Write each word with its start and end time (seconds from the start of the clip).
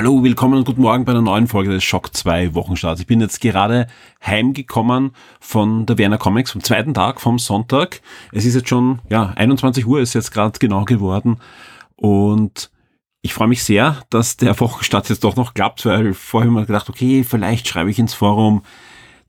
Hallo, 0.00 0.22
willkommen 0.22 0.56
und 0.56 0.64
guten 0.64 0.80
Morgen 0.80 1.04
bei 1.04 1.12
einer 1.12 1.20
neuen 1.20 1.46
Folge 1.46 1.72
des 1.72 1.84
Shock 1.84 2.16
2 2.16 2.54
Wochenstarts. 2.54 3.02
Ich 3.02 3.06
bin 3.06 3.20
jetzt 3.20 3.38
gerade 3.38 3.86
heimgekommen 4.24 5.10
von 5.40 5.84
der 5.84 5.98
Werner 5.98 6.16
Comics 6.16 6.52
vom 6.52 6.64
zweiten 6.64 6.94
Tag, 6.94 7.20
vom 7.20 7.38
Sonntag. 7.38 8.00
Es 8.32 8.46
ist 8.46 8.54
jetzt 8.54 8.70
schon, 8.70 9.00
ja, 9.10 9.34
21 9.36 9.86
Uhr 9.86 10.00
ist 10.00 10.14
jetzt 10.14 10.30
gerade 10.30 10.58
genau 10.58 10.86
geworden 10.86 11.36
und 11.96 12.70
ich 13.20 13.34
freue 13.34 13.48
mich 13.48 13.62
sehr, 13.62 13.98
dass 14.08 14.38
der 14.38 14.58
Wochenstart 14.60 15.10
jetzt 15.10 15.22
doch 15.22 15.36
noch 15.36 15.52
klappt, 15.52 15.84
weil 15.84 16.14
vorher 16.14 16.50
mir 16.50 16.64
gedacht, 16.64 16.88
okay, 16.88 17.22
vielleicht 17.22 17.68
schreibe 17.68 17.90
ich 17.90 17.98
ins 17.98 18.14
Forum, 18.14 18.62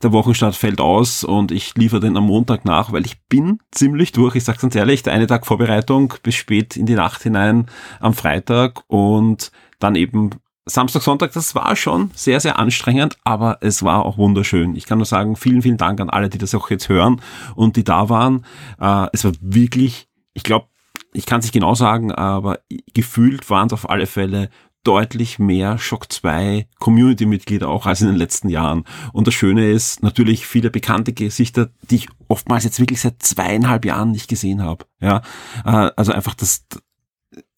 der 0.02 0.14
Wochenstart 0.14 0.56
fällt 0.56 0.80
aus 0.80 1.26
und 1.26 1.52
ich 1.52 1.76
liefere 1.76 2.00
den 2.00 2.16
am 2.16 2.28
Montag 2.28 2.64
nach, 2.64 2.94
weil 2.94 3.06
ich 3.06 3.22
bin 3.24 3.60
ziemlich 3.72 4.14
durch. 4.14 4.36
Ich 4.36 4.46
sage 4.46 4.60
ganz 4.60 4.74
ehrlich, 4.76 5.04
der 5.04 5.12
eine 5.12 5.28
Tag 5.28 5.46
Vorbereitung 5.46 6.14
bis 6.24 6.36
spät 6.36 6.78
in 6.78 6.86
die 6.86 6.96
Nacht 6.96 7.24
hinein 7.24 7.66
am 8.00 8.14
Freitag 8.14 8.84
und 8.88 9.52
dann 9.78 9.96
eben 9.96 10.30
Samstag, 10.66 11.02
Sonntag, 11.02 11.34
das 11.34 11.56
war 11.56 11.76
schon 11.76 12.12
sehr, 12.14 12.40
sehr 12.40 12.60
anstrengend, 12.60 13.18
aber 13.24 13.58
es 13.62 13.82
war 13.82 14.06
auch 14.06 14.18
wunderschön. 14.18 14.76
Ich 14.76 14.86
kann 14.86 15.00
nur 15.00 15.06
sagen, 15.06 15.36
vielen, 15.36 15.64
vielen 15.64 15.78
Dank 15.78 16.00
an 16.00 16.10
alle, 16.10 16.30
die 16.30 16.38
das 16.38 16.54
auch 16.54 16.70
jetzt 16.70 16.88
hören 16.88 17.22
und 17.56 17.78
die 17.78 17.84
da 17.84 18.10
waren. 18.10 18.46
Äh, 18.80 19.08
es 19.12 19.24
war 19.24 19.32
wirklich, 19.42 20.08
ich 20.34 20.44
glaube, 20.44 20.68
ich 21.14 21.26
kann 21.26 21.40
es 21.40 21.46
nicht 21.46 21.54
genau 21.54 21.74
sagen, 21.74 22.12
aber 22.12 22.60
gefühlt 22.94 23.50
waren 23.50 23.68
es 23.68 23.74
auf 23.74 23.90
alle 23.90 24.06
Fälle 24.06 24.50
deutlich 24.84 25.40
mehr 25.40 25.78
Shock 25.78 26.12
2 26.12 26.68
Community-Mitglieder 26.80 27.68
auch 27.70 27.86
als 27.86 28.02
in 28.02 28.08
den 28.08 28.16
letzten 28.16 28.50
Jahren. 28.50 28.84
Und 29.14 29.28
das 29.28 29.34
Schöne 29.34 29.70
ist 29.70 30.02
natürlich 30.02 30.46
viele 30.46 30.72
bekannte 30.72 31.14
Gesichter, 31.14 31.70
die 31.90 31.96
ich 31.96 32.10
oftmals 32.28 32.64
jetzt 32.64 32.80
wirklich 32.80 33.02
seit 33.02 33.22
zweieinhalb 33.22 33.86
Jahren 33.86 34.12
nicht 34.12 34.28
gesehen 34.28 34.64
habe. 34.64 34.86
Ja, 35.00 35.22
äh, 35.66 35.92
also 35.96 36.12
einfach 36.12 36.34
das, 36.34 36.66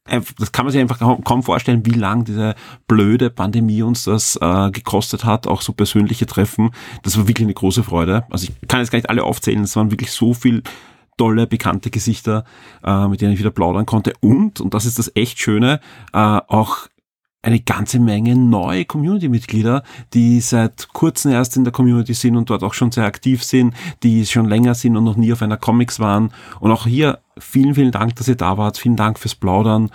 das 0.06 0.52
kann 0.52 0.66
man 0.66 0.72
sich 0.72 0.82
einfach 0.82 1.00
kaum 1.00 1.44
vorstellen, 1.44 1.86
wie 1.86 1.92
lang 1.92 2.26
diese 2.26 2.56
blöde 2.88 3.30
Pandemie 3.30 3.84
uns 3.84 4.04
das 4.04 4.38
äh, 4.42 4.70
gekostet 4.72 5.24
hat, 5.24 5.48
auch 5.48 5.62
so 5.62 5.72
persönliche 5.72 6.26
Treffen. 6.26 6.72
Das 7.04 7.18
war 7.18 7.28
wirklich 7.28 7.46
eine 7.46 7.54
große 7.54 7.84
Freude. 7.84 8.26
Also 8.30 8.48
ich 8.48 8.68
kann 8.68 8.82
jetzt 8.82 8.92
gar 8.92 8.98
nicht 8.98 9.10
alle 9.10 9.24
aufzählen, 9.24 9.64
es 9.64 9.76
waren 9.76 9.92
wirklich 9.92 10.12
so 10.12 10.34
viel 10.34 10.64
tolle, 11.18 11.48
bekannte 11.48 11.90
Gesichter, 11.90 12.44
äh, 12.84 13.08
mit 13.08 13.22
denen 13.22 13.34
ich 13.34 13.40
wieder 13.40 13.52
plaudern 13.52 13.86
konnte. 13.86 14.14
Und, 14.20 14.60
und 14.60 14.74
das 14.74 14.86
ist 14.86 15.00
das 15.00 15.12
echt 15.16 15.40
Schöne, 15.40 15.80
äh, 16.12 16.18
auch 16.18 16.88
eine 17.44 17.60
ganze 17.60 18.00
Menge 18.00 18.36
neue 18.36 18.86
Community-Mitglieder, 18.86 19.84
die 20.14 20.40
seit 20.40 20.88
kurzem 20.94 21.32
erst 21.34 21.58
in 21.58 21.66
der 21.66 21.74
Community 21.74 22.14
sind 22.14 22.38
und 22.38 22.50
dort 22.50 22.64
auch 22.64 22.74
schon 22.74 22.92
sehr 22.92 23.06
aktiv 23.06 23.44
sind, 23.44 23.76
die 24.02 24.26
schon 24.26 24.46
länger 24.46 24.74
sind 24.74 24.98
und 24.98 25.04
noch 25.04 25.18
nie 25.18 25.32
auf 25.34 25.42
einer 25.42 25.58
Comics 25.58 26.00
waren. 26.00 26.32
Und 26.62 26.72
auch 26.72 26.88
hier 26.88 27.20
vielen, 27.38 27.76
vielen 27.76 27.92
Dank, 27.92 28.16
dass 28.16 28.30
ihr 28.30 28.36
da 28.36 28.58
wart. 28.58 28.78
Vielen 28.78 28.96
Dank 28.96 29.20
fürs 29.20 29.36
Plaudern. 29.36 29.92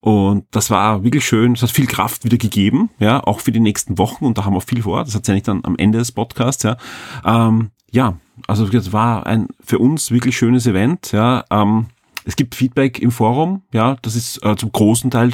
Und 0.00 0.46
das 0.52 0.70
war 0.70 1.04
wirklich 1.04 1.26
schön. 1.26 1.52
Es 1.52 1.62
hat 1.62 1.70
viel 1.70 1.86
Kraft 1.86 2.24
wieder 2.24 2.36
gegeben, 2.36 2.90
ja, 2.98 3.22
auch 3.22 3.40
für 3.40 3.52
die 3.52 3.60
nächsten 3.60 3.98
Wochen. 3.98 4.24
Und 4.24 4.38
da 4.38 4.44
haben 4.44 4.54
wir 4.54 4.60
viel 4.60 4.82
vor. 4.82 5.04
Das 5.04 5.14
erzähle 5.14 5.38
ich 5.38 5.44
dann 5.44 5.64
am 5.64 5.76
Ende 5.76 5.98
des 5.98 6.12
Podcasts, 6.12 6.62
ja. 6.62 6.76
Ähm, 7.24 7.70
ja, 7.90 8.16
also 8.46 8.66
das 8.66 8.92
war 8.92 9.26
ein 9.26 9.48
für 9.62 9.78
uns 9.78 10.10
wirklich 10.10 10.36
schönes 10.36 10.66
Event, 10.66 11.12
ja. 11.12 11.44
Ähm, 11.50 11.86
es 12.24 12.36
gibt 12.36 12.54
Feedback 12.54 13.00
im 13.00 13.10
Forum, 13.10 13.62
ja, 13.72 13.96
das 14.02 14.14
ist 14.14 14.44
äh, 14.44 14.56
zum 14.56 14.70
großen 14.70 15.10
Teil 15.10 15.32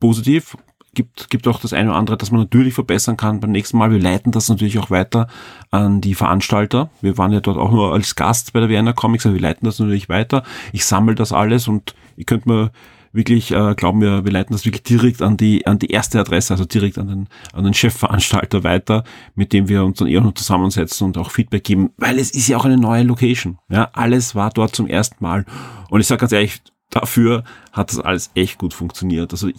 positiv 0.00 0.56
gibt, 0.96 1.30
gibt 1.30 1.46
auch 1.46 1.60
das 1.60 1.72
eine 1.72 1.90
oder 1.90 1.98
andere, 1.98 2.16
das 2.16 2.32
man 2.32 2.40
natürlich 2.40 2.74
verbessern 2.74 3.16
kann 3.16 3.38
beim 3.38 3.52
nächsten 3.52 3.78
Mal. 3.78 3.92
Wir 3.92 4.00
leiten 4.00 4.32
das 4.32 4.48
natürlich 4.48 4.78
auch 4.80 4.90
weiter 4.90 5.28
an 5.70 6.00
die 6.00 6.14
Veranstalter. 6.14 6.90
Wir 7.00 7.16
waren 7.18 7.30
ja 7.30 7.40
dort 7.40 7.58
auch 7.58 7.70
nur 7.70 7.92
als 7.92 8.16
Gast 8.16 8.52
bei 8.52 8.58
der 8.58 8.68
Vienna 8.68 8.92
Comics, 8.92 9.26
aber 9.26 9.36
wir 9.36 9.42
leiten 9.42 9.64
das 9.64 9.78
natürlich 9.78 10.08
weiter. 10.08 10.42
Ich 10.72 10.84
sammle 10.84 11.14
das 11.14 11.32
alles 11.32 11.68
und 11.68 11.94
ihr 12.16 12.24
könnt 12.24 12.46
mir 12.46 12.72
wirklich, 13.12 13.52
äh, 13.52 13.74
glauben 13.74 14.00
wir, 14.00 14.24
wir 14.24 14.32
leiten 14.32 14.52
das 14.52 14.64
wirklich 14.64 14.82
direkt 14.82 15.22
an 15.22 15.36
die, 15.36 15.66
an 15.66 15.78
die 15.78 15.90
erste 15.90 16.18
Adresse, 16.18 16.52
also 16.52 16.64
direkt 16.64 16.98
an 16.98 17.08
den, 17.08 17.28
an 17.52 17.64
den 17.64 17.74
Chefveranstalter 17.74 18.64
weiter, 18.64 19.04
mit 19.34 19.52
dem 19.52 19.68
wir 19.68 19.84
uns 19.84 19.98
dann 19.98 20.08
eher 20.08 20.20
noch 20.20 20.34
zusammensetzen 20.34 21.06
und 21.06 21.16
auch 21.16 21.30
Feedback 21.30 21.64
geben, 21.64 21.90
weil 21.96 22.18
es 22.18 22.30
ist 22.30 22.48
ja 22.48 22.56
auch 22.56 22.64
eine 22.64 22.76
neue 22.76 23.04
Location. 23.04 23.58
Ja, 23.70 23.90
alles 23.92 24.34
war 24.34 24.50
dort 24.50 24.74
zum 24.74 24.86
ersten 24.86 25.22
Mal. 25.22 25.44
Und 25.88 26.00
ich 26.00 26.06
sage 26.06 26.20
ganz 26.20 26.32
ehrlich, 26.32 26.60
dafür 26.90 27.44
hat 27.72 27.90
das 27.90 28.00
alles 28.00 28.30
echt 28.34 28.58
gut 28.58 28.74
funktioniert. 28.74 29.32
Also 29.32 29.48
ich 29.48 29.56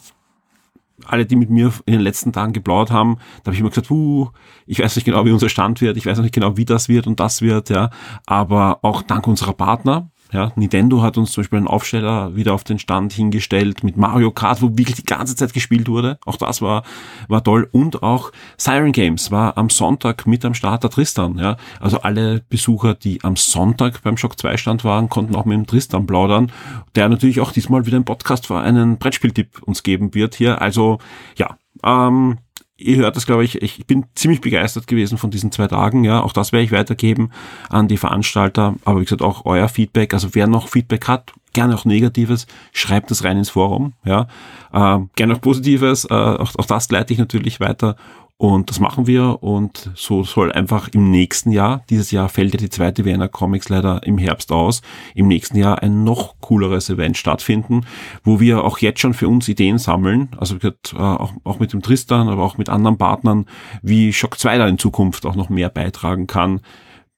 alle, 1.06 1.26
die 1.26 1.36
mit 1.36 1.50
mir 1.50 1.72
in 1.86 1.94
den 1.94 2.02
letzten 2.02 2.34
Tagen 2.34 2.54
geplaudert 2.54 2.92
haben, 2.92 3.18
da 3.44 3.50
habe 3.50 3.54
ich 3.54 3.60
immer 3.60 3.70
gesagt, 3.70 3.92
uh, 3.92 4.30
ich 4.66 4.80
weiß 4.80 4.96
nicht 4.96 5.06
genau, 5.06 5.26
wie 5.26 5.32
unser 5.32 5.50
Stand 5.50 5.82
wird, 5.82 5.98
ich 5.98 6.06
weiß 6.06 6.20
nicht 6.20 6.34
genau, 6.34 6.58
wie 6.58 6.66
das 6.66 6.90
wird 6.90 7.08
und 7.08 7.20
das 7.20 7.42
wird, 7.42 7.70
ja. 7.70 7.90
Aber 8.26 8.80
auch 8.82 9.02
dank 9.02 9.28
unserer 9.28 9.54
Partner, 9.54 10.10
ja, 10.32 10.52
Nintendo 10.56 11.02
hat 11.02 11.18
uns 11.18 11.32
zum 11.32 11.44
Beispiel 11.44 11.58
einen 11.58 11.68
Aufsteller 11.68 12.36
wieder 12.36 12.54
auf 12.54 12.64
den 12.64 12.80
Stand 12.80 13.14
hingestellt 13.14 13.84
mit 13.84 13.98
Mario 13.98 14.32
Kart, 14.32 14.62
wo 14.62 14.78
wirklich 14.78 14.98
die 14.98 15.06
ganze 15.06 15.36
Zeit 15.36 15.54
gespielt 15.54 15.88
wurde. 15.88 16.20
Auch 16.26 16.38
das 16.38 16.62
war, 16.62 16.84
war 17.28 17.44
toll. 17.44 17.70
Und 17.72 18.04
auch 18.04 18.32
Siren 18.58 18.92
Games 18.92 19.32
war 19.32 19.58
am 19.58 19.70
Sonntag 19.70 20.28
mit 20.28 20.44
am 20.44 20.54
Start 20.54 20.84
der 20.84 20.90
Tristan. 20.90 21.38
Ja. 21.38 21.58
Also 21.80 22.02
alle 22.02 22.42
Besucher, 22.50 22.94
die 22.94 23.24
am 23.24 23.36
Sonntag 23.36 24.02
beim 24.04 24.18
Shock 24.18 24.38
2 24.38 24.58
Stand 24.58 24.84
waren, 24.84 25.10
konnten 25.10 25.36
auch 25.36 25.46
mit 25.46 25.58
dem 25.58 25.68
Tristan 25.68 26.06
plaudern, 26.06 26.52
der 26.96 27.08
natürlich 27.10 27.40
auch 27.40 27.52
diesmal 27.52 27.86
wieder 27.86 27.98
im 27.98 28.06
Podcast 28.06 28.50
war, 28.50 28.64
einen 28.64 28.98
Brettspieltipp 28.98 29.64
uns 29.64 29.84
geben 29.84 30.14
wird 30.14 30.36
hier. 30.36 30.62
Also 30.62 31.00
ja, 31.38 31.58
ähm, 31.84 32.38
ihr 32.78 32.98
hört 32.98 33.16
das, 33.16 33.26
glaube 33.26 33.44
ich, 33.44 33.62
ich 33.62 33.86
bin 33.86 34.06
ziemlich 34.16 34.42
begeistert 34.42 34.88
gewesen 34.88 35.18
von 35.18 35.32
diesen 35.32 35.52
zwei 35.52 35.68
Tagen. 35.68 36.04
Ja, 36.04 36.22
auch 36.22 36.34
das 36.34 36.52
werde 36.52 36.64
ich 36.64 36.72
weitergeben 36.72 37.32
an 37.70 37.88
die 37.88 37.98
Veranstalter. 37.98 38.76
Aber 38.86 39.00
wie 39.00 39.04
gesagt, 39.04 39.22
auch 39.22 39.46
euer 39.46 39.68
Feedback. 39.68 40.14
Also 40.14 40.30
wer 40.34 40.48
noch 40.48 40.70
Feedback 40.70 41.08
hat, 41.08 41.34
gerne 41.54 41.76
auch 41.76 41.86
Negatives, 41.86 42.48
schreibt 42.72 43.10
das 43.12 43.24
rein 43.24 43.38
ins 43.38 43.50
Forum. 43.50 43.94
Ja, 44.06 44.28
äh, 44.72 45.00
gerne 45.16 45.36
auch 45.36 45.42
Positives. 45.42 46.06
Äh, 46.06 46.14
auch, 46.14 46.56
auch 46.56 46.66
das 46.66 46.90
leite 46.92 47.14
ich 47.14 47.20
natürlich 47.20 47.60
weiter. 47.60 47.96
Und 48.40 48.70
das 48.70 48.80
machen 48.80 49.08
wir 49.08 49.42
und 49.42 49.90
so 49.96 50.24
soll 50.24 50.52
einfach 50.52 50.90
im 50.90 51.10
nächsten 51.10 51.50
Jahr, 51.50 51.84
dieses 51.90 52.12
Jahr 52.12 52.30
fällt 52.30 52.54
ja 52.54 52.60
die 52.60 52.70
zweite 52.70 53.04
Vienna 53.04 53.28
Comics 53.28 53.68
leider 53.70 54.04
im 54.04 54.20
Herbst 54.20 54.52
aus, 54.52 54.84
im 55.16 55.28
nächsten 55.28 55.58
Jahr 55.58 55.82
ein 55.82 56.04
noch 56.04 56.40
cooleres 56.40 56.88
Event 56.92 57.18
stattfinden, 57.18 57.88
wo 58.24 58.40
wir 58.40 58.64
auch 58.64 58.78
jetzt 58.78 59.00
schon 59.00 59.16
für 59.16 59.28
uns 59.28 59.48
Ideen 59.48 59.80
sammeln, 59.80 60.30
also 60.38 60.56
äh, 60.58 60.72
auch, 60.96 61.34
auch 61.44 61.58
mit 61.58 61.74
dem 61.74 61.82
Tristan, 61.82 62.30
aber 62.30 62.44
auch 62.44 62.60
mit 62.60 62.70
anderen 62.70 63.00
Partnern, 63.00 63.48
wie 63.82 64.14
Shock 64.14 64.38
2 64.38 64.60
da 64.60 64.68
in 64.68 64.78
Zukunft 64.78 65.26
auch 65.26 65.36
noch 65.36 65.50
mehr 65.50 65.70
beitragen 65.70 66.28
kann. 66.28 66.62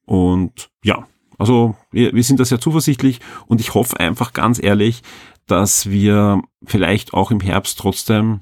Und 0.05 0.69
ja, 0.85 1.05
also 1.37 1.75
wir, 1.91 2.13
wir 2.13 2.23
sind 2.23 2.39
da 2.39 2.45
sehr 2.45 2.61
zuversichtlich 2.61 3.19
und 3.45 3.59
ich 3.59 3.73
hoffe 3.73 3.99
einfach 3.99 4.31
ganz 4.31 4.63
ehrlich, 4.63 5.01
dass 5.47 5.89
wir 5.89 6.41
vielleicht 6.63 7.13
auch 7.13 7.29
im 7.29 7.41
Herbst 7.41 7.77
trotzdem 7.77 8.39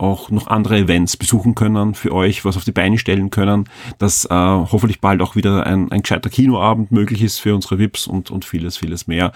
auch 0.00 0.30
noch 0.30 0.46
andere 0.46 0.78
Events 0.78 1.16
besuchen 1.16 1.54
können, 1.54 1.94
für 1.94 2.12
euch 2.12 2.44
was 2.44 2.56
auf 2.56 2.64
die 2.64 2.72
Beine 2.72 2.98
stellen 2.98 3.30
können, 3.30 3.68
dass 3.98 4.24
äh, 4.24 4.28
hoffentlich 4.34 5.00
bald 5.00 5.20
auch 5.22 5.36
wieder 5.36 5.66
ein, 5.66 5.90
ein 5.90 6.02
gescheiter 6.02 6.30
Kinoabend 6.30 6.92
möglich 6.92 7.22
ist 7.22 7.38
für 7.38 7.54
unsere 7.54 7.78
VIPs 7.78 8.06
und, 8.06 8.30
und 8.30 8.44
vieles, 8.44 8.76
vieles 8.76 9.06
mehr. 9.06 9.32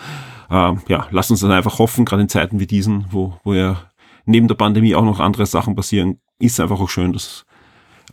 Äh, 0.50 0.75
ja, 0.89 1.06
lasst 1.11 1.31
uns 1.31 1.41
dann 1.41 1.53
einfach 1.53 1.78
hoffen, 1.78 2.05
gerade 2.05 2.23
in 2.23 2.28
Zeiten 2.28 2.61
wie 2.61 2.67
diesen, 2.67 3.06
wo, 3.11 3.38
wo 3.44 3.55
ja 3.55 3.82
neben 4.25 4.49
der 4.49 4.55
Pandemie 4.55 4.94
auch 4.94 5.05
noch 5.05 5.20
andere 5.20 5.47
Sachen 5.47 5.75
passieren, 5.75 6.19
ist 6.38 6.61
einfach 6.61 6.81
auch 6.81 6.88
schön, 6.88 7.12
dass 7.12 7.44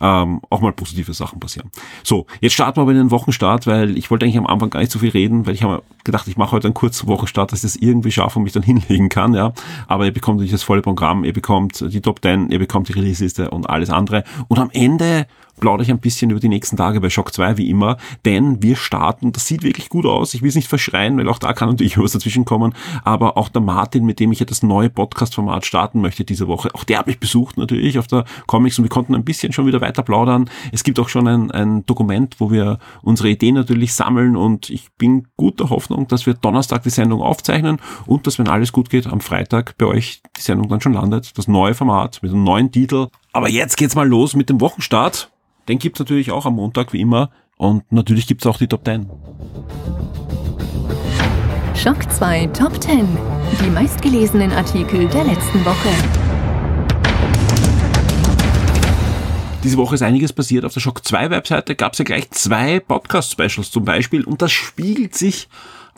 ähm, 0.00 0.40
auch 0.50 0.60
mal 0.60 0.72
positive 0.72 1.12
Sachen 1.12 1.40
passieren. 1.40 1.70
So, 2.02 2.26
jetzt 2.40 2.54
starten 2.54 2.78
wir 2.78 2.82
aber 2.82 2.92
in 2.92 2.98
den 2.98 3.10
Wochenstart, 3.10 3.66
weil 3.66 3.96
ich 3.96 4.10
wollte 4.10 4.24
eigentlich 4.24 4.38
am 4.38 4.46
Anfang 4.46 4.70
gar 4.70 4.80
nicht 4.80 4.92
so 4.92 4.98
viel 4.98 5.10
reden, 5.10 5.46
weil 5.46 5.54
ich 5.54 5.62
habe 5.62 5.82
gedacht, 6.04 6.26
ich 6.28 6.36
mache 6.36 6.52
heute 6.52 6.68
einen 6.68 6.74
kurzen 6.74 7.06
Wochenstart, 7.08 7.52
dass 7.52 7.64
ich 7.64 7.72
das 7.72 7.76
irgendwie 7.76 8.12
schaffe 8.12 8.38
und 8.38 8.44
mich 8.44 8.52
dann 8.52 8.62
hinlegen 8.64 9.08
kann, 9.08 9.34
ja. 9.34 9.52
Aber 9.86 10.06
ihr 10.06 10.12
bekommt 10.12 10.38
natürlich 10.38 10.52
das 10.52 10.62
volle 10.62 10.82
Programm, 10.82 11.24
ihr 11.24 11.32
bekommt 11.32 11.80
die 11.80 12.00
Top 12.00 12.22
10, 12.22 12.50
ihr 12.50 12.58
bekommt 12.58 12.88
die 12.88 12.92
Release-Liste 12.92 13.50
und 13.50 13.68
alles 13.68 13.90
andere. 13.90 14.24
Und 14.48 14.58
am 14.58 14.70
Ende 14.72 15.26
plaudere 15.60 15.84
ich 15.84 15.90
ein 15.90 16.00
bisschen 16.00 16.30
über 16.30 16.40
die 16.40 16.48
nächsten 16.48 16.76
Tage 16.76 17.00
bei 17.00 17.10
Shock 17.10 17.32
2, 17.32 17.58
wie 17.58 17.70
immer, 17.70 17.98
denn 18.24 18.62
wir 18.62 18.76
starten, 18.76 19.32
das 19.32 19.46
sieht 19.46 19.62
wirklich 19.62 19.88
gut 19.88 20.06
aus, 20.06 20.34
ich 20.34 20.42
will 20.42 20.48
es 20.48 20.54
nicht 20.54 20.68
verschreien, 20.68 21.16
weil 21.18 21.28
auch 21.28 21.38
da 21.38 21.52
kann 21.52 21.68
natürlich 21.68 21.98
was 21.98 22.12
dazwischen 22.12 22.44
kommen, 22.44 22.74
aber 23.04 23.36
auch 23.36 23.48
der 23.48 23.62
Martin, 23.62 24.04
mit 24.04 24.18
dem 24.18 24.32
ich 24.32 24.40
ja 24.40 24.46
das 24.46 24.62
neue 24.62 24.90
Podcast-Format 24.90 25.64
starten 25.64 26.00
möchte 26.00 26.24
diese 26.24 26.48
Woche, 26.48 26.74
auch 26.74 26.84
der 26.84 26.98
hat 26.98 27.06
mich 27.06 27.20
besucht 27.20 27.58
natürlich 27.58 27.98
auf 27.98 28.06
der 28.06 28.24
Comics 28.46 28.78
und 28.78 28.84
wir 28.84 28.90
konnten 28.90 29.14
ein 29.14 29.24
bisschen 29.24 29.52
schon 29.52 29.66
wieder 29.66 29.80
weiter 29.80 29.89
plaudern. 29.92 30.48
Es 30.72 30.84
gibt 30.84 30.98
auch 30.98 31.08
schon 31.08 31.26
ein, 31.26 31.50
ein 31.50 31.84
Dokument, 31.86 32.36
wo 32.38 32.50
wir 32.50 32.78
unsere 33.02 33.28
Ideen 33.28 33.54
natürlich 33.54 33.94
sammeln 33.94 34.36
und 34.36 34.70
ich 34.70 34.90
bin 34.92 35.28
guter 35.36 35.70
Hoffnung, 35.70 36.08
dass 36.08 36.26
wir 36.26 36.34
Donnerstag 36.34 36.82
die 36.82 36.90
Sendung 36.90 37.22
aufzeichnen 37.22 37.78
und 38.06 38.26
dass, 38.26 38.38
wenn 38.38 38.48
alles 38.48 38.72
gut 38.72 38.90
geht, 38.90 39.06
am 39.06 39.20
Freitag 39.20 39.76
bei 39.78 39.86
euch 39.86 40.22
die 40.36 40.42
Sendung 40.42 40.68
dann 40.68 40.80
schon 40.80 40.94
landet. 40.94 41.36
Das 41.36 41.48
neue 41.48 41.74
Format 41.74 42.22
mit 42.22 42.32
einem 42.32 42.44
neuen 42.44 42.72
Titel. 42.72 43.08
Aber 43.32 43.48
jetzt 43.48 43.76
geht's 43.76 43.94
mal 43.94 44.08
los 44.08 44.34
mit 44.34 44.48
dem 44.48 44.60
Wochenstart. 44.60 45.30
Den 45.68 45.78
gibt's 45.78 46.00
natürlich 46.00 46.32
auch 46.32 46.46
am 46.46 46.54
Montag, 46.54 46.92
wie 46.92 47.00
immer. 47.00 47.30
Und 47.56 47.92
natürlich 47.92 48.26
gibt's 48.26 48.46
auch 48.46 48.56
die 48.56 48.66
Top 48.66 48.84
10. 48.84 49.10
Schock 51.74 52.10
2 52.10 52.46
Top 52.48 52.82
10. 52.82 53.06
Die 53.64 53.70
meistgelesenen 53.70 54.52
Artikel 54.52 55.08
der 55.08 55.24
letzten 55.24 55.64
Woche. 55.64 56.29
Diese 59.62 59.76
Woche 59.76 59.94
ist 59.94 60.02
einiges 60.02 60.32
passiert. 60.32 60.64
Auf 60.64 60.72
der 60.72 60.80
Shock 60.80 61.06
2 61.06 61.28
Webseite 61.28 61.76
gab 61.76 61.92
es 61.92 61.98
ja 61.98 62.04
gleich 62.06 62.30
zwei 62.30 62.80
Podcast-Specials 62.80 63.70
zum 63.70 63.84
Beispiel 63.84 64.24
und 64.24 64.40
das 64.40 64.52
spiegelt 64.52 65.14
sich 65.14 65.48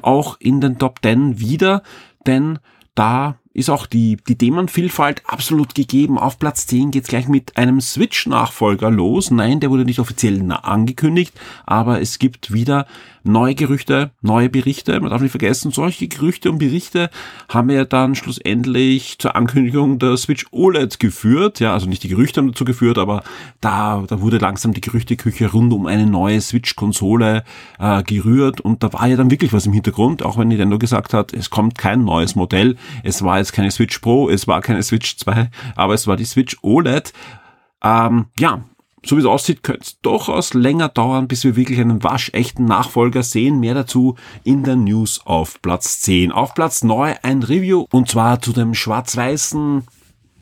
auch 0.03 0.37
in 0.41 0.61
den 0.61 0.79
Top 0.79 0.99
10 1.01 1.39
wieder, 1.39 1.85
denn 2.27 2.59
da 2.97 3.37
ist 3.55 3.71
auch 3.71 3.87
die, 3.87 4.17
die 4.29 4.37
Themenvielfalt 4.37 5.23
absolut 5.27 5.75
gegeben. 5.75 6.19
Auf 6.19 6.39
Platz 6.39 6.67
10 6.67 6.91
geht's 6.91 7.09
gleich 7.09 7.29
mit 7.29 7.57
einem 7.57 7.81
Switch-Nachfolger 7.81 8.91
los. 8.91 9.31
Nein, 9.31 9.61
der 9.61 9.71
wurde 9.71 9.85
nicht 9.85 9.99
offiziell 9.99 10.41
angekündigt, 10.51 11.39
aber 11.67 12.01
es 12.01 12.19
gibt 12.19 12.53
wieder 12.53 12.87
neue 13.25 13.55
Gerüchte, 13.55 14.11
neue 14.21 14.49
Berichte. 14.49 14.99
Man 15.01 15.11
darf 15.11 15.21
nicht 15.21 15.31
vergessen, 15.31 15.71
solche 15.71 16.09
Gerüchte 16.09 16.51
und 16.51 16.59
Berichte 16.59 17.11
haben 17.49 17.71
ja 17.71 17.85
dann 17.85 18.15
schlussendlich 18.15 19.19
zur 19.19 19.37
Ankündigung 19.37 19.99
der 19.99 20.17
Switch 20.17 20.47
OLED 20.51 20.99
geführt. 20.99 21.61
Ja, 21.61 21.73
also 21.73 21.89
nicht 21.89 22.03
die 22.03 22.09
Gerüchte 22.09 22.41
haben 22.41 22.49
dazu 22.49 22.65
geführt, 22.65 22.99
aber 22.99 23.23
da, 23.61 24.03
da 24.07 24.21
wurde 24.21 24.39
langsam 24.39 24.73
die 24.73 24.81
Gerüchteküche 24.81 25.51
rund 25.53 25.73
um 25.73 25.87
eine 25.87 26.07
neue 26.07 26.41
Switch-Konsole 26.41 27.45
äh, 27.79 28.03
gerührt 28.03 28.61
und 28.61 28.83
da 28.83 28.93
war 28.93 29.07
ja 29.07 29.17
dann 29.17 29.31
wirklich 29.31 29.53
was 29.53 29.67
im 29.67 29.73
Hintergrund, 29.73 30.25
auch 30.25 30.39
wenn 30.39 30.49
Nintendo 30.49 30.79
gesagt 30.79 31.15
hat, 31.15 31.33
es 31.33 31.51
kommt 31.51 31.79
kein 31.79 32.05
neues 32.05 32.35
Modell. 32.35 32.77
Es 33.03 33.23
war 33.23 33.39
jetzt 33.43 33.53
keine 33.53 33.71
Switch 33.71 33.99
Pro, 33.99 34.29
es 34.29 34.47
war 34.47 34.61
keine 34.61 34.83
Switch 34.83 35.17
2, 35.17 35.51
aber 35.77 35.95
es 35.95 36.07
war 36.07 36.17
die 36.17 36.25
Switch 36.25 36.57
OLED. 36.63 37.13
Ähm, 37.83 38.27
ja, 38.39 38.65
so 39.05 39.17
wie 39.17 39.21
es 39.21 39.27
aussieht, 39.27 39.63
könnte 39.63 39.83
es 39.83 40.01
durchaus 40.01 40.55
länger 40.55 40.89
dauern, 40.89 41.27
bis 41.27 41.45
wir 41.45 41.57
wirklich 41.57 41.81
einen 41.81 42.03
waschechten 42.03 42.65
Nachfolger 42.65 43.23
sehen. 43.23 43.59
Mehr 43.59 43.75
dazu 43.75 44.17
in 44.45 44.63
der 44.63 44.77
News 44.77 45.21
auf 45.25 45.61
Platz 45.61 46.01
10. 46.03 46.31
Auf 46.31 46.55
Platz 46.55 46.85
9 46.85 47.17
ein 47.23 47.43
Review 47.43 47.87
und 47.91 48.09
zwar 48.09 48.41
zu 48.41 48.53
dem 48.53 48.75
schwarz-weißen, 48.75 49.83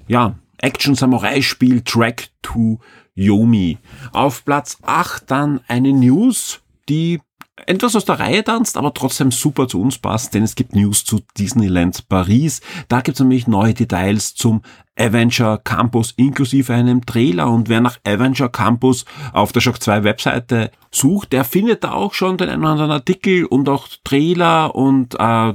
ja, 0.08 0.34
Action-Samurai-Spiel 0.58 1.82
Track 1.82 2.28
to 2.42 2.80
Yomi. 3.14 3.78
Auf 4.12 4.44
Platz 4.44 4.76
8 4.82 5.30
dann 5.30 5.60
eine 5.66 5.92
News, 5.92 6.60
die 6.88 7.20
etwas 7.66 7.96
aus 7.96 8.04
der 8.04 8.20
Reihe 8.20 8.44
tanzt, 8.44 8.76
aber 8.76 8.94
trotzdem 8.94 9.30
super 9.30 9.68
zu 9.68 9.80
uns 9.80 9.98
passt, 9.98 10.34
denn 10.34 10.42
es 10.42 10.54
gibt 10.54 10.74
News 10.74 11.04
zu 11.04 11.20
Disneyland 11.38 12.08
Paris. 12.08 12.60
Da 12.88 13.00
gibt 13.00 13.16
es 13.16 13.20
nämlich 13.20 13.46
neue 13.46 13.74
Details 13.74 14.34
zum 14.34 14.62
Avenger 14.98 15.58
Campus 15.58 16.12
inklusive 16.16 16.74
einem 16.74 17.06
Trailer 17.06 17.50
und 17.50 17.68
wer 17.68 17.80
nach 17.80 17.98
Avenger 18.04 18.48
Campus 18.48 19.04
auf 19.32 19.52
der 19.52 19.60
Shock 19.60 19.82
2 19.82 20.04
Webseite 20.04 20.70
sucht, 20.90 21.32
der 21.32 21.44
findet 21.44 21.84
da 21.84 21.92
auch 21.92 22.12
schon 22.12 22.36
den 22.36 22.50
einen 22.50 22.62
oder 22.62 22.72
anderen 22.72 22.90
Artikel 22.90 23.46
und 23.46 23.68
auch 23.68 23.88
Trailer 24.04 24.74
und 24.74 25.14
äh, 25.18 25.52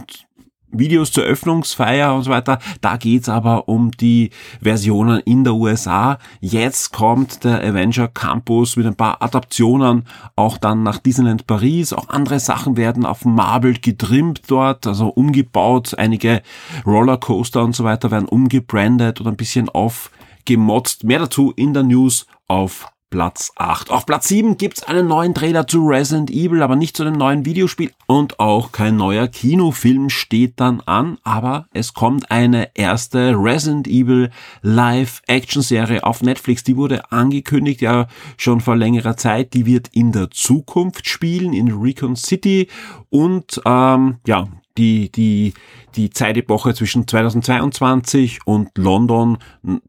Videos 0.72 1.12
zur 1.12 1.24
Öffnungsfeier 1.24 2.14
und 2.14 2.24
so 2.24 2.32
weiter. 2.32 2.60
Da 2.82 2.98
geht's 2.98 3.30
aber 3.30 3.68
um 3.68 3.92
die 3.92 4.32
Versionen 4.62 5.20
in 5.22 5.44
der 5.44 5.54
USA. 5.54 6.18
Jetzt 6.42 6.92
kommt 6.92 7.44
der 7.44 7.64
Avenger 7.64 8.08
Campus 8.08 8.76
mit 8.76 8.86
ein 8.86 8.96
paar 8.96 9.22
Adaptionen 9.22 10.06
auch 10.36 10.58
dann 10.58 10.84
nach 10.84 11.00
Disneyland 11.00 11.48
Paris. 11.48 11.94
Auch 11.94 12.10
andere 12.10 12.40
Sachen 12.40 12.78
werden 12.78 13.06
auf 13.06 13.26
Marble 13.26 13.74
getrimmt 13.74 14.44
dort, 14.48 14.88
also 14.88 15.08
umgebaut. 15.08 15.98
Einige 15.98 16.42
Rollercoaster 16.86 17.64
und 17.64 17.76
so 17.76 17.84
weiter 17.84 18.12
werden 18.12 18.28
umgebrandet 18.28 19.22
oder 19.22 19.32
ein 19.32 19.38
bisschen 19.38 19.70
aufgemotzt. 19.70 21.04
Mehr 21.04 21.20
dazu 21.20 21.54
in 21.56 21.74
der 21.74 21.84
News 21.84 22.28
auf 22.48 22.88
Platz 23.16 23.54
8. 23.56 23.92
Auf 23.92 24.06
Platz 24.06 24.28
7 24.28 24.58
gibt's 24.58 24.84
einen 24.84 25.08
neuen 25.08 25.34
Trailer 25.34 25.66
zu 25.68 25.88
Resident 25.88 26.30
Evil, 26.30 26.62
aber 26.62 26.76
nicht 26.76 26.98
zu 26.98 27.06
dem 27.06 27.14
neuen 27.14 27.46
Videospiel 27.46 27.94
und 28.08 28.42
auch 28.42 28.74
kein 28.74 28.98
neuer 28.98 29.30
Kinofilm 29.30 30.10
steht 30.10 30.60
dann 30.60 30.82
an, 30.82 31.18
aber 31.24 31.66
es 31.72 31.94
kommt 31.94 32.30
eine 32.30 32.76
erste 32.76 33.34
Resident 33.38 33.88
Evil 33.88 34.32
Live-Action-Serie 34.64 36.04
auf 36.04 36.24
Netflix. 36.24 36.66
Die 36.66 36.76
wurde 36.76 37.10
angekündigt 37.10 37.80
ja 37.80 38.08
schon 38.36 38.60
vor 38.60 38.76
längerer 38.76 39.16
Zeit. 39.16 39.54
Die 39.54 39.66
wird 39.66 39.88
in 39.94 40.12
der 40.12 40.30
Zukunft 40.30 41.08
spielen 41.08 41.54
in 41.54 41.72
Recon 41.72 42.18
City 42.18 42.68
und 43.10 43.62
ähm, 43.66 44.18
ja, 44.28 44.50
die, 44.78 45.12
die, 45.12 45.54
die 45.96 46.10
Zeitepoche 46.10 46.74
zwischen 46.74 47.08
2022 47.08 48.40
und 48.46 48.78
London 48.78 49.38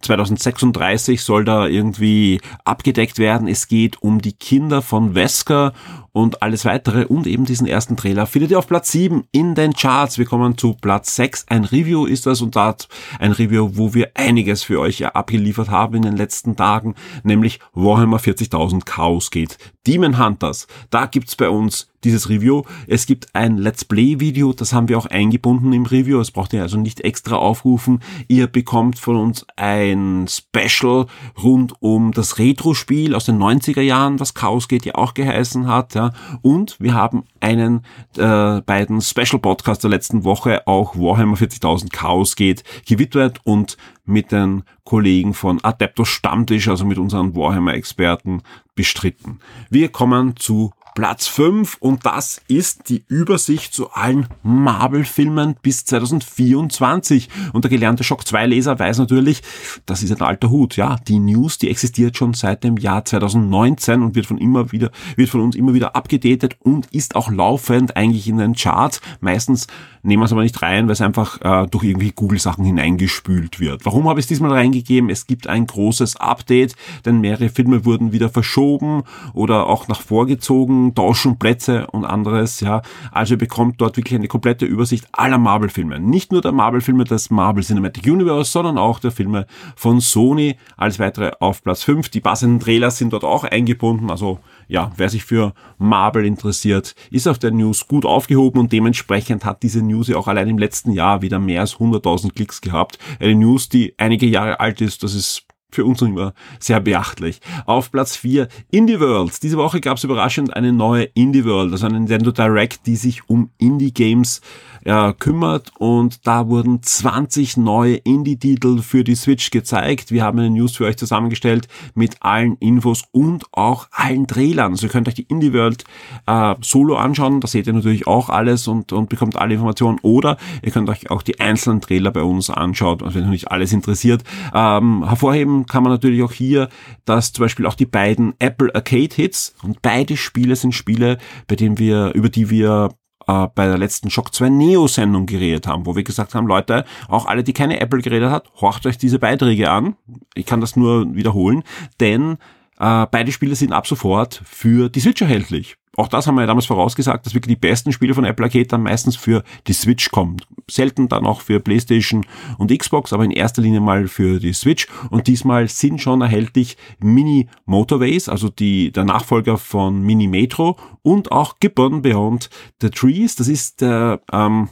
2036 0.00 1.23
soll 1.23 1.44
da 1.44 1.67
irgendwie 1.67 2.41
abgedeckt 2.65 3.19
werden. 3.19 3.49
Es 3.49 3.69
geht 3.69 4.03
um 4.03 4.21
die 4.21 4.33
Kinder 4.33 4.83
von 4.83 5.15
Wesker 5.15 5.73
und 6.17 6.43
alles 6.43 6.65
weitere 6.65 7.05
und 7.05 7.27
eben 7.27 7.45
diesen 7.45 7.67
ersten 7.67 7.95
Trailer 7.95 8.25
findet 8.25 8.51
ihr 8.51 8.59
auf 8.59 8.67
Platz 8.67 8.91
7 8.91 9.25
in 9.33 9.55
den 9.55 9.75
Charts. 9.75 10.17
Wir 10.17 10.25
kommen 10.25 10.57
zu 10.57 10.73
Platz 10.73 11.15
6. 11.15 11.45
Ein 11.49 11.65
Review 11.65 12.07
ist 12.07 12.25
das 12.25 12.41
und 12.41 12.57
da 12.57 12.75
ein 13.19 13.33
Review, 13.33 13.73
wo 13.75 13.93
wir 13.93 14.13
einiges 14.15 14.63
für 14.63 14.81
euch 14.81 15.05
abgeliefert 15.05 15.69
haben 15.69 15.97
in 15.97 16.03
den 16.03 16.17
letzten 16.17 16.57
Tagen, 16.57 16.95
nämlich 17.23 17.61
Warhammer 17.75 18.17
40.000 18.17 18.87
Chaos 18.87 19.31
geht. 19.31 19.59
Demon 19.87 20.19
Hunters. 20.19 20.67
Da 20.89 21.05
gibt's 21.05 21.37
bei 21.37 21.51
uns 21.51 21.89
dieses 22.03 22.29
Review. 22.29 22.62
Es 22.87 23.07
gibt 23.07 23.35
ein 23.35 23.59
Let's 23.59 23.85
Play 23.85 24.21
Video, 24.21 24.53
das 24.53 24.73
haben 24.73 24.89
wir 24.89 24.97
auch 24.99 25.07
eingebunden 25.07 25.73
im 25.73 25.87
Review. 25.87 26.19
Das 26.19 26.31
braucht 26.31 26.53
ihr 26.53 26.62
also 26.62 26.79
nicht 26.79 27.01
extra 27.01 27.37
aufrufen. 27.37 28.01
Ihr 28.29 28.47
bekommt 28.47 28.99
von 28.99 29.17
uns 29.17 29.47
ein 29.57 30.27
Special 30.29 31.07
rund 31.43 31.75
um 31.81 32.12
das 32.12 32.39
Retro-Spiel 32.39 33.15
aus 33.15 33.27
den 33.27 33.39
90er 33.39 33.81
Jahren, 33.81 34.21
was 34.21 34.35
Chaos 34.35 34.69
geht 34.69 34.87
ja 34.87 34.95
auch 34.95 35.15
geheißen 35.15 35.67
hat. 35.67 35.95
Ja. 35.95 36.06
Und 36.43 36.76
wir 36.81 36.94
haben 36.94 37.25
einen 37.41 37.82
äh, 38.17 38.61
beiden 38.61 39.00
Special 39.00 39.38
Podcast 39.38 39.82
der 39.82 39.91
letzten 39.91 40.25
Woche, 40.25 40.67
auch 40.67 40.97
Warhammer 40.97 41.37
40.000 41.37 41.93
Chaos 41.93 42.37
geht, 42.37 42.64
gewidmet 42.87 43.41
und 43.44 43.76
mit 44.05 44.32
den 44.32 44.62
Kollegen 44.85 45.35
von 45.35 45.62
Adeptus 45.62 46.08
Stammtisch, 46.08 46.69
also 46.69 46.85
mit 46.85 46.99
unseren 46.99 47.35
Warhammer-Experten, 47.35 48.43
bestritten. 48.75 49.41
Wir 49.70 49.88
kommen 49.88 50.37
zu 50.37 50.73
Platz 50.97 51.27
5 51.27 51.77
und 51.81 52.07
das 52.07 52.41
ist 52.49 52.89
die 52.89 53.05
Übersicht 53.07 53.75
zu 53.75 53.91
allen 53.91 54.29
Marvel-Filmen 54.43 55.57
bis 55.61 55.85
2024. 55.85 57.29
Und 57.53 57.65
der 57.65 57.71
gelernte 57.71 58.03
Shock 58.03 58.23
2-Leser 58.23 58.79
weiß 58.79 58.97
natürlich, 58.97 59.43
das 59.85 60.03
ist 60.03 60.11
ein 60.11 60.23
alter 60.23 60.49
Hut. 60.49 60.76
Ja, 60.76 60.97
die 61.07 61.19
News, 61.19 61.59
die 61.59 61.69
existiert 61.69 62.17
schon 62.17 62.33
seit 62.33 62.65
dem 62.65 62.79
Jahr 62.79 63.05
2019 63.05 64.00
und 64.00 64.15
wird 64.15 64.25
von 64.25 64.38
immer 64.38 64.73
wieder, 64.73 64.91
wird 65.17 65.29
von 65.29 65.43
uns 65.43 65.55
immer 65.55 65.75
wieder 65.75 65.95
abgedatet 65.95 66.57
und 66.61 66.87
ist 66.87 67.15
auch 67.15 67.31
laufend 67.31 67.95
eigentlich 67.95 68.26
in 68.26 68.38
den 68.38 68.55
Charts. 68.55 69.03
Meistens 69.21 69.67
nehmen 70.03 70.23
wir 70.23 70.26
es 70.26 70.33
aber 70.33 70.45
nicht 70.45 70.62
rein, 70.62 70.87
weil 70.87 70.93
es 70.93 71.03
einfach 71.03 71.41
äh, 71.43 71.67
durch 71.67 71.85
irgendwie 71.85 72.12
Google-Sachen 72.12 72.65
hineingespült 72.65 73.61
wird. 73.61 73.85
Warum 73.85 74.09
habe 74.09 74.19
ich 74.19 74.25
es 74.25 74.29
diesmal 74.29 74.53
reingegeben? 74.53 75.11
Es 75.11 75.26
gibt 75.26 75.47
ein 75.47 75.67
großes 75.67 76.17
Update, 76.17 76.75
denn 77.05 77.21
mehrere 77.21 77.50
Filme 77.50 77.85
wurden 77.85 78.12
wieder 78.12 78.31
verschoben 78.31 79.03
oder 79.35 79.67
auch 79.67 79.88
nach 79.88 80.00
vorgezogen, 80.00 80.86
tauschen 80.95 81.38
Plätze 81.38 81.87
und 81.88 82.05
anderes. 82.05 82.61
Ja, 82.61 82.83
also 83.12 83.35
ihr 83.35 83.38
bekommt 83.38 83.81
dort 83.81 83.97
wirklich 83.97 84.19
eine 84.19 84.28
komplette 84.28 84.66
Übersicht 84.66 85.07
aller 85.12 85.38
Marvel-Filme. 85.38 86.00
Nicht 86.00 86.33
nur 86.33 86.40
der 86.40 86.52
Marvel-Filme 86.52 87.05
des 87.05 87.31
Marvel 87.31 87.62
Cinematic 87.62 88.07
Universe, 88.07 88.50
sondern 88.50 88.78
auch 88.78 88.99
der 88.99 89.11
Filme 89.11 89.47
von 89.76 90.00
Sony. 90.00 90.57
Alles 90.76 90.99
weitere 90.99 91.33
auf 91.40 91.62
Platz 91.62 91.83
5. 91.83 92.09
Die 92.11 92.21
passenden 92.21 92.61
Trailers 92.61 92.99
sind 92.99 93.12
dort 93.12 93.25
auch 93.25 93.45
eingebunden. 93.45 94.11
Also 94.11 94.38
ja, 94.69 94.93
wer 94.97 95.09
sich 95.09 95.25
für 95.25 95.55
Marvel 95.78 96.25
interessiert, 96.25 96.95
ist 97.11 97.28
auf 97.28 97.38
der 97.38 97.50
News 97.50 97.87
gut 97.88 98.05
aufgehoben 98.05 98.61
und 98.61 98.73
dementsprechend 98.73 99.45
hat 99.45 99.62
diese 99.62 99.83
News 99.83 100.09
ja 100.09 100.16
auch 100.16 100.28
allein 100.28 100.49
im 100.49 100.59
letzten 100.59 100.93
Jahr 100.93 101.23
wieder 101.23 101.38
mehr 101.38 101.61
als 101.61 101.76
100.000 101.76 102.35
Klicks 102.35 102.61
gehabt. 102.61 102.99
Eine 103.21 103.35
News, 103.35 103.69
die 103.69 103.95
einige 103.99 104.26
Jahre 104.26 104.61
alt 104.61 104.81
ist, 104.81 105.02
das 105.02 105.14
ist 105.14 105.46
für 105.76 105.85
uns 105.85 106.00
noch 106.00 106.09
immer 106.09 106.35
sehr 106.59 106.80
beachtlich. 106.80 107.40
Auf 107.66 107.92
Platz 107.92 108.16
4 108.16 108.49
Indie 108.71 108.99
World. 108.99 109.42
Diese 109.42 109.59
Woche 109.59 109.80
gab 109.80 109.99
es 109.99 110.04
überraschend 110.04 110.56
eine 110.56 110.73
neue 110.73 111.04
Indie 111.14 111.45
World, 111.45 111.73
also 111.73 111.87
eine 111.87 112.00
Nintendo 112.00 112.33
Direct, 112.33 112.87
die 112.87 112.97
sich 112.97 113.28
um 113.28 113.50
Indie 113.59 113.92
Games 113.92 114.40
äh, 114.40 114.75
kümmert 115.19 115.73
und 115.78 116.26
da 116.26 116.49
wurden 116.49 116.83
20 116.83 117.57
neue 117.57 117.97
Indie-Titel 117.97 118.78
für 118.78 119.02
die 119.02 119.16
Switch 119.16 119.50
gezeigt. 119.50 120.12
Wir 120.12 120.23
haben 120.23 120.38
eine 120.38 120.50
News 120.50 120.76
für 120.76 120.85
euch 120.85 120.97
zusammengestellt 120.97 121.66
mit 121.95 122.16
allen 122.21 122.57
Infos 122.59 123.05
und 123.11 123.45
auch 123.52 123.88
allen 123.90 124.26
Trailern. 124.26 124.73
Also 124.73 124.87
ihr 124.87 124.93
könnt 124.93 125.09
euch 125.09 125.14
die 125.14 125.26
Indie 125.28 125.52
World 125.52 125.85
äh, 126.26 126.55
Solo 126.61 126.97
anschauen, 126.97 127.40
da 127.40 127.49
seht 127.49 127.66
ihr 127.66 127.73
natürlich 127.73 128.07
auch 128.07 128.28
alles 128.28 128.69
und, 128.69 128.93
und 128.93 129.09
bekommt 129.09 129.37
alle 129.37 129.55
Informationen 129.55 129.99
oder 130.02 130.37
ihr 130.62 130.71
könnt 130.71 130.88
euch 130.88 131.11
auch 131.11 131.23
die 131.23 131.40
einzelnen 131.40 131.81
Trailer 131.81 132.12
bei 132.12 132.23
uns 132.23 132.49
anschauen, 132.49 133.02
also 133.02 133.16
wenn 133.16 133.25
euch 133.25 133.31
nicht 133.31 133.50
alles 133.50 133.73
interessiert. 133.73 134.23
Ähm, 134.55 135.05
hervorheben 135.07 135.66
kann 135.66 135.83
man 135.83 135.93
natürlich 135.93 136.23
auch 136.23 136.33
hier, 136.33 136.69
dass 137.05 137.33
zum 137.33 137.45
Beispiel 137.45 137.66
auch 137.66 137.75
die 137.75 137.87
beiden 137.87 138.35
Apple 138.38 138.75
Arcade 138.75 139.14
Hits 139.14 139.55
und 139.62 139.83
beide 139.83 140.16
Spiele 140.16 140.55
sind 140.57 140.75
Spiele, 140.75 141.19
bei 141.49 141.57
denen 141.57 141.78
wir, 141.78 142.12
über 142.14 142.28
die 142.28 142.50
wir 142.50 142.90
äh, 143.26 143.47
bei 143.54 143.66
der 143.66 143.78
letzten 143.78 144.11
Shock 144.11 144.35
2 144.35 144.49
Neo 144.49 144.87
Sendung 144.88 145.26
geredet 145.26 145.66
haben, 145.66 145.87
wo 145.87 145.97
wir 145.97 146.04
gesagt 146.04 146.35
haben, 146.35 146.47
Leute, 146.47 146.85
auch 147.09 147.26
alle, 147.26 147.45
die 147.45 147.52
keine 147.52 147.80
Apple 147.80 148.00
geredet 148.00 148.30
hat, 148.30 148.50
horcht 148.61 148.87
euch 148.87 148.99
diese 148.99 149.18
Beiträge 149.18 149.71
an. 149.71 149.97
Ich 150.35 150.47
kann 150.47 150.61
das 150.61 150.76
nur 150.76 151.14
wiederholen, 151.14 151.62
denn 152.00 152.38
äh, 152.78 153.06
beide 153.11 153.33
Spiele 153.33 153.56
sind 153.56 153.73
ab 153.73 153.87
sofort 153.87 154.42
für 154.45 154.88
die 154.88 155.00
Switch 155.00 155.23
erhältlich 155.23 155.76
auch 155.97 156.09
das 156.09 156.26
haben 156.26 156.35
wir 156.35 156.43
ja 156.43 156.47
damals 156.47 156.67
vorausgesagt, 156.67 157.26
dass 157.26 157.35
wirklich 157.35 157.57
die 157.57 157.61
besten 157.61 157.93
Spiele 157.93 158.15
von 158.15 158.25
Apple 158.25 158.45
Arcade 158.45 158.67
dann 158.67 158.83
meistens 158.83 159.17
für 159.17 159.43
die 159.67 159.73
Switch 159.73 160.11
kommen. 160.11 160.37
Selten 160.71 161.09
dann 161.09 161.26
auch 161.26 161.41
für 161.41 161.61
PlayStation 161.61 162.26
und 162.59 162.76
Xbox, 162.76 163.12
aber 163.12 163.25
in 163.25 163.31
erster 163.31 163.62
Linie 163.62 163.81
mal 163.81 164.09
für 164.09 164.38
die 164.38 164.53
Switch. 164.53 164.87
Und 165.11 165.26
diesmal 165.26 165.69
sind 165.69 166.00
schon 166.00 166.21
erhältlich 166.21 166.76
Mini 166.99 167.49
Motorways, 167.65 168.29
also 168.29 168.49
die, 168.49 168.93
der 168.93 169.05
Nachfolger 169.05 169.59
von 169.59 170.03
Mini 170.03 170.26
Metro 170.26 170.76
und 171.03 171.33
auch 171.33 171.59
Gibbon 171.61 172.03
Beyond 172.03 172.50
the 172.81 172.91
Trees. 172.91 173.37
Das 173.37 173.49
ist 173.49 173.81
der, 173.81 174.21
ähm, 174.33 174.69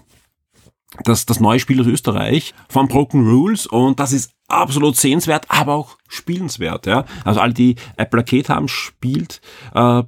das, 1.03 1.27
das 1.27 1.41
neue 1.41 1.59
Spiel 1.59 1.81
aus 1.81 1.87
Österreich 1.87 2.55
von 2.69 2.89
Broken 2.89 3.27
Rules 3.29 3.67
und 3.67 3.99
das 3.99 4.13
ist 4.13 4.33
absolut 4.49 4.97
sehenswert, 4.97 5.47
aber 5.49 5.75
auch 5.75 5.97
spielenswert. 6.09 6.87
Ja? 6.87 7.05
Also 7.25 7.41
alle, 7.41 7.55
die 7.55 7.77
Apple 7.97 8.21
Arcade 8.21 8.49
haben, 8.49 8.69
spielt 8.69 9.41
äh, 9.75 10.03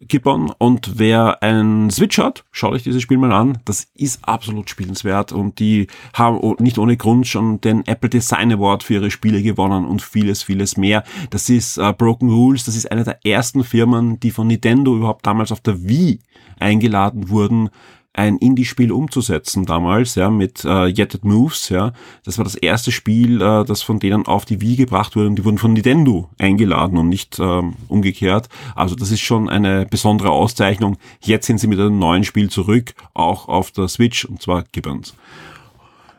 Gibbon 0.00 0.50
und 0.58 0.98
wer 0.98 1.42
einen 1.42 1.90
Switch 1.90 2.18
hat, 2.18 2.44
schaut 2.50 2.72
euch 2.72 2.82
dieses 2.82 3.02
Spiel 3.02 3.18
mal 3.18 3.32
an. 3.32 3.58
Das 3.66 3.86
ist 3.94 4.26
absolut 4.26 4.70
spielenswert 4.70 5.32
und 5.32 5.58
die 5.58 5.88
haben 6.14 6.54
nicht 6.58 6.78
ohne 6.78 6.96
Grund 6.96 7.26
schon 7.26 7.60
den 7.60 7.86
Apple 7.86 8.08
Design 8.08 8.52
Award 8.52 8.82
für 8.82 8.94
ihre 8.94 9.10
Spiele 9.10 9.42
gewonnen 9.42 9.84
und 9.84 10.00
vieles, 10.00 10.42
vieles 10.42 10.78
mehr. 10.78 11.04
Das 11.28 11.50
ist 11.50 11.76
äh, 11.76 11.92
Broken 11.92 12.30
Rules, 12.30 12.64
das 12.64 12.76
ist 12.76 12.90
eine 12.90 13.04
der 13.04 13.24
ersten 13.26 13.62
Firmen, 13.62 14.18
die 14.20 14.30
von 14.30 14.46
Nintendo 14.46 14.96
überhaupt 14.96 15.26
damals 15.26 15.52
auf 15.52 15.60
der 15.60 15.86
Wii 15.86 16.20
eingeladen 16.58 17.28
wurden, 17.28 17.68
ein 18.12 18.38
Indie-Spiel 18.38 18.90
umzusetzen 18.90 19.66
damals, 19.66 20.16
ja, 20.16 20.30
mit 20.30 20.64
äh, 20.64 20.86
Yet 20.88 21.14
It 21.14 21.24
Moves, 21.24 21.68
ja. 21.68 21.92
Das 22.24 22.38
war 22.38 22.44
das 22.44 22.56
erste 22.56 22.90
Spiel, 22.90 23.40
äh, 23.40 23.64
das 23.64 23.82
von 23.82 24.00
denen 24.00 24.26
auf 24.26 24.44
die 24.44 24.60
Wii 24.60 24.76
gebracht 24.76 25.14
wurde 25.14 25.28
und 25.28 25.36
die 25.36 25.44
wurden 25.44 25.58
von 25.58 25.72
Nintendo 25.72 26.28
eingeladen 26.38 26.98
und 26.98 27.08
nicht 27.08 27.38
ähm, 27.38 27.74
umgekehrt. 27.88 28.48
Also 28.74 28.96
das 28.96 29.12
ist 29.12 29.20
schon 29.20 29.48
eine 29.48 29.86
besondere 29.86 30.30
Auszeichnung. 30.30 30.96
Jetzt 31.20 31.46
sind 31.46 31.58
sie 31.58 31.68
mit 31.68 31.78
einem 31.78 31.98
neuen 31.98 32.24
Spiel 32.24 32.50
zurück, 32.50 32.94
auch 33.14 33.48
auf 33.48 33.70
der 33.70 33.86
Switch, 33.88 34.24
und 34.24 34.42
zwar 34.42 34.64
Gibbons. 34.72 35.14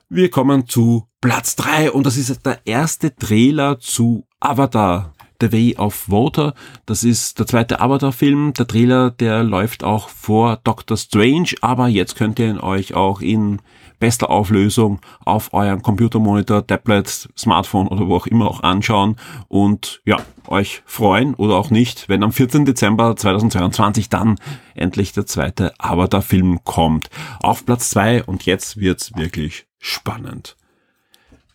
Wir 0.07 0.29
kommen 0.29 0.67
zu 0.67 1.07
Platz 1.19 1.55
drei 1.55 1.91
und 1.91 2.05
das 2.05 2.17
ist 2.17 2.45
der 2.45 2.59
erste 2.65 3.15
Trailer 3.15 3.79
zu 3.79 4.25
Avatar 4.39 5.13
The 5.41 5.51
Way 5.51 5.75
of 5.77 6.09
Water. 6.09 6.53
Das 6.85 7.03
ist 7.03 7.39
der 7.39 7.47
zweite 7.47 7.81
Avatar-Film. 7.81 8.53
Der 8.53 8.67
Trailer, 8.67 9.11
der 9.11 9.43
läuft 9.43 9.83
auch 9.83 10.07
vor 10.07 10.59
Doctor 10.63 10.97
Strange, 10.97 11.49
aber 11.61 11.87
jetzt 11.87 12.15
könnt 12.15 12.39
ihr 12.39 12.49
ihn 12.49 12.59
euch 12.59 12.93
auch 12.93 13.21
in 13.21 13.59
bester 14.01 14.29
Auflösung 14.29 14.99
auf 15.23 15.53
euren 15.53 15.81
Computermonitor, 15.81 16.65
Tablet, 16.65 17.29
Smartphone 17.37 17.87
oder 17.87 18.07
wo 18.07 18.15
auch 18.15 18.27
immer 18.27 18.49
auch 18.49 18.63
anschauen 18.63 19.15
und 19.47 20.01
ja, 20.05 20.17
euch 20.47 20.81
freuen 20.85 21.35
oder 21.35 21.55
auch 21.55 21.69
nicht, 21.69 22.09
wenn 22.09 22.23
am 22.23 22.31
14. 22.31 22.65
Dezember 22.65 23.15
2022 23.15 24.09
dann 24.09 24.37
endlich 24.75 25.13
der 25.13 25.25
zweite 25.25 25.73
Avatar-Film 25.77 26.63
kommt. 26.63 27.09
Auf 27.41 27.65
Platz 27.65 27.89
zwei 27.89 28.23
und 28.23 28.45
jetzt 28.45 28.77
wird's 28.77 29.15
wirklich 29.15 29.67
spannend. 29.79 30.57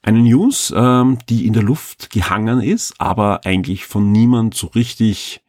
Eine 0.07 0.21
News, 0.21 0.73
ähm, 0.75 1.19
die 1.29 1.49
in 1.49 1.53
der 1.53 1.65
Luft 1.65 2.11
gehangen 2.11 2.61
ist, 2.61 2.95
aber 3.01 3.45
eigentlich 3.45 3.87
von 3.87 4.13
niemand 4.13 4.55
so 4.55 4.69
richtig 4.69 5.43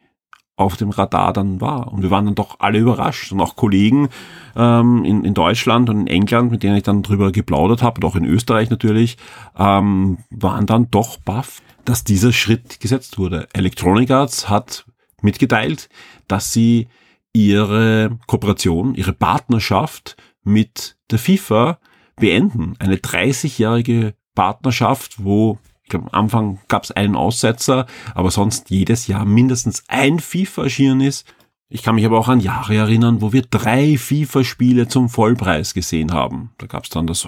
auf 0.56 0.76
dem 0.76 0.90
Radar 0.90 1.32
dann 1.32 1.60
war. 1.60 1.92
Und 1.92 2.02
wir 2.02 2.10
waren 2.10 2.24
dann 2.24 2.34
doch 2.34 2.56
alle 2.58 2.80
überrascht. 2.80 3.30
Und 3.30 3.40
auch 3.40 3.54
Kollegen 3.54 4.08
ähm, 4.56 5.04
in, 5.04 5.22
in 5.22 5.32
Deutschland 5.32 5.88
und 5.88 6.00
in 6.00 6.06
England, 6.08 6.50
mit 6.50 6.64
denen 6.64 6.76
ich 6.76 6.82
dann 6.82 7.04
drüber 7.04 7.30
geplaudert 7.30 7.84
habe, 7.84 8.00
und 8.00 8.04
auch 8.04 8.16
in 8.16 8.24
Österreich 8.24 8.68
natürlich, 8.68 9.16
ähm, 9.56 10.18
waren 10.30 10.66
dann 10.66 10.90
doch 10.90 11.18
baff, 11.18 11.62
dass 11.84 12.02
dieser 12.02 12.32
Schritt 12.32 12.80
gesetzt 12.80 13.16
wurde. 13.16 13.46
Electronic 13.52 14.10
Arts 14.10 14.48
hat 14.48 14.86
mitgeteilt, 15.22 15.88
dass 16.26 16.52
sie 16.52 16.88
ihre 17.32 18.18
Kooperation, 18.26 18.96
ihre 18.96 19.12
Partnerschaft 19.12 20.16
mit 20.42 20.96
der 21.12 21.20
FIFA 21.20 21.78
beenden. 22.16 22.74
Eine 22.80 22.96
30-jährige 22.96 24.14
Partnerschaft, 24.38 25.16
wo 25.24 25.58
ich 25.82 25.90
glaube, 25.90 26.12
am 26.12 26.26
Anfang 26.26 26.60
gab 26.68 26.84
es 26.84 26.92
einen 26.92 27.16
Aussetzer, 27.16 27.86
aber 28.14 28.30
sonst 28.30 28.70
jedes 28.70 29.08
Jahr 29.08 29.24
mindestens 29.24 29.82
ein 29.88 30.20
FIFA 30.20 30.62
erschienen 30.64 31.00
ist. 31.00 31.26
Ich 31.68 31.82
kann 31.82 31.96
mich 31.96 32.04
aber 32.04 32.20
auch 32.20 32.28
an 32.28 32.38
Jahre 32.38 32.76
erinnern, 32.76 33.20
wo 33.20 33.32
wir 33.32 33.42
drei 33.42 33.96
FIFA-Spiele 33.96 34.86
zum 34.86 35.08
Vollpreis 35.08 35.74
gesehen 35.74 36.12
haben. 36.12 36.52
Da 36.58 36.66
gab 36.66 36.84
es 36.84 36.90
dann 36.90 37.08
das 37.08 37.26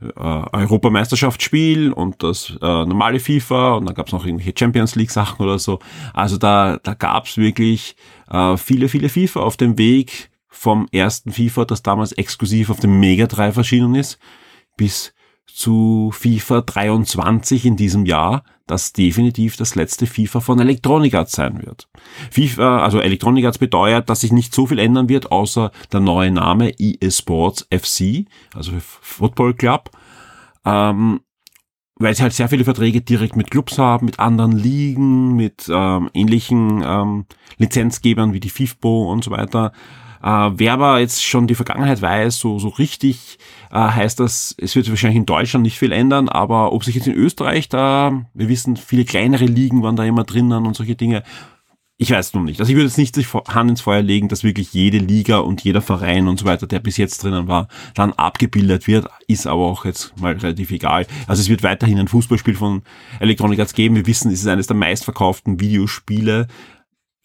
äh, 0.00 0.10
Europameisterschaftsspiel 0.16 1.92
und 1.92 2.24
das 2.24 2.58
äh, 2.60 2.66
normale 2.86 3.20
FIFA 3.20 3.74
und 3.74 3.86
dann 3.86 3.94
gab 3.94 4.08
es 4.08 4.12
noch 4.12 4.26
irgendwelche 4.26 4.58
Champions 4.58 4.96
League 4.96 5.12
Sachen 5.12 5.44
oder 5.44 5.60
so. 5.60 5.78
Also 6.12 6.38
da, 6.38 6.78
da 6.82 6.94
gab 6.94 7.26
es 7.26 7.36
wirklich 7.36 7.94
äh, 8.30 8.56
viele, 8.56 8.88
viele 8.88 9.10
FIFA 9.10 9.40
auf 9.40 9.56
dem 9.56 9.78
Weg 9.78 10.30
vom 10.48 10.88
ersten 10.90 11.30
FIFA, 11.30 11.66
das 11.66 11.84
damals 11.84 12.10
exklusiv 12.10 12.70
auf 12.70 12.80
dem 12.80 12.98
Mega 12.98 13.26
3 13.26 13.50
erschienen 13.50 13.94
ist, 13.94 14.18
bis 14.76 15.14
zu 15.46 16.10
FIFA 16.12 16.62
23 16.62 17.66
in 17.66 17.76
diesem 17.76 18.06
Jahr, 18.06 18.44
das 18.66 18.92
definitiv 18.92 19.56
das 19.56 19.74
letzte 19.74 20.06
FIFA 20.06 20.40
von 20.40 20.60
Electronic 20.60 21.14
Arts 21.14 21.32
sein 21.32 21.62
wird. 21.62 21.88
FIFA, 22.30 22.82
also 22.82 23.00
Electronic 23.00 23.44
Arts 23.44 23.58
bedeutet, 23.58 24.08
dass 24.08 24.20
sich 24.20 24.32
nicht 24.32 24.54
so 24.54 24.66
viel 24.66 24.78
ändern 24.78 25.08
wird, 25.08 25.30
außer 25.30 25.70
der 25.92 26.00
neue 26.00 26.30
Name 26.30 26.72
EA 26.78 27.10
Sports 27.10 27.66
FC, 27.70 28.26
also 28.54 28.72
Football 28.78 29.54
Club, 29.54 29.90
ähm, 30.64 31.20
weil 31.96 32.14
sie 32.14 32.22
halt 32.22 32.32
sehr 32.32 32.48
viele 32.48 32.64
Verträge 32.64 33.02
direkt 33.02 33.36
mit 33.36 33.50
Clubs 33.50 33.78
haben, 33.78 34.06
mit 34.06 34.18
anderen 34.18 34.52
Ligen, 34.52 35.34
mit 35.36 35.70
ähm, 35.72 36.10
ähnlichen 36.14 36.82
ähm, 36.84 37.26
Lizenzgebern 37.58 38.32
wie 38.32 38.40
die 38.40 38.50
FIFBO 38.50 39.12
und 39.12 39.22
so 39.22 39.30
weiter. 39.30 39.72
Äh, 40.22 40.50
wer 40.54 40.74
aber 40.74 41.00
jetzt 41.00 41.24
schon 41.24 41.46
die 41.46 41.54
Vergangenheit 41.54 42.00
weiß, 42.00 42.38
so, 42.38 42.58
so 42.58 42.68
richtig 42.68 43.38
äh, 43.70 43.78
heißt 43.78 44.20
das, 44.20 44.54
es 44.58 44.76
wird 44.76 44.88
wahrscheinlich 44.88 45.18
in 45.18 45.26
Deutschland 45.26 45.64
nicht 45.64 45.78
viel 45.78 45.92
ändern, 45.92 46.28
aber 46.28 46.72
ob 46.72 46.84
sich 46.84 46.94
jetzt 46.94 47.06
in 47.06 47.14
Österreich 47.14 47.68
da, 47.68 48.24
wir 48.34 48.48
wissen, 48.48 48.76
viele 48.76 49.04
kleinere 49.04 49.46
Ligen 49.46 49.82
waren 49.82 49.96
da 49.96 50.04
immer 50.04 50.24
drinnen 50.24 50.66
und 50.66 50.76
solche 50.76 50.94
Dinge, 50.94 51.22
ich 52.02 52.10
weiß 52.10 52.34
noch 52.34 52.42
nicht. 52.42 52.58
Also 52.58 52.70
ich 52.70 52.76
würde 52.76 52.88
jetzt 52.88 52.98
nicht 52.98 53.14
sich 53.14 53.32
Hand 53.32 53.70
ins 53.70 53.80
Feuer 53.80 54.02
legen, 54.02 54.26
dass 54.26 54.42
wirklich 54.42 54.72
jede 54.72 54.98
Liga 54.98 55.38
und 55.38 55.62
jeder 55.62 55.80
Verein 55.80 56.26
und 56.26 56.40
so 56.40 56.46
weiter, 56.46 56.66
der 56.66 56.80
bis 56.80 56.96
jetzt 56.96 57.22
drinnen 57.22 57.46
war, 57.46 57.68
dann 57.94 58.12
abgebildet 58.12 58.88
wird, 58.88 59.06
ist 59.28 59.46
aber 59.46 59.62
auch 59.62 59.84
jetzt 59.84 60.12
mal 60.20 60.32
relativ 60.32 60.72
egal. 60.72 61.06
Also 61.28 61.40
es 61.40 61.48
wird 61.48 61.62
weiterhin 61.62 62.00
ein 62.00 62.08
Fußballspiel 62.08 62.56
von 62.56 62.82
Electronic 63.20 63.60
Arts 63.60 63.74
geben. 63.74 63.94
Wir 63.94 64.06
wissen, 64.06 64.32
es 64.32 64.40
ist 64.40 64.48
eines 64.48 64.66
der 64.66 64.76
meistverkauften 64.76 65.60
Videospiele 65.60 66.48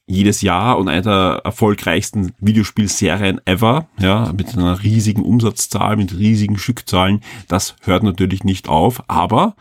jedes 0.08 0.42
Jahr 0.42 0.78
und 0.78 0.88
eine 0.88 1.02
der 1.02 1.42
erfolgreichsten 1.44 2.32
Videospielserien 2.40 3.42
ever, 3.46 3.88
ja, 4.00 4.32
mit 4.36 4.58
einer 4.58 4.82
riesigen 4.82 5.22
Umsatzzahl, 5.22 5.98
mit 5.98 6.18
riesigen 6.18 6.58
Stückzahlen. 6.58 7.22
Das 7.50 7.76
hört 7.82 8.04
natürlich 8.04 8.46
nicht 8.46 8.70
auf, 8.70 9.04
aber 9.10 9.56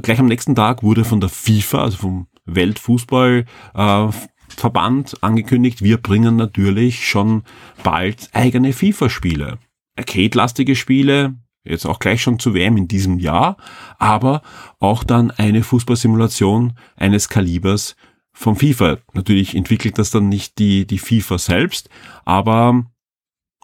gleich 0.00 0.18
am 0.18 0.26
nächsten 0.26 0.54
Tag 0.54 0.82
wurde 0.82 1.04
von 1.04 1.20
der 1.20 1.28
FIFA, 1.28 1.82
also 1.82 1.98
vom 1.98 2.26
Weltfußballverband, 2.46 5.12
äh, 5.12 5.16
angekündigt, 5.20 5.82
wir 5.82 5.98
bringen 5.98 6.36
natürlich 6.36 7.06
schon 7.06 7.42
bald 7.82 8.30
eigene 8.32 8.72
FIFA-Spiele. 8.72 9.58
Arcade-lastige 9.96 10.74
Spiele, 10.74 11.34
jetzt 11.64 11.84
auch 11.84 11.98
gleich 11.98 12.22
schon 12.22 12.38
zu 12.38 12.54
WM 12.54 12.78
in 12.78 12.88
diesem 12.88 13.18
Jahr, 13.18 13.58
aber 13.98 14.40
auch 14.80 15.04
dann 15.04 15.30
eine 15.30 15.62
Fußballsimulation 15.62 16.72
eines 16.96 17.28
Kalibers 17.28 17.94
vom 18.42 18.56
FIFA. 18.56 18.98
Natürlich 19.14 19.54
entwickelt 19.54 19.98
das 19.98 20.10
dann 20.10 20.28
nicht 20.28 20.58
die, 20.58 20.86
die 20.86 20.98
FIFA 20.98 21.38
selbst, 21.38 21.88
aber 22.24 22.84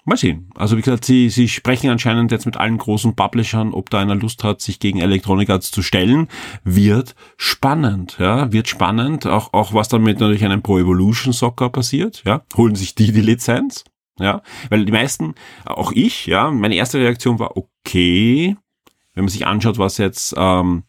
mal 0.04 0.16
sehen. 0.16 0.50
Also 0.54 0.76
wie 0.76 0.82
gesagt, 0.82 1.04
sie, 1.04 1.28
sie 1.28 1.48
sprechen 1.48 1.90
anscheinend 1.90 2.32
jetzt 2.32 2.46
mit 2.46 2.56
allen 2.56 2.78
großen 2.78 3.14
Publishern, 3.14 3.74
ob 3.74 3.90
da 3.90 3.98
einer 3.98 4.14
Lust 4.14 4.42
hat, 4.42 4.60
sich 4.60 4.80
gegen 4.80 5.00
Electronic 5.00 5.50
Arts 5.50 5.70
zu 5.70 5.82
stellen. 5.82 6.28
Wird 6.64 7.14
spannend, 7.36 8.16
ja, 8.18 8.50
wird 8.52 8.68
spannend. 8.68 9.26
Auch, 9.26 9.52
auch 9.52 9.74
was 9.74 9.88
dann 9.88 10.02
mit 10.02 10.20
natürlich 10.20 10.44
einem 10.44 10.62
Pro 10.62 10.78
Evolution 10.78 11.32
Soccer 11.32 11.68
passiert, 11.68 12.22
ja. 12.24 12.42
Holen 12.56 12.74
sich 12.74 12.94
die 12.94 13.12
die 13.12 13.20
Lizenz? 13.20 13.84
Ja, 14.18 14.42
weil 14.68 14.84
die 14.84 14.92
meisten, 14.92 15.34
auch 15.64 15.92
ich, 15.92 16.26
ja, 16.26 16.50
meine 16.50 16.74
erste 16.74 16.98
Reaktion 16.98 17.38
war 17.38 17.56
okay, 17.56 18.56
wenn 19.14 19.24
man 19.24 19.28
sich 19.28 19.46
anschaut, 19.46 19.78
was 19.78 19.98
jetzt 19.98 20.34
ähm, 20.36 20.82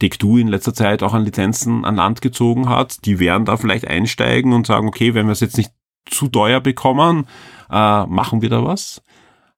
Take-Two 0.00 0.38
in 0.38 0.48
letzter 0.48 0.74
Zeit 0.74 1.02
auch 1.02 1.14
an 1.14 1.24
Lizenzen 1.24 1.84
an 1.84 1.96
Land 1.96 2.22
gezogen 2.22 2.68
hat, 2.68 3.04
die 3.04 3.18
werden 3.18 3.44
da 3.44 3.56
vielleicht 3.56 3.86
einsteigen 3.86 4.52
und 4.52 4.66
sagen, 4.66 4.88
okay, 4.88 5.14
wenn 5.14 5.26
wir 5.26 5.32
es 5.32 5.40
jetzt 5.40 5.56
nicht 5.56 5.72
zu 6.06 6.28
teuer 6.28 6.60
bekommen, 6.60 7.26
äh, 7.70 8.06
machen 8.06 8.42
wir 8.42 8.48
da 8.48 8.64
was. 8.64 9.02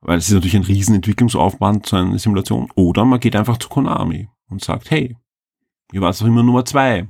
Weil 0.01 0.19
es 0.19 0.29
ist 0.29 0.35
natürlich 0.35 0.57
ein 0.57 0.63
riesen 0.63 0.95
Entwicklungsaufwand 0.95 1.87
zu 1.87 1.97
einer 1.97 2.19
Simulation. 2.19 2.69
Oder 2.75 3.05
man 3.05 3.21
geht 3.21 3.37
einfach 3.37 3.59
zu 3.59 3.69
Konami 3.69 4.29
und 4.49 4.65
sagt, 4.65 4.91
hey, 4.91 5.17
ihr 5.93 6.01
wart 6.01 6.21
doch 6.21 6.27
immer 6.27 6.43
Nummer 6.43 6.65
zwei. 6.65 7.09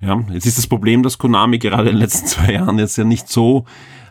Ja, 0.00 0.18
jetzt 0.30 0.46
ist 0.46 0.56
das 0.56 0.66
Problem, 0.66 1.02
dass 1.02 1.18
Konami 1.18 1.58
gerade 1.58 1.90
in 1.90 1.96
den 1.96 2.00
letzten 2.00 2.26
zwei 2.26 2.52
Jahren 2.52 2.78
jetzt 2.78 2.96
ja 2.96 3.04
nicht 3.04 3.28
so 3.28 3.64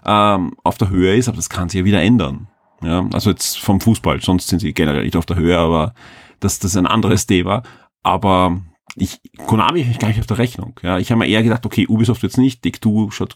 ähm, 0.06 0.54
auf 0.64 0.78
der 0.78 0.90
Höhe 0.90 1.16
ist, 1.16 1.28
aber 1.28 1.38
das 1.38 1.50
kann 1.50 1.70
sich 1.70 1.80
ja 1.80 1.86
wieder 1.86 2.02
ändern. 2.02 2.48
Ja, 2.82 3.08
also 3.12 3.30
jetzt 3.30 3.58
vom 3.60 3.82
Fußball, 3.82 4.22
sonst 4.22 4.48
sind 4.48 4.60
sie 4.60 4.74
generell 4.74 5.04
nicht 5.04 5.16
auf 5.16 5.26
der 5.26 5.36
Höhe, 5.36 5.58
aber 5.58 5.94
das, 6.40 6.60
das 6.60 6.78
ein 6.78 6.86
anderes 6.86 7.26
Thema. 7.26 7.64
Aber 8.04 8.62
ich, 8.96 9.20
Konami 9.46 9.82
habe 9.82 9.92
ich 9.92 10.00
gar 10.00 10.08
nicht 10.10 10.20
auf 10.20 10.28
der 10.28 10.38
Rechnung. 10.38 10.80
Ja, 10.82 10.98
ich 10.98 11.12
habe 11.12 11.20
mir 11.20 11.28
eher 11.28 11.44
gedacht, 11.44 11.66
okay, 11.66 11.88
Ubisoft 11.88 12.24
jetzt 12.24 12.38
nicht, 12.38 12.62
Take-Two 12.62 13.12
schaut 13.12 13.36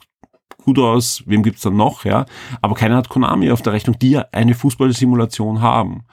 gut 0.63 0.79
aus, 0.79 1.24
wem 1.25 1.43
gibt's 1.43 1.62
dann 1.62 1.75
noch, 1.75 2.05
ja? 2.05 2.25
Aber 2.62 2.75
keiner 2.75 2.96
hat 2.96 3.10
Konami 3.10 3.51
auf 3.51 3.62
der 3.62 3.74
Rechnung, 3.74 4.00
die 4.00 4.12
ja 4.12 4.25
eine 4.32 4.55
Fußballsimulation 4.55 5.62
haben. 5.62 6.05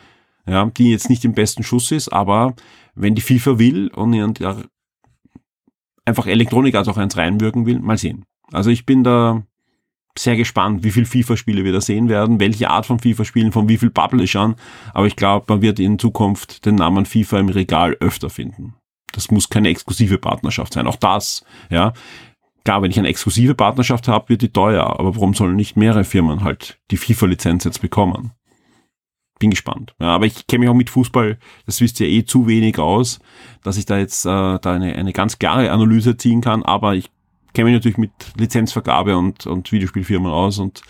Ja, 0.46 0.64
die 0.64 0.90
jetzt 0.90 1.10
nicht 1.10 1.24
im 1.24 1.34
besten 1.34 1.62
Schuss 1.62 1.92
ist, 1.92 2.08
aber 2.08 2.54
wenn 2.94 3.14
die 3.14 3.20
FIFA 3.20 3.58
will 3.58 3.88
und 3.88 4.42
einfach 6.04 6.26
Elektronik 6.26 6.74
als 6.74 6.88
auch 6.88 6.96
eins 6.96 7.16
reinwirken 7.16 7.66
will, 7.66 7.78
mal 7.78 7.98
sehen. 7.98 8.24
Also 8.50 8.70
ich 8.70 8.84
bin 8.84 9.04
da 9.04 9.44
sehr 10.18 10.36
gespannt, 10.36 10.84
wie 10.84 10.90
viel 10.90 11.06
FIFA-Spiele 11.06 11.64
wir 11.64 11.72
da 11.72 11.80
sehen 11.80 12.08
werden, 12.08 12.40
welche 12.40 12.70
Art 12.70 12.86
von 12.86 12.98
FIFA-Spielen, 12.98 13.52
von 13.52 13.68
wie 13.68 13.78
viel 13.78 13.90
Publishern. 13.90 14.56
Aber 14.92 15.06
ich 15.06 15.16
glaube, 15.16 15.46
man 15.48 15.62
wird 15.62 15.78
in 15.78 15.98
Zukunft 15.98 16.66
den 16.66 16.74
Namen 16.76 17.06
FIFA 17.06 17.38
im 17.38 17.48
Regal 17.48 17.96
öfter 18.00 18.30
finden. 18.30 18.74
Das 19.12 19.30
muss 19.30 19.48
keine 19.48 19.68
exklusive 19.68 20.18
Partnerschaft 20.18 20.74
sein. 20.74 20.86
Auch 20.86 20.96
das, 20.96 21.44
ja. 21.68 21.92
Klar, 22.64 22.82
wenn 22.82 22.90
ich 22.90 22.98
eine 22.98 23.08
exklusive 23.08 23.54
Partnerschaft 23.54 24.06
habe, 24.08 24.28
wird 24.28 24.42
die 24.42 24.52
teuer. 24.52 24.84
Aber 24.84 25.14
warum 25.14 25.34
sollen 25.34 25.56
nicht 25.56 25.76
mehrere 25.76 26.04
Firmen 26.04 26.44
halt 26.44 26.78
die 26.90 26.96
FIFA-Lizenz 26.96 27.64
jetzt 27.64 27.80
bekommen? 27.80 28.32
Bin 29.38 29.50
gespannt. 29.50 29.94
Ja, 29.98 30.08
aber 30.08 30.26
ich 30.26 30.46
kenne 30.46 30.60
mich 30.60 30.68
auch 30.68 30.74
mit 30.74 30.90
Fußball, 30.90 31.38
das 31.64 31.80
wisst 31.80 31.98
ihr 32.00 32.08
eh, 32.08 32.24
zu 32.24 32.46
wenig 32.46 32.78
aus, 32.78 33.20
dass 33.62 33.78
ich 33.78 33.86
da 33.86 33.96
jetzt 33.96 34.26
äh, 34.26 34.28
da 34.28 34.60
eine, 34.62 34.94
eine 34.94 35.14
ganz 35.14 35.38
klare 35.38 35.70
Analyse 35.70 36.18
ziehen 36.18 36.42
kann. 36.42 36.62
Aber 36.62 36.94
ich 36.94 37.10
kenne 37.52 37.66
mich 37.66 37.74
natürlich 37.74 37.98
mit 37.98 38.12
Lizenzvergabe 38.38 39.16
und, 39.16 39.46
und 39.46 39.70
Videospielfirmen 39.72 40.30
aus 40.30 40.58
und 40.58 40.82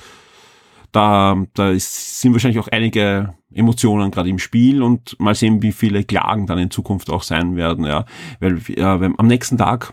da, 0.92 1.36
da 1.54 1.70
ist, 1.70 2.20
sind 2.20 2.32
wahrscheinlich 2.32 2.58
auch 2.58 2.68
einige 2.68 3.34
Emotionen 3.52 4.10
gerade 4.10 4.28
im 4.28 4.38
Spiel 4.38 4.82
und 4.82 5.18
mal 5.20 5.34
sehen, 5.34 5.62
wie 5.62 5.72
viele 5.72 6.04
Klagen 6.04 6.46
dann 6.46 6.58
in 6.58 6.70
Zukunft 6.70 7.10
auch 7.10 7.22
sein 7.22 7.56
werden, 7.56 7.84
ja. 7.84 8.04
Weil 8.40 8.56
äh, 8.56 9.00
wenn, 9.00 9.18
am 9.18 9.26
nächsten 9.26 9.58
Tag 9.58 9.92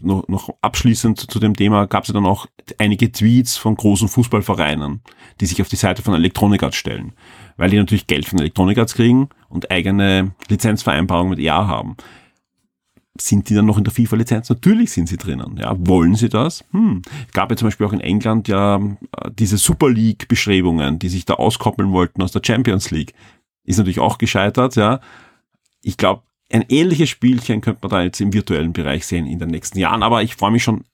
noch, 0.00 0.28
noch 0.28 0.50
abschließend 0.60 1.30
zu 1.30 1.40
dem 1.40 1.56
Thema 1.56 1.86
gab 1.86 2.04
es 2.04 2.08
ja 2.08 2.14
dann 2.14 2.26
auch 2.26 2.46
einige 2.78 3.10
Tweets 3.10 3.56
von 3.56 3.74
großen 3.74 4.08
Fußballvereinen, 4.08 5.00
die 5.40 5.46
sich 5.46 5.62
auf 5.62 5.68
die 5.68 5.76
Seite 5.76 6.02
von 6.02 6.14
Electronic 6.14 6.62
Arts 6.62 6.76
stellen, 6.76 7.12
weil 7.56 7.70
die 7.70 7.78
natürlich 7.78 8.06
Geld 8.06 8.26
von 8.26 8.38
Electronic 8.38 8.78
Arts 8.78 8.94
kriegen 8.94 9.28
und 9.48 9.70
eigene 9.70 10.32
Lizenzvereinbarungen 10.48 11.30
mit 11.30 11.38
EA 11.38 11.66
haben 11.66 11.96
sind 13.18 13.48
die 13.48 13.54
dann 13.54 13.66
noch 13.66 13.78
in 13.78 13.84
der 13.84 13.92
FIFA-Lizenz? 13.92 14.48
Natürlich 14.48 14.92
sind 14.92 15.08
sie 15.08 15.16
drinnen. 15.16 15.56
Ja, 15.58 15.74
wollen 15.78 16.14
sie 16.14 16.28
das? 16.28 16.64
Hm. 16.70 17.02
Gab 17.32 17.50
ja 17.50 17.56
zum 17.56 17.68
Beispiel 17.68 17.86
auch 17.86 17.92
in 17.92 18.00
England 18.00 18.48
ja 18.48 18.76
äh, 18.76 19.30
diese 19.32 19.58
Super 19.58 19.90
League-Bestrebungen, 19.90 20.98
die 20.98 21.08
sich 21.08 21.24
da 21.24 21.34
auskoppeln 21.34 21.92
wollten 21.92 22.22
aus 22.22 22.32
der 22.32 22.42
Champions 22.44 22.90
League. 22.90 23.14
Ist 23.64 23.78
natürlich 23.78 24.00
auch 24.00 24.18
gescheitert, 24.18 24.76
ja. 24.76 25.00
Ich 25.82 25.96
glaube, 25.96 26.22
ein 26.52 26.64
ähnliches 26.68 27.08
Spielchen 27.08 27.60
könnte 27.60 27.80
man 27.82 27.90
da 27.90 28.02
jetzt 28.02 28.20
im 28.20 28.32
virtuellen 28.32 28.72
Bereich 28.72 29.06
sehen 29.06 29.26
in 29.26 29.38
den 29.38 29.50
nächsten 29.50 29.78
Jahren, 29.78 30.02
aber 30.02 30.22
ich 30.22 30.36
freue 30.36 30.50
mich 30.50 30.62
schon 30.62 30.84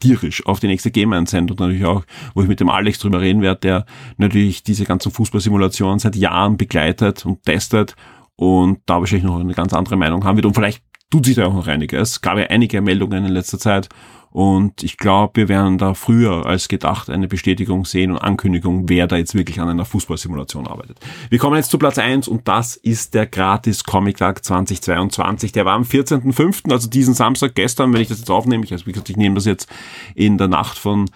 tierisch 0.00 0.44
auf 0.44 0.60
die 0.60 0.66
nächste 0.66 0.90
Game 0.90 1.26
Sendung 1.26 1.56
natürlich 1.58 1.84
auch, 1.84 2.04
wo 2.34 2.42
ich 2.42 2.48
mit 2.48 2.60
dem 2.60 2.68
Alex 2.68 2.98
drüber 2.98 3.20
reden 3.20 3.40
werde, 3.40 3.60
der 3.60 3.86
natürlich 4.18 4.62
diese 4.62 4.84
ganzen 4.84 5.10
Fußballsimulationen 5.12 5.98
seit 5.98 6.16
Jahren 6.16 6.58
begleitet 6.58 7.24
und 7.24 7.42
testet 7.44 7.96
und 8.36 8.80
da 8.86 9.00
wahrscheinlich 9.00 9.24
noch 9.24 9.40
eine 9.40 9.54
ganz 9.54 9.72
andere 9.72 9.96
Meinung 9.96 10.24
haben 10.24 10.36
wird 10.36 10.46
und 10.46 10.54
vielleicht 10.54 10.82
tut 11.12 11.26
sich 11.26 11.36
da 11.36 11.46
auch 11.46 11.54
noch 11.54 11.68
einiges. 11.68 12.10
Es 12.12 12.20
gab 12.22 12.38
ja 12.38 12.46
einige 12.46 12.80
Meldungen 12.80 13.26
in 13.26 13.32
letzter 13.32 13.58
Zeit 13.58 13.88
und 14.30 14.82
ich 14.82 14.96
glaube, 14.96 15.42
wir 15.42 15.48
werden 15.48 15.76
da 15.76 15.92
früher 15.92 16.46
als 16.46 16.68
gedacht 16.68 17.10
eine 17.10 17.28
Bestätigung 17.28 17.84
sehen 17.84 18.12
und 18.12 18.16
Ankündigung, 18.16 18.88
wer 18.88 19.06
da 19.06 19.16
jetzt 19.16 19.34
wirklich 19.34 19.60
an 19.60 19.68
einer 19.68 19.84
Fußballsimulation 19.84 20.66
arbeitet. 20.66 21.00
Wir 21.28 21.38
kommen 21.38 21.56
jetzt 21.56 21.70
zu 21.70 21.76
Platz 21.76 21.98
eins 21.98 22.28
und 22.28 22.48
das 22.48 22.76
ist 22.76 23.12
der 23.12 23.26
Gratis 23.26 23.84
Comic 23.84 24.16
Tag 24.16 24.42
2022. 24.42 25.52
Der 25.52 25.66
war 25.66 25.74
am 25.74 25.82
14.05., 25.82 26.72
also 26.72 26.88
diesen 26.88 27.12
Samstag 27.12 27.54
gestern, 27.54 27.92
wenn 27.92 28.00
ich 28.00 28.08
das 28.08 28.20
jetzt 28.20 28.30
aufnehme. 28.30 28.64
Ich, 28.64 28.72
also 28.72 28.86
wie 28.86 28.92
gesagt, 28.92 29.10
ich 29.10 29.18
nehme 29.18 29.34
das 29.34 29.44
jetzt 29.44 29.68
in 30.14 30.38
der 30.38 30.48
Nacht 30.48 30.78
von 30.78 31.10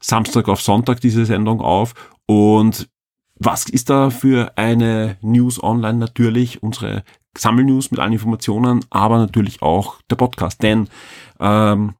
Samstag 0.00 0.48
auf 0.48 0.62
Sonntag 0.62 1.02
diese 1.02 1.26
Sendung 1.26 1.60
auf 1.60 1.92
und 2.26 2.88
was 3.44 3.68
ist 3.68 3.90
da 3.90 4.10
für 4.10 4.52
eine 4.56 5.16
News 5.20 5.62
online? 5.62 5.98
Natürlich 5.98 6.62
unsere 6.62 7.02
Sammelnews 7.36 7.90
mit 7.90 8.00
allen 8.00 8.12
Informationen, 8.12 8.84
aber 8.90 9.18
natürlich 9.18 9.62
auch 9.62 10.00
der 10.10 10.16
Podcast. 10.16 10.62
Denn 10.62 10.88
ähm, 11.40 11.94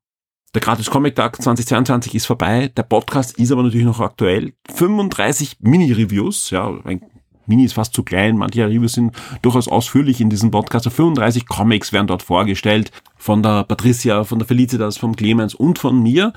der 0.55 0.61
Gratis 0.61 0.91
Comic 0.91 1.17
Tag 1.17 1.41
2022 1.41 2.15
ist 2.15 2.27
vorbei. 2.27 2.71
Der 2.77 2.83
Podcast 2.83 3.39
ist 3.39 3.51
aber 3.53 3.63
natürlich 3.63 3.87
noch 3.87 4.01
aktuell. 4.01 4.53
35 4.75 5.57
Mini-Reviews, 5.61 6.51
ja, 6.51 6.71
ein 6.85 7.01
Mini 7.47 7.65
ist 7.65 7.73
fast 7.73 7.95
zu 7.95 8.03
klein, 8.03 8.37
manche 8.37 8.67
Reviews 8.67 8.93
sind 8.93 9.17
durchaus 9.43 9.69
ausführlich 9.69 10.21
in 10.21 10.31
diesem 10.31 10.51
Podcast. 10.51 10.89
35 10.89 11.47
Comics 11.47 11.93
werden 11.93 12.07
dort 12.07 12.23
vorgestellt 12.23 12.93
von 13.17 13.43
der 13.43 13.65
Patricia, 13.65 14.25
von 14.25 14.39
der 14.39 14.47
Felicitas, 14.47 14.97
vom 14.97 15.17
Clemens 15.17 15.55
und 15.55 15.79
von 15.79 16.01
mir. 16.03 16.33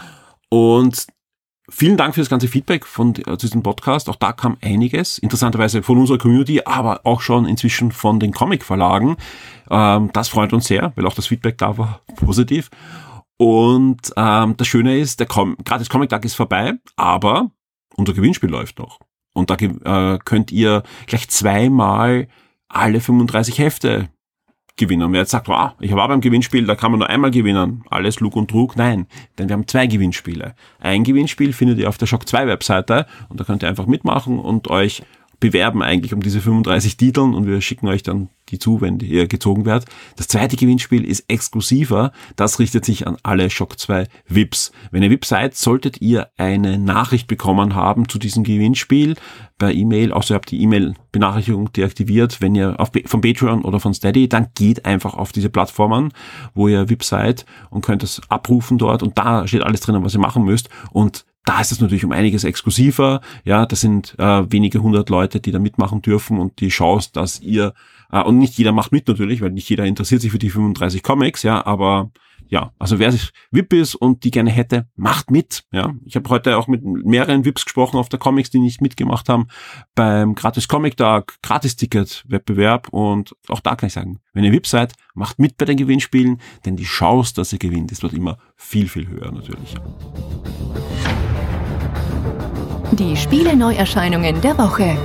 Und 0.50 1.08
Vielen 1.70 1.98
Dank 1.98 2.14
für 2.14 2.22
das 2.22 2.30
ganze 2.30 2.48
Feedback 2.48 2.86
von 2.86 3.16
äh, 3.16 3.38
diesem 3.38 3.64
Podcast. 3.64 4.08
Auch 4.10 4.16
da 4.18 4.34
kam 4.34 4.58
einiges. 4.62 5.18
Interessanterweise 5.18 5.82
von 5.82 5.98
unserer 5.98 6.20
Community, 6.20 6.62
aber 6.64 7.02
auch 7.04 7.22
schon 7.22 7.46
inzwischen 7.46 7.92
von 7.92 8.20
den 8.20 8.34
Comic-Verlagen. 8.34 9.18
Ähm, 9.72 10.12
das 10.14 10.30
freut 10.30 10.54
uns 10.54 10.68
sehr, 10.68 10.94
weil 10.96 11.08
auch 11.08 11.16
das 11.16 11.28
Feedback 11.28 11.58
da 11.58 11.78
war 11.78 12.02
positiv. 12.16 12.70
Und 13.38 14.14
ähm, 14.16 14.56
das 14.58 14.68
Schöne 14.68 14.98
ist, 14.98 15.20
der 15.20 15.28
Com 15.28 15.58
gratis 15.66 15.90
Comic 15.90 16.10
Tag 16.10 16.24
ist 16.24 16.36
vorbei, 16.36 16.74
aber 16.96 17.52
unser 17.96 18.14
Gewinnspiel 18.14 18.50
läuft 18.50 18.78
noch. 18.80 19.00
Und 19.34 19.50
da 19.50 19.56
äh, 19.56 20.20
könnt 20.24 20.52
ihr 20.52 20.84
gleich 21.08 21.30
zweimal 21.30 22.28
alle 22.70 23.02
35 23.02 23.58
Hefte 23.58 24.10
gewinnen. 24.78 25.12
Wer 25.14 25.22
jetzt 25.22 25.32
sagt, 25.32 25.48
wow, 25.48 25.72
ich 25.80 25.94
war 25.94 26.08
beim 26.08 26.22
Gewinnspiel, 26.22 26.66
da 26.66 26.76
kann 26.76 26.92
man 26.92 27.00
nur 27.00 27.10
einmal 27.10 27.32
gewinnen, 27.32 27.84
alles 27.90 28.20
Lug 28.20 28.36
und 28.36 28.50
Trug. 28.50 28.76
Nein, 28.76 29.08
denn 29.38 29.50
wir 29.50 29.54
haben 29.54 29.68
zwei 29.68 29.88
Gewinnspiele. 29.88 30.56
Ein 30.80 31.04
Gewinnspiel 31.04 31.54
findet 31.54 31.80
ihr 31.80 31.90
auf 31.90 31.98
der 31.98 32.08
Shock 32.08 32.28
2 32.28 32.48
Webseite 32.48 33.06
und 33.30 33.40
da 33.40 33.44
könnt 33.44 33.64
ihr 33.64 33.70
einfach 33.70 33.86
mitmachen 33.86 34.40
und 34.40 34.70
euch 34.70 35.04
bewerben 35.40 35.82
eigentlich 35.82 36.14
um 36.14 36.22
diese 36.22 36.42
35 36.42 36.98
Titeln 36.98 37.34
und 37.34 37.48
wir 37.48 37.62
schicken 37.62 37.88
euch 37.88 38.04
dann 38.04 38.30
die 38.50 38.60
zu, 38.60 38.82
wenn 38.82 39.00
ihr 39.00 39.28
gezogen 39.28 39.66
werdet. 39.66 39.90
Das 40.18 40.28
zweite 40.28 40.56
Gewinnspiel 40.56 41.04
ist 41.04 41.26
exklusiver. 41.28 42.12
Das 42.36 42.60
richtet 42.60 42.86
sich 42.86 43.08
an 43.08 43.18
alle 43.24 43.50
Shock 43.50 43.80
2 43.80 44.08
VIPs. 44.28 44.72
Wenn 44.92 45.04
ihr 45.04 45.10
VIP 45.10 45.26
seid, 45.26 45.56
solltet 45.56 46.02
ihr 46.02 46.30
eine 46.38 46.78
Nachricht 46.78 47.28
bekommen 47.28 47.76
haben 47.76 48.08
zu 48.08 48.20
diesem 48.20 48.44
Gewinnspiel 48.44 49.16
per 49.58 49.74
E-Mail. 49.74 50.12
Außer 50.12 50.34
ihr 50.34 50.36
habt 50.36 50.52
die 50.52 50.62
E-Mail-Benachrichtigung 50.62 51.74
deaktiviert. 51.74 52.42
Wenn 52.42 52.56
ihr 52.56 52.80
auf, 52.80 52.92
von 53.06 53.22
Patreon 53.22 53.64
oder 53.64 53.80
von 53.80 53.94
Steady, 53.94 54.30
dann 54.30 54.50
geht 54.54 54.86
einfach 54.86 55.16
auf 55.16 55.32
diese 55.32 55.50
Plattformen, 55.50 56.12
wo 56.54 56.68
ihr 56.68 56.90
VIP 56.90 57.04
seid 57.04 57.46
und 57.72 57.84
könnt 57.84 58.04
es 58.04 58.22
abrufen 58.30 58.78
dort 58.78 59.02
und 59.02 59.18
da 59.18 59.48
steht 59.48 59.64
alles 59.64 59.82
drin, 59.82 60.04
was 60.04 60.14
ihr 60.14 60.20
machen 60.20 60.44
müsst 60.44 60.70
und 60.92 61.26
da 61.46 61.62
ist 61.62 61.72
es 61.72 61.80
natürlich 61.80 62.04
um 62.04 62.12
einiges 62.12 62.44
exklusiver. 62.44 63.22
Ja, 63.44 63.66
das 63.66 63.82
sind 63.82 64.16
äh, 64.18 64.52
wenige 64.52 64.82
hundert 64.82 65.10
Leute, 65.10 65.40
die 65.40 65.52
da 65.52 65.60
mitmachen 65.60 66.02
dürfen 66.02 66.40
und 66.40 66.60
die 66.60 66.70
Chance, 66.70 67.12
dass 67.14 67.40
ihr 67.40 67.74
äh, 68.12 68.22
und 68.24 68.40
nicht 68.40 68.58
jeder 68.58 68.72
macht 68.72 68.92
mit 68.92 69.08
natürlich, 69.08 69.42
weil 69.42 69.52
nicht 69.52 69.70
jeder 69.70 69.86
interessiert 69.86 70.22
sich 70.22 70.32
für 70.32 70.40
die 70.40 70.50
35 70.50 71.04
Comics, 71.04 71.44
ja, 71.44 71.66
aber 71.66 72.12
ja, 72.48 72.72
also 72.80 73.00
wer 73.00 73.12
sich 73.12 73.32
VIP 73.52 73.74
ist 73.74 73.96
und 73.96 74.24
die 74.24 74.32
gerne 74.32 74.52
hätte, 74.52 74.88
macht 74.96 75.32
mit. 75.32 75.64
Ja, 75.72 75.94
ich 76.06 76.16
habe 76.16 76.30
heute 76.30 76.58
auch 76.58 76.68
mit 76.68 76.84
mehreren 76.84 77.46
VIPs 77.46 77.66
gesprochen 77.66 77.98
auf 77.98 78.10
der 78.10 78.20
Comics, 78.20 78.50
die 78.50 78.60
nicht 78.60 78.82
mitgemacht 78.82 79.30
haben 79.30 79.48
beim 79.96 80.36
Gratis 80.36 80.68
Comic 80.68 80.98
Tag, 80.98 81.36
Gratis 81.42 81.76
Ticket 81.76 82.24
Wettbewerb 82.28 82.90
und 82.90 83.36
auch 83.50 83.60
da 83.60 83.76
kann 83.76 83.88
ich 83.88 83.94
sagen, 83.94 84.20
wenn 84.34 84.44
ihr 84.44 84.52
VIP 84.52 84.68
seid, 84.68 84.94
macht 85.14 85.40
mit 85.40 85.58
bei 85.58 85.66
den 85.66 85.78
Gewinnspielen, 85.78 86.40
denn 86.66 86.76
die 86.76 86.84
Chance, 86.84 87.34
dass 87.34 87.54
ihr 87.54 87.60
gewinnt, 87.60 87.92
ist 87.92 88.04
dort 88.04 88.14
immer 88.14 88.38
viel 88.56 88.88
viel 88.88 89.08
höher 89.08 89.32
natürlich. 89.32 89.76
Die 92.92 93.18
Spiele-Neuerscheinungen 93.18 94.40
der 94.42 94.58
Woche. 94.58 94.96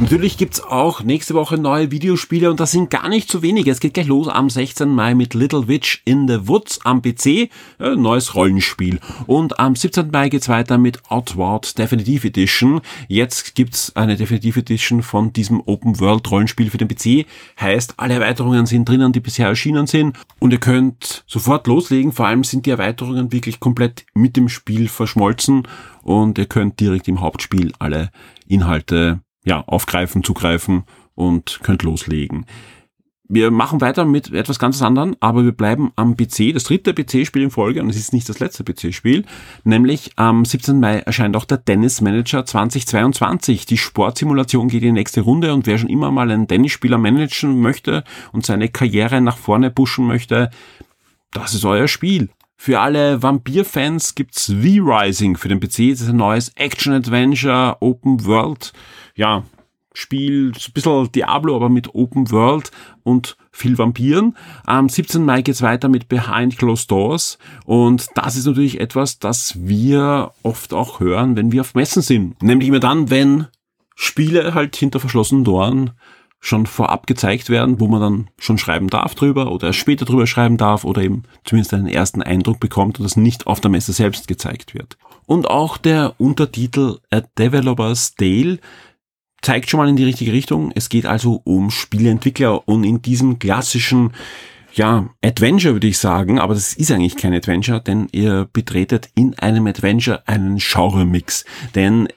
Natürlich 0.00 0.36
gibt's 0.36 0.60
auch 0.60 1.04
nächste 1.04 1.34
Woche 1.34 1.56
neue 1.56 1.92
Videospiele 1.92 2.50
und 2.50 2.58
das 2.58 2.72
sind 2.72 2.90
gar 2.90 3.08
nicht 3.08 3.30
so 3.30 3.42
wenige. 3.42 3.70
Es 3.70 3.78
geht 3.78 3.94
gleich 3.94 4.08
los 4.08 4.26
am 4.26 4.50
16. 4.50 4.88
Mai 4.88 5.14
mit 5.14 5.34
Little 5.34 5.68
Witch 5.68 6.02
in 6.04 6.26
the 6.26 6.48
Woods 6.48 6.80
am 6.84 7.00
PC, 7.00 7.48
äh, 7.78 7.94
neues 7.96 8.34
Rollenspiel. 8.34 8.98
Und 9.26 9.60
am 9.60 9.76
17. 9.76 10.10
Mai 10.10 10.30
geht's 10.30 10.48
weiter 10.48 10.78
mit 10.78 11.00
Outward 11.10 11.78
Definitive 11.78 12.26
Edition. 12.26 12.80
Jetzt 13.06 13.54
gibt's 13.54 13.94
eine 13.94 14.16
Definitive 14.16 14.60
Edition 14.60 15.02
von 15.02 15.32
diesem 15.32 15.62
Open 15.64 16.00
World 16.00 16.28
Rollenspiel 16.28 16.70
für 16.70 16.78
den 16.78 16.88
PC. 16.88 17.24
Heißt, 17.60 17.94
alle 17.96 18.14
Erweiterungen 18.14 18.66
sind 18.66 18.88
drinnen, 18.88 19.12
die 19.12 19.20
bisher 19.20 19.46
erschienen 19.46 19.86
sind 19.86 20.18
und 20.40 20.52
ihr 20.52 20.60
könnt 20.60 21.24
sofort 21.28 21.68
loslegen. 21.68 22.10
Vor 22.10 22.26
allem 22.26 22.42
sind 22.42 22.66
die 22.66 22.70
Erweiterungen 22.70 23.32
wirklich 23.32 23.60
komplett 23.60 24.04
mit 24.12 24.36
dem 24.36 24.48
Spiel 24.48 24.88
verschmolzen 24.88 25.68
und 26.02 26.36
ihr 26.36 26.46
könnt 26.46 26.80
direkt 26.80 27.06
im 27.06 27.20
Hauptspiel 27.20 27.72
alle 27.78 28.10
Inhalte 28.48 29.23
ja, 29.44 29.62
aufgreifen, 29.62 30.24
zugreifen 30.24 30.84
und 31.14 31.60
könnt 31.62 31.82
loslegen. 31.82 32.46
Wir 33.26 33.50
machen 33.50 33.80
weiter 33.80 34.04
mit 34.04 34.32
etwas 34.32 34.58
ganz 34.58 34.82
anderem, 34.82 35.16
aber 35.18 35.44
wir 35.44 35.52
bleiben 35.52 35.92
am 35.96 36.14
PC. 36.14 36.52
Das 36.52 36.64
dritte 36.64 36.92
PC-Spiel 36.92 37.42
in 37.42 37.50
Folge, 37.50 37.80
und 37.80 37.88
es 37.88 37.96
ist 37.96 38.12
nicht 38.12 38.28
das 38.28 38.38
letzte 38.38 38.64
PC-Spiel, 38.64 39.24
nämlich 39.64 40.10
am 40.16 40.44
17. 40.44 40.78
Mai 40.78 40.98
erscheint 40.98 41.34
auch 41.34 41.46
der 41.46 41.64
Tennis 41.64 42.02
Manager 42.02 42.44
2022. 42.44 43.64
Die 43.64 43.78
Sportsimulation 43.78 44.68
geht 44.68 44.82
in 44.82 44.88
die 44.88 45.00
nächste 45.00 45.22
Runde 45.22 45.54
und 45.54 45.66
wer 45.66 45.78
schon 45.78 45.88
immer 45.88 46.10
mal 46.10 46.30
einen 46.30 46.48
Tennisspieler 46.48 46.98
managen 46.98 47.60
möchte 47.60 48.04
und 48.32 48.44
seine 48.44 48.68
Karriere 48.68 49.22
nach 49.22 49.38
vorne 49.38 49.70
pushen 49.70 50.06
möchte, 50.06 50.50
das 51.32 51.54
ist 51.54 51.64
euer 51.64 51.88
Spiel. 51.88 52.28
Für 52.56 52.80
alle 52.80 53.22
Vampir-Fans 53.22 54.14
gibt's 54.14 54.46
V-Rising 54.46 55.36
für 55.36 55.48
den 55.48 55.60
PC. 55.60 55.90
Das 55.90 56.02
ist 56.02 56.10
ein 56.10 56.16
neues 56.16 56.50
Action-Adventure, 56.56 57.78
Open 57.80 58.24
World, 58.26 58.72
ja, 59.14 59.44
Spiel, 59.96 60.52
so 60.58 60.70
ein 60.70 60.72
bisschen 60.72 61.12
Diablo, 61.12 61.54
aber 61.54 61.68
mit 61.68 61.94
Open 61.94 62.30
World 62.32 62.72
und 63.04 63.36
viel 63.52 63.78
Vampiren. 63.78 64.36
Am 64.64 64.88
17. 64.88 65.24
Mai 65.24 65.42
geht's 65.42 65.62
weiter 65.62 65.88
mit 65.88 66.08
Behind 66.08 66.58
Closed 66.58 66.90
Doors 66.90 67.38
und 67.64 68.08
das 68.16 68.34
ist 68.34 68.46
natürlich 68.46 68.80
etwas, 68.80 69.20
das 69.20 69.54
wir 69.56 70.32
oft 70.42 70.74
auch 70.74 70.98
hören, 70.98 71.36
wenn 71.36 71.52
wir 71.52 71.60
auf 71.60 71.74
Messen 71.74 72.02
sind. 72.02 72.42
Nämlich 72.42 72.68
immer 72.68 72.80
dann, 72.80 73.08
wenn 73.10 73.46
Spiele 73.94 74.54
halt 74.54 74.74
hinter 74.74 74.98
verschlossenen 74.98 75.44
Toren 75.44 75.92
schon 76.40 76.66
vorab 76.66 77.06
gezeigt 77.06 77.48
werden, 77.48 77.78
wo 77.78 77.86
man 77.86 78.00
dann 78.00 78.30
schon 78.38 78.58
schreiben 78.58 78.88
darf 78.88 79.14
drüber 79.14 79.50
oder 79.52 79.72
später 79.72 80.04
drüber 80.04 80.26
schreiben 80.26 80.56
darf 80.56 80.84
oder 80.84 81.02
eben 81.02 81.22
zumindest 81.44 81.72
einen 81.72 81.86
ersten 81.86 82.20
Eindruck 82.20 82.58
bekommt 82.58 82.98
und 82.98 83.04
das 83.04 83.16
nicht 83.16 83.46
auf 83.46 83.60
der 83.60 83.70
Messe 83.70 83.92
selbst 83.92 84.26
gezeigt 84.28 84.74
wird. 84.74 84.98
Und 85.24 85.48
auch 85.48 85.78
der 85.78 86.14
Untertitel 86.18 86.98
A 87.10 87.20
Developer's 87.38 88.14
Tale 88.16 88.58
zeigt 89.44 89.70
schon 89.70 89.78
mal 89.78 89.88
in 89.88 89.96
die 89.96 90.04
richtige 90.04 90.32
Richtung. 90.32 90.72
Es 90.74 90.88
geht 90.88 91.06
also 91.06 91.40
um 91.44 91.70
Spieleentwickler 91.70 92.66
und 92.66 92.84
in 92.84 93.02
diesem 93.02 93.38
klassischen 93.38 94.12
ja, 94.72 95.08
Adventure 95.22 95.74
würde 95.74 95.86
ich 95.86 95.98
sagen, 95.98 96.40
aber 96.40 96.54
das 96.54 96.74
ist 96.74 96.90
eigentlich 96.90 97.16
kein 97.16 97.32
Adventure, 97.32 97.80
denn 97.80 98.08
ihr 98.10 98.48
betretet 98.52 99.08
in 99.14 99.38
einem 99.38 99.68
Adventure 99.68 100.26
einen 100.26 100.58
Genre-Mix. 100.58 101.44
Denn 101.76 102.08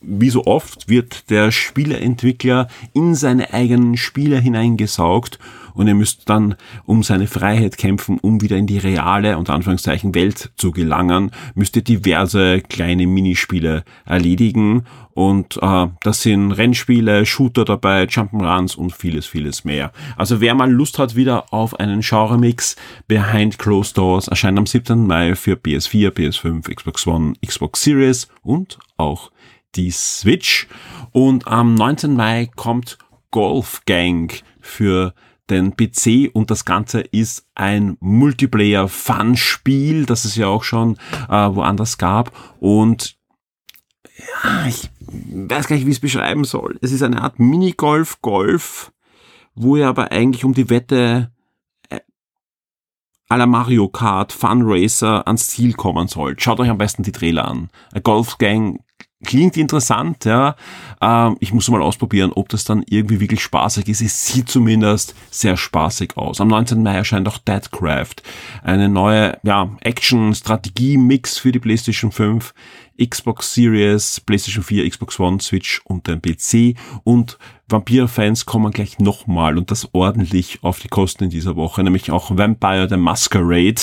wie 0.00 0.30
so 0.30 0.44
oft 0.44 0.88
wird 0.88 1.30
der 1.30 1.52
Spieleentwickler 1.52 2.68
in 2.92 3.14
seine 3.14 3.52
eigenen 3.52 3.96
Spiele 3.96 4.40
hineingesaugt 4.40 5.38
und 5.74 5.88
er 5.88 5.94
müsst 5.94 6.28
dann 6.30 6.54
um 6.84 7.02
seine 7.02 7.26
Freiheit 7.26 7.76
kämpfen, 7.76 8.18
um 8.18 8.40
wieder 8.40 8.56
in 8.56 8.66
die 8.66 8.78
reale, 8.78 9.36
unter 9.36 9.54
Anführungszeichen, 9.54 10.14
Welt 10.14 10.52
zu 10.56 10.70
gelangen, 10.70 11.30
müsst 11.54 11.76
ihr 11.76 11.82
diverse 11.82 12.60
kleine 12.60 13.06
Minispiele 13.06 13.84
erledigen 14.06 14.84
und 15.14 15.58
äh, 15.62 15.86
das 16.02 16.22
sind 16.22 16.52
Rennspiele, 16.52 17.24
Shooter 17.24 17.64
dabei, 17.64 18.04
Jump'n'Runs 18.04 18.76
und 18.76 18.92
vieles, 18.92 19.26
vieles 19.26 19.64
mehr. 19.64 19.92
Also 20.16 20.40
wer 20.40 20.54
mal 20.54 20.70
Lust 20.70 20.98
hat 20.98 21.14
wieder 21.14 21.52
auf 21.52 21.78
einen 21.78 22.00
Genre-Mix, 22.00 22.76
Behind 23.06 23.58
Closed 23.58 23.96
Doors 23.96 24.28
erscheint 24.28 24.58
am 24.58 24.66
7. 24.66 25.06
Mai 25.06 25.36
für 25.36 25.54
PS4, 25.54 26.10
PS5, 26.10 26.74
Xbox 26.74 27.06
One, 27.06 27.34
Xbox 27.44 27.82
Series 27.82 28.28
und 28.42 28.78
auch 28.96 29.30
die 29.76 29.90
Switch. 29.90 30.66
Und 31.12 31.46
am 31.46 31.74
19. 31.74 32.14
Mai 32.14 32.50
kommt 32.56 32.98
Golf 33.30 33.82
Gang 33.86 34.42
für 34.60 35.14
den 35.50 35.76
PC 35.76 36.30
und 36.32 36.50
das 36.50 36.64
Ganze 36.64 37.00
ist 37.00 37.46
ein 37.54 37.98
Multiplayer-Fun-Spiel, 38.00 40.06
das 40.06 40.24
es 40.24 40.36
ja 40.36 40.46
auch 40.46 40.64
schon 40.64 40.96
äh, 41.28 41.54
woanders 41.54 41.98
gab 41.98 42.32
und 42.60 43.18
ja, 44.16 44.66
ich 44.66 44.90
weiß 45.06 45.66
gar 45.66 45.76
nicht, 45.76 45.86
wie 45.86 45.90
ich 45.90 45.96
es 45.96 46.00
beschreiben 46.00 46.44
soll. 46.44 46.78
Es 46.80 46.92
ist 46.92 47.02
eine 47.02 47.22
Art 47.22 47.38
Minigolf-Golf, 47.38 48.92
wo 49.54 49.76
ihr 49.76 49.88
aber 49.88 50.12
eigentlich 50.12 50.44
um 50.44 50.54
die 50.54 50.70
Wette 50.70 51.30
äh, 51.90 52.00
à 53.28 53.36
la 53.36 53.46
Mario 53.46 53.88
Kart 53.88 54.32
Fun 54.32 54.62
Racer 54.64 55.26
ans 55.26 55.48
Ziel 55.48 55.74
kommen 55.74 56.08
sollt. 56.08 56.42
Schaut 56.42 56.60
euch 56.60 56.70
am 56.70 56.78
besten 56.78 57.02
die 57.02 57.12
Trailer 57.12 57.46
an. 57.46 57.70
A 57.92 57.98
Golf 57.98 58.38
Gang 58.38 58.80
klingt 59.24 59.56
interessant, 59.56 60.24
ja. 60.24 60.56
Ähm, 61.00 61.36
ich 61.40 61.52
muss 61.52 61.68
mal 61.68 61.82
ausprobieren, 61.82 62.32
ob 62.32 62.48
das 62.48 62.64
dann 62.64 62.84
irgendwie 62.88 63.20
wirklich 63.20 63.42
spaßig 63.42 63.88
ist. 63.88 64.00
Es 64.00 64.26
sieht 64.26 64.48
zumindest 64.48 65.14
sehr 65.30 65.56
spaßig 65.56 66.16
aus. 66.16 66.40
Am 66.40 66.48
19. 66.48 66.82
Mai 66.82 66.94
erscheint 66.94 67.28
auch 67.28 67.38
Deadcraft, 67.38 68.16
eine 68.62 68.88
neue 68.88 69.38
ja, 69.42 69.70
Action-Strategie-Mix 69.80 71.38
für 71.38 71.52
die 71.52 71.58
PlayStation 71.58 72.12
5, 72.12 72.54
Xbox 73.02 73.54
Series, 73.54 74.20
PlayStation 74.20 74.62
4, 74.62 74.88
Xbox 74.88 75.18
One, 75.18 75.40
Switch 75.40 75.80
und 75.84 76.06
den 76.06 76.22
PC. 76.22 76.78
Und 77.02 77.38
Vampir-Fans 77.68 78.46
kommen 78.46 78.72
gleich 78.72 78.98
nochmal 78.98 79.58
und 79.58 79.70
das 79.70 79.88
ordentlich 79.92 80.62
auf 80.62 80.80
die 80.80 80.88
Kosten 80.88 81.24
in 81.24 81.30
dieser 81.30 81.56
Woche, 81.56 81.82
nämlich 81.82 82.10
auch 82.10 82.36
Vampire 82.36 82.88
the 82.88 82.96
Masquerade. 82.96 83.80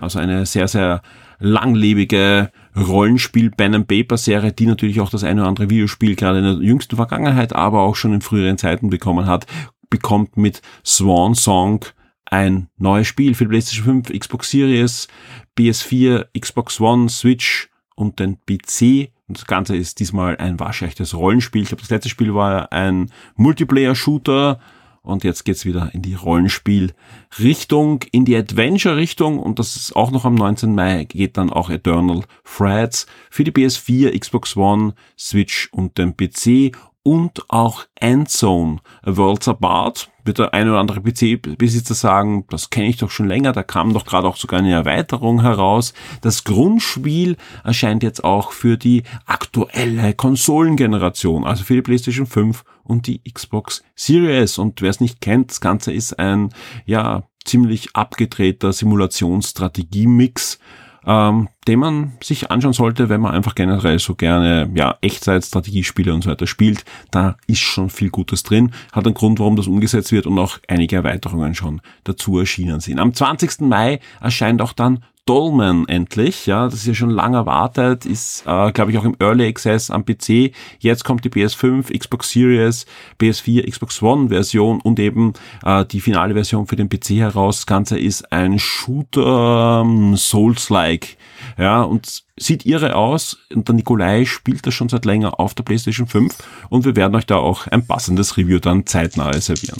Also 0.00 0.18
eine 0.18 0.44
sehr, 0.44 0.68
sehr 0.68 1.02
langlebige 1.38 2.50
Rollenspiel 2.76 3.50
Pen 3.50 3.74
and 3.74 3.88
Paper 3.88 4.16
Serie, 4.16 4.52
die 4.52 4.66
natürlich 4.66 5.00
auch 5.00 5.10
das 5.10 5.24
eine 5.24 5.42
oder 5.42 5.48
andere 5.48 5.70
Videospiel 5.70 6.16
gerade 6.16 6.38
in 6.38 6.44
der 6.44 6.54
jüngsten 6.54 6.96
Vergangenheit, 6.96 7.54
aber 7.54 7.82
auch 7.82 7.96
schon 7.96 8.14
in 8.14 8.20
früheren 8.20 8.58
Zeiten 8.58 8.90
bekommen 8.90 9.26
hat, 9.26 9.46
bekommt 9.90 10.36
mit 10.36 10.60
Swan 10.84 11.34
Song 11.34 11.84
ein 12.26 12.68
neues 12.78 13.06
Spiel 13.06 13.34
für 13.34 13.46
PlayStation 13.46 14.02
5, 14.02 14.18
Xbox 14.18 14.50
Series, 14.50 15.08
PS4, 15.56 16.26
Xbox 16.38 16.80
One, 16.80 17.08
Switch 17.08 17.70
und 17.94 18.18
den 18.18 18.38
PC. 18.44 19.12
Und 19.28 19.38
das 19.38 19.46
Ganze 19.46 19.76
ist 19.76 20.00
diesmal 20.00 20.36
ein 20.38 20.58
waschechtes 20.58 21.14
Rollenspiel. 21.14 21.62
Ich 21.62 21.68
glaube, 21.68 21.82
das 21.82 21.90
letzte 21.90 22.08
Spiel 22.08 22.34
war 22.34 22.72
ein 22.72 23.10
Multiplayer-Shooter, 23.36 24.58
und 25.04 25.22
jetzt 25.22 25.44
geht's 25.44 25.64
wieder 25.64 25.90
in 25.92 26.02
die 26.02 26.14
Rollenspiel-Richtung, 26.14 28.02
in 28.10 28.24
die 28.24 28.36
Adventure-Richtung. 28.36 29.38
Und 29.38 29.58
das 29.58 29.76
ist 29.76 29.94
auch 29.94 30.10
noch 30.10 30.24
am 30.24 30.34
19. 30.34 30.74
Mai, 30.74 31.04
geht 31.04 31.36
dann 31.36 31.50
auch 31.50 31.70
Eternal 31.70 32.22
Threads 32.44 33.06
für 33.30 33.44
die 33.44 33.52
PS4, 33.52 34.18
Xbox 34.18 34.56
One, 34.56 34.94
Switch 35.16 35.68
und 35.72 35.98
den 35.98 36.16
PC 36.16 36.74
und 37.02 37.50
auch 37.50 37.84
Endzone, 37.96 38.78
A 39.02 39.16
Worlds 39.16 39.46
Apart, 39.46 40.10
wird 40.24 40.38
der 40.38 40.54
eine 40.54 40.70
oder 40.70 40.80
andere 40.80 41.02
PC-Besitzer 41.02 41.94
sagen, 41.94 42.46
das 42.48 42.70
kenne 42.70 42.88
ich 42.88 42.96
doch 42.96 43.10
schon 43.10 43.28
länger, 43.28 43.52
da 43.52 43.62
kam 43.62 43.92
doch 43.92 44.06
gerade 44.06 44.26
auch 44.26 44.36
sogar 44.36 44.60
eine 44.60 44.72
Erweiterung 44.72 45.42
heraus. 45.42 45.92
Das 46.22 46.44
Grundspiel 46.44 47.36
erscheint 47.62 48.02
jetzt 48.02 48.24
auch 48.24 48.52
für 48.52 48.78
die 48.78 49.02
aktuelle 49.26 50.14
Konsolengeneration, 50.14 51.44
also 51.44 51.62
für 51.62 51.74
die 51.74 51.82
PlayStation 51.82 52.26
5 52.26 52.64
und 52.84 53.06
die 53.06 53.20
Xbox 53.22 53.82
Series. 53.94 54.58
Und 54.58 54.80
wer 54.82 54.90
es 54.90 55.00
nicht 55.00 55.20
kennt, 55.20 55.50
das 55.50 55.60
Ganze 55.60 55.92
ist 55.92 56.18
ein, 56.18 56.50
ja, 56.86 57.24
ziemlich 57.44 57.94
abgedrehter 57.94 58.72
Simulationsstrategie-Mix, 58.72 60.58
ähm, 61.06 61.48
den 61.68 61.78
man 61.78 62.12
sich 62.22 62.50
anschauen 62.50 62.72
sollte, 62.72 63.08
wenn 63.08 63.20
man 63.20 63.34
einfach 63.34 63.54
generell 63.54 63.98
so 63.98 64.14
gerne 64.14 64.70
ja 64.74 64.96
Echtzeit-Strategiespiele 65.02 66.12
und 66.14 66.24
so 66.24 66.30
weiter 66.30 66.46
spielt. 66.46 66.84
Da 67.10 67.36
ist 67.46 67.60
schon 67.60 67.90
viel 67.90 68.10
Gutes 68.10 68.42
drin. 68.42 68.72
Hat 68.92 69.04
einen 69.04 69.14
Grund, 69.14 69.38
warum 69.38 69.56
das 69.56 69.66
umgesetzt 69.66 70.12
wird 70.12 70.26
und 70.26 70.38
auch 70.38 70.58
einige 70.68 70.96
Erweiterungen 70.96 71.54
schon 71.54 71.82
dazu 72.04 72.38
erschienen 72.38 72.80
sind. 72.80 72.98
Am 72.98 73.12
20. 73.12 73.60
Mai 73.60 74.00
erscheint 74.20 74.62
auch 74.62 74.72
dann 74.72 75.04
Dolman 75.26 75.88
endlich, 75.88 76.44
ja, 76.44 76.66
das 76.66 76.74
ist 76.74 76.86
ja 76.86 76.94
schon 76.94 77.08
lange 77.08 77.38
erwartet, 77.38 78.04
ist, 78.04 78.42
äh, 78.46 78.72
glaube 78.72 78.90
ich, 78.90 78.98
auch 78.98 79.04
im 79.04 79.16
Early 79.18 79.46
Access 79.46 79.90
am 79.90 80.04
PC. 80.04 80.52
Jetzt 80.78 81.04
kommt 81.04 81.24
die 81.24 81.30
PS5, 81.30 81.98
Xbox 81.98 82.30
Series, 82.30 82.84
PS4, 83.18 83.70
Xbox 83.70 84.02
One 84.02 84.28
Version 84.28 84.82
und 84.82 84.98
eben 85.00 85.32
äh, 85.64 85.86
die 85.86 86.00
finale 86.00 86.34
Version 86.34 86.66
für 86.66 86.76
den 86.76 86.90
PC 86.90 87.10
heraus. 87.20 87.56
Das 87.56 87.66
Ganze 87.66 87.98
ist 87.98 88.32
ein 88.32 88.58
Shooter 88.58 89.82
ähm, 89.82 90.14
Souls-like, 90.16 91.16
ja, 91.56 91.82
und 91.82 92.22
sieht 92.36 92.66
irre 92.66 92.94
aus. 92.94 93.38
Und 93.54 93.66
der 93.68 93.76
Nikolai 93.76 94.26
spielt 94.26 94.66
das 94.66 94.74
schon 94.74 94.90
seit 94.90 95.06
länger 95.06 95.40
auf 95.40 95.54
der 95.54 95.62
PlayStation 95.62 96.06
5 96.06 96.36
und 96.68 96.84
wir 96.84 96.96
werden 96.96 97.14
euch 97.14 97.26
da 97.26 97.36
auch 97.36 97.66
ein 97.68 97.86
passendes 97.86 98.36
Review 98.36 98.58
dann 98.58 98.84
zeitnah 98.84 99.32
servieren. 99.40 99.78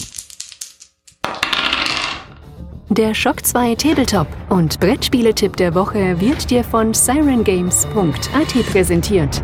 Der 2.90 3.14
Shock 3.14 3.46
2 3.46 3.76
Tabletop 3.76 4.26
und 4.50 4.78
Brettspieletipp 4.78 5.56
der 5.56 5.74
Woche 5.74 6.20
wird 6.20 6.50
dir 6.50 6.62
von 6.62 6.92
sirengames.at 6.92 8.66
präsentiert. 8.70 9.42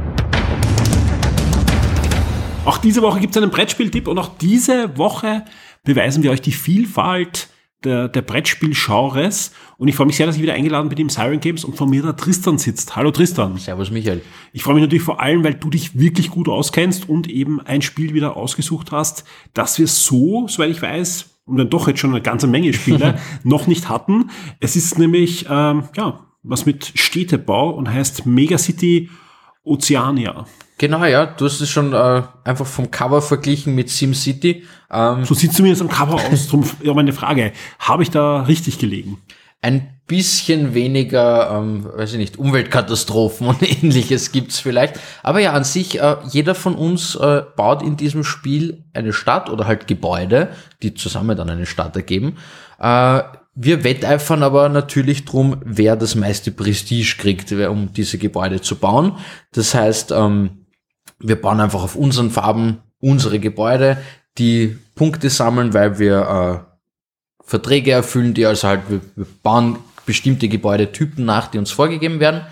Auch 2.66 2.76
diese 2.76 3.00
Woche 3.00 3.18
gibt 3.18 3.34
es 3.34 3.42
einen 3.42 3.50
Brettspieltipp 3.50 4.08
und 4.08 4.18
auch 4.18 4.36
diese 4.36 4.98
Woche 4.98 5.46
beweisen 5.84 6.22
wir 6.22 6.32
euch 6.32 6.42
die 6.42 6.52
Vielfalt 6.52 7.48
der, 7.82 8.08
der 8.08 8.20
Brettspiel-Genres. 8.20 9.52
Und 9.78 9.88
ich 9.88 9.96
freue 9.96 10.08
mich 10.08 10.18
sehr, 10.18 10.26
dass 10.26 10.36
ich 10.36 10.42
wieder 10.42 10.52
eingeladen 10.52 10.90
bin 10.90 10.98
im 10.98 11.08
Siren 11.08 11.40
Games 11.40 11.64
und 11.64 11.78
vor 11.78 11.88
mir 11.88 12.02
da 12.02 12.12
Tristan 12.12 12.58
sitzt. 12.58 12.94
Hallo 12.94 13.10
Tristan. 13.10 13.56
Servus 13.56 13.90
Michael. 13.90 14.20
Ich 14.52 14.62
freue 14.62 14.74
mich 14.74 14.82
natürlich 14.82 15.02
vor 15.02 15.18
allem, 15.18 15.42
weil 15.44 15.54
du 15.54 15.70
dich 15.70 15.98
wirklich 15.98 16.28
gut 16.28 16.50
auskennst 16.50 17.08
und 17.08 17.26
eben 17.26 17.58
ein 17.62 17.80
Spiel 17.80 18.12
wieder 18.12 18.36
ausgesucht 18.36 18.92
hast, 18.92 19.24
das 19.54 19.78
wir 19.78 19.86
so, 19.86 20.46
soweit 20.46 20.70
ich 20.70 20.82
weiß, 20.82 21.29
und 21.44 21.56
dann 21.56 21.70
doch 21.70 21.88
jetzt 21.88 22.00
schon 22.00 22.10
eine 22.10 22.22
ganze 22.22 22.46
Menge 22.46 22.72
Spiele 22.72 23.18
noch 23.44 23.66
nicht 23.66 23.88
hatten. 23.88 24.30
Es 24.60 24.76
ist 24.76 24.98
nämlich, 24.98 25.46
ähm, 25.50 25.84
ja, 25.96 26.26
was 26.42 26.66
mit 26.66 26.92
Städtebau 26.94 27.70
und 27.70 27.92
heißt 27.92 28.26
Megacity 28.26 29.10
Oceania. 29.64 30.46
Genau, 30.78 31.04
ja, 31.04 31.26
du 31.26 31.44
hast 31.44 31.60
es 31.60 31.68
schon 31.68 31.92
äh, 31.92 32.22
einfach 32.44 32.66
vom 32.66 32.90
Cover 32.90 33.20
verglichen 33.20 33.74
mit 33.74 33.90
SimCity. 33.90 34.64
Ähm, 34.90 35.24
so 35.26 35.34
sieht 35.34 35.52
zumindest 35.52 35.82
am 35.82 35.90
Cover 35.90 36.14
aus. 36.14 36.48
Drum 36.48 36.64
ja, 36.82 36.94
meine 36.94 37.12
Frage, 37.12 37.52
habe 37.78 38.02
ich 38.02 38.10
da 38.10 38.42
richtig 38.42 38.78
gelegen? 38.78 39.18
Ein 39.60 39.99
bisschen 40.10 40.74
weniger, 40.74 41.52
ähm, 41.52 41.86
weiß 41.94 42.14
ich 42.14 42.18
nicht, 42.18 42.36
Umweltkatastrophen 42.36 43.46
und 43.46 43.62
ähnliches 43.82 44.32
gibt's 44.32 44.58
vielleicht. 44.58 44.98
Aber 45.22 45.38
ja, 45.38 45.52
an 45.52 45.62
sich, 45.62 46.00
äh, 46.00 46.16
jeder 46.28 46.56
von 46.56 46.74
uns 46.74 47.14
äh, 47.14 47.42
baut 47.54 47.80
in 47.80 47.96
diesem 47.96 48.24
Spiel 48.24 48.82
eine 48.92 49.12
Stadt 49.12 49.48
oder 49.48 49.68
halt 49.68 49.86
Gebäude, 49.86 50.48
die 50.82 50.94
zusammen 50.94 51.36
dann 51.36 51.48
eine 51.48 51.64
Stadt 51.64 51.94
ergeben. 51.94 52.38
Äh, 52.80 53.22
wir 53.54 53.84
wetteifern 53.84 54.42
aber 54.42 54.68
natürlich 54.68 55.26
drum, 55.26 55.58
wer 55.64 55.94
das 55.94 56.16
meiste 56.16 56.50
Prestige 56.50 57.14
kriegt, 57.16 57.52
um 57.52 57.92
diese 57.92 58.18
Gebäude 58.18 58.60
zu 58.60 58.74
bauen. 58.74 59.16
Das 59.52 59.76
heißt, 59.76 60.10
ähm, 60.10 60.66
wir 61.20 61.40
bauen 61.40 61.60
einfach 61.60 61.84
auf 61.84 61.94
unseren 61.94 62.30
Farben 62.30 62.78
unsere 62.98 63.38
Gebäude, 63.38 63.98
die 64.38 64.76
Punkte 64.96 65.30
sammeln, 65.30 65.72
weil 65.72 66.00
wir 66.00 66.64
äh, 66.66 67.44
Verträge 67.44 67.92
erfüllen, 67.92 68.34
die 68.34 68.46
also 68.46 68.66
halt, 68.66 68.82
wir, 68.88 69.00
wir 69.14 69.26
bauen 69.42 69.78
bestimmte 70.10 70.48
Gebäudetypen 70.48 71.24
nach, 71.24 71.46
die 71.46 71.58
uns 71.58 71.70
vorgegeben 71.70 72.18
werden 72.18 72.42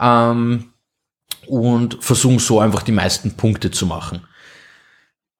ähm, 0.00 0.72
und 1.46 2.02
versuchen 2.02 2.38
so 2.38 2.60
einfach 2.60 2.82
die 2.82 2.92
meisten 2.92 3.36
Punkte 3.36 3.70
zu 3.70 3.84
machen. 3.84 4.22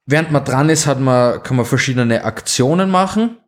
Während 0.05 0.31
man 0.31 0.44
dran 0.44 0.68
ist, 0.68 0.87
hat 0.87 1.00
man, 1.00 1.42
kann 1.42 1.57
man 1.57 1.64
verschiedene 1.64 2.22
Aktionen 2.24 2.90
machen. 2.90 3.38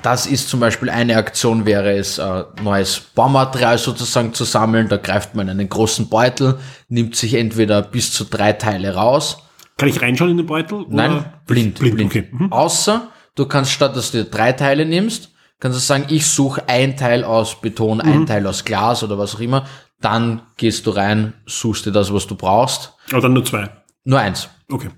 Das 0.00 0.24
ist 0.24 0.48
zum 0.48 0.58
Beispiel 0.58 0.88
eine 0.88 1.18
Aktion, 1.18 1.66
wäre 1.66 1.92
es, 1.92 2.16
äh, 2.16 2.44
neues 2.62 2.98
Baumaterial 2.98 3.76
sozusagen 3.76 4.32
zu 4.32 4.44
sammeln. 4.44 4.88
Da 4.88 4.96
greift 4.96 5.34
man 5.34 5.48
in 5.48 5.60
einen 5.60 5.68
großen 5.68 6.08
Beutel, 6.08 6.58
nimmt 6.88 7.14
sich 7.14 7.34
entweder 7.34 7.82
bis 7.82 8.10
zu 8.10 8.24
drei 8.24 8.54
Teile 8.54 8.94
raus. 8.94 9.42
Kann 9.76 9.90
ich 9.90 10.00
reinschauen 10.00 10.30
in 10.30 10.38
den 10.38 10.46
Beutel? 10.46 10.86
Nein, 10.88 11.26
blind. 11.46 11.78
blind. 11.78 11.96
blind. 11.96 12.10
Okay. 12.10 12.28
Mhm. 12.32 12.50
Außer 12.50 13.08
du 13.34 13.44
kannst 13.44 13.72
statt, 13.72 13.94
dass 13.94 14.12
du 14.12 14.24
dir 14.24 14.30
drei 14.30 14.52
Teile 14.52 14.86
nimmst, 14.86 15.33
kannst 15.60 15.78
du 15.78 15.82
sagen, 15.82 16.06
ich 16.08 16.26
suche 16.26 16.68
ein 16.68 16.96
Teil 16.96 17.24
aus 17.24 17.60
Beton, 17.60 17.98
mhm. 17.98 18.12
ein 18.12 18.26
Teil 18.26 18.46
aus 18.46 18.64
Glas 18.64 19.02
oder 19.02 19.18
was 19.18 19.34
auch 19.34 19.40
immer. 19.40 19.66
Dann 20.00 20.42
gehst 20.56 20.86
du 20.86 20.90
rein, 20.90 21.34
suchst 21.46 21.86
dir 21.86 21.92
das, 21.92 22.12
was 22.12 22.26
du 22.26 22.34
brauchst. 22.34 22.92
Aber 23.10 23.22
dann 23.22 23.32
nur 23.32 23.44
zwei. 23.44 23.70
Nur 24.04 24.18
eins. 24.18 24.48
Okay. 24.70 24.90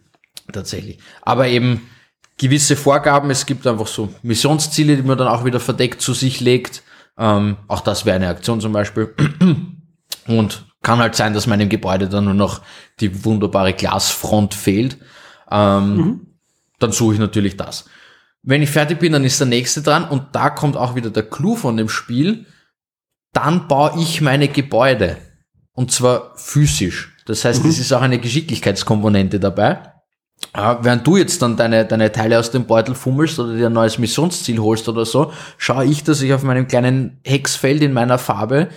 Tatsächlich. 0.53 0.99
Aber 1.23 1.47
eben, 1.49 1.83
gewisse 2.39 2.77
Vorgaben. 2.77 3.31
Es 3.31 3.47
gibt 3.47 3.67
einfach 3.67 3.87
so 3.87 4.13
Missionsziele, 4.23 4.97
die 4.97 5.03
man 5.03 5.19
dann 5.19 5.29
auch 5.29 5.45
wieder 5.45 5.61
verdeckt 5.61 6.01
zu 6.01 6.15
sich 6.15 6.41
legt. 6.41 6.83
Ähm, 7.19 7.57
auch 7.69 7.81
das 7.81 8.05
wäre 8.05 8.17
eine 8.17 8.29
Aktion 8.29 8.61
zum 8.61 8.73
Beispiel. 8.73 9.15
Und 10.27 10.65
kann 10.83 10.99
halt 10.99 11.15
sein, 11.15 11.35
dass 11.35 11.47
meinem 11.47 11.69
Gebäude 11.69 12.09
dann 12.09 12.25
nur 12.25 12.35
noch 12.35 12.61
die 13.01 13.25
wunderbare 13.25 13.73
Glasfront 13.73 14.55
fehlt. 14.55 14.99
Ähm, 15.51 15.97
mhm. 15.97 16.27
Dann 16.79 16.93
suche 16.93 17.15
ich 17.15 17.21
natürlich 17.21 17.57
das. 17.57 17.87
Wenn 18.47 18.63
ich 18.63 18.71
fertig 18.71 19.01
bin, 19.01 19.13
dann 19.13 19.25
ist 19.25 19.41
der 19.41 19.49
nächste 19.49 19.83
dran 19.83 20.09
und 20.09 20.29
da 20.33 20.51
kommt 20.51 20.77
auch 20.77 20.95
wieder 20.95 21.11
der 21.11 21.25
Clou 21.25 21.57
von 21.57 21.77
dem 21.77 21.89
Spiel. 21.89 22.47
Dann 23.33 23.67
baue 23.67 24.01
ich 24.01 24.21
meine 24.21 24.47
Gebäude. 24.47 25.17
Und 25.73 25.91
zwar 25.91 26.33
physisch. 26.37 27.13
Das 27.27 27.45
heißt, 27.45 27.65
mhm. 27.65 27.71
es 27.71 27.81
ist 27.81 27.93
auch 27.93 28.03
eine 28.03 28.21
Geschicklichkeitskomponente 28.21 29.41
dabei. 29.41 29.81
Ja, 30.55 30.79
während 30.85 31.05
du 31.05 31.17
jetzt 31.17 31.43
dann 31.43 31.57
deine, 31.57 31.87
deine 31.87 32.13
Teile 32.13 32.39
aus 32.39 32.53
dem 32.53 32.67
Beutel 32.67 32.95
fummelst 32.95 33.41
oder 33.41 33.57
dir 33.57 33.67
ein 33.67 33.73
neues 33.73 33.99
Missionsziel 33.99 34.61
holst 34.61 34.89
oder 34.89 35.05
so, 35.05 35.33
schaue 35.59 35.87
ich, 35.87 36.05
dass 36.05 36.23
ich 36.23 36.33
auf 36.33 36.45
meinem 36.45 36.69
kleinen 36.69 37.21
Hexfeld 37.25 37.83
in 37.83 37.93
meiner 37.93 38.19
Farbe 38.19 38.69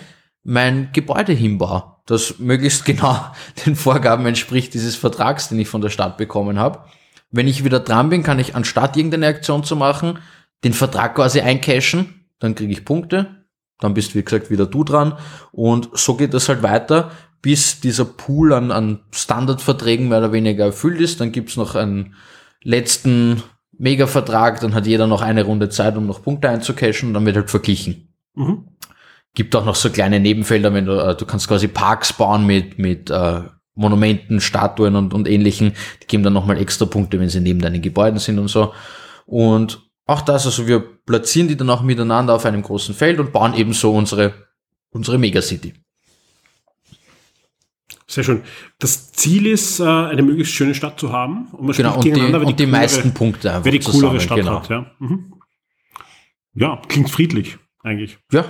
mein 0.42 0.90
Gebäude 0.92 1.32
hinbaue, 1.32 1.84
das 2.06 2.40
möglichst 2.40 2.84
genau 2.86 3.24
den 3.64 3.76
Vorgaben 3.76 4.26
entspricht 4.26 4.74
dieses 4.74 4.96
Vertrags, 4.96 5.48
den 5.48 5.60
ich 5.60 5.68
von 5.68 5.80
der 5.80 5.90
Stadt 5.90 6.16
bekommen 6.16 6.58
habe. 6.58 6.80
Wenn 7.30 7.48
ich 7.48 7.64
wieder 7.64 7.80
dran 7.80 8.10
bin, 8.10 8.22
kann 8.22 8.38
ich 8.38 8.54
anstatt 8.54 8.96
irgendeine 8.96 9.28
Aktion 9.28 9.64
zu 9.64 9.76
machen, 9.76 10.18
den 10.64 10.72
Vertrag 10.72 11.14
quasi 11.14 11.40
eincashen, 11.40 12.26
dann 12.38 12.54
kriege 12.54 12.72
ich 12.72 12.84
Punkte, 12.84 13.44
dann 13.78 13.94
bist 13.94 14.14
wie 14.14 14.22
gesagt 14.22 14.50
wieder 14.50 14.66
du 14.66 14.84
dran 14.84 15.16
und 15.52 15.90
so 15.92 16.16
geht 16.16 16.34
das 16.34 16.48
halt 16.48 16.62
weiter, 16.62 17.10
bis 17.42 17.80
dieser 17.80 18.04
Pool 18.04 18.52
an, 18.52 18.70
an 18.70 19.00
Standardverträgen 19.12 20.08
mehr 20.08 20.18
oder 20.18 20.32
weniger 20.32 20.66
erfüllt 20.66 21.00
ist. 21.00 21.20
Dann 21.20 21.32
gibt's 21.32 21.56
noch 21.56 21.74
einen 21.74 22.14
letzten 22.62 23.42
Mega-Vertrag, 23.78 24.60
dann 24.60 24.74
hat 24.74 24.86
jeder 24.86 25.06
noch 25.06 25.22
eine 25.22 25.44
Runde 25.44 25.70
Zeit, 25.70 25.96
um 25.96 26.06
noch 26.06 26.22
Punkte 26.22 26.50
einzucashen 26.50 27.08
und 27.08 27.14
dann 27.14 27.24
wird 27.24 27.36
halt 27.36 27.50
verglichen. 27.50 28.12
Mhm. 28.34 28.68
Gibt 29.34 29.56
auch 29.56 29.64
noch 29.64 29.76
so 29.76 29.90
kleine 29.90 30.20
Nebenfelder, 30.20 30.74
wenn 30.74 30.84
du, 30.84 30.98
äh, 30.98 31.16
du 31.16 31.24
kannst 31.24 31.48
quasi 31.48 31.68
Parks 31.68 32.12
bauen 32.12 32.44
mit, 32.46 32.78
mit 32.78 33.10
äh, 33.10 33.42
Monumenten, 33.80 34.40
Statuen 34.40 34.94
und, 34.94 35.14
und 35.14 35.26
ähnlichen. 35.26 35.72
Die 36.02 36.06
geben 36.06 36.22
dann 36.22 36.34
nochmal 36.34 36.58
extra 36.58 36.84
Punkte, 36.84 37.18
wenn 37.18 37.30
sie 37.30 37.40
neben 37.40 37.60
deinen 37.60 37.80
Gebäuden 37.80 38.18
sind 38.18 38.38
und 38.38 38.48
so. 38.48 38.72
Und 39.26 39.80
auch 40.06 40.20
das, 40.20 40.44
also 40.44 40.66
wir 40.66 40.80
platzieren 40.80 41.48
die 41.48 41.56
dann 41.56 41.70
auch 41.70 41.82
miteinander 41.82 42.34
auf 42.34 42.44
einem 42.44 42.62
großen 42.62 42.94
Feld 42.94 43.18
und 43.20 43.32
bauen 43.32 43.54
ebenso 43.54 43.92
unsere, 43.92 44.34
unsere 44.90 45.18
Megacity. 45.18 45.72
Sehr 48.06 48.24
schön. 48.24 48.42
Das 48.80 49.12
Ziel 49.12 49.46
ist, 49.46 49.78
äh, 49.78 49.84
eine 49.84 50.22
möglichst 50.22 50.52
schöne 50.52 50.74
Stadt 50.74 50.98
zu 50.98 51.12
haben. 51.12 51.46
Und 51.52 51.66
man 51.66 51.76
genau, 51.76 51.94
und 51.94 52.04
die, 52.04 52.10
und 52.10 52.18
die, 52.18 52.22
die 52.22 52.64
coolere, 52.64 52.66
meisten 52.66 53.14
Punkte 53.14 53.50
einfach 53.52 53.64
Wer 53.64 53.72
die 53.72 53.78
coolere 53.78 54.20
Stadt 54.20 54.38
genau. 54.38 54.60
hat, 54.60 54.68
ja. 54.68 54.90
Mhm. 54.98 55.34
Ja, 56.54 56.82
klingt 56.88 57.08
friedlich, 57.08 57.58
eigentlich. 57.84 58.18
Ja, 58.32 58.44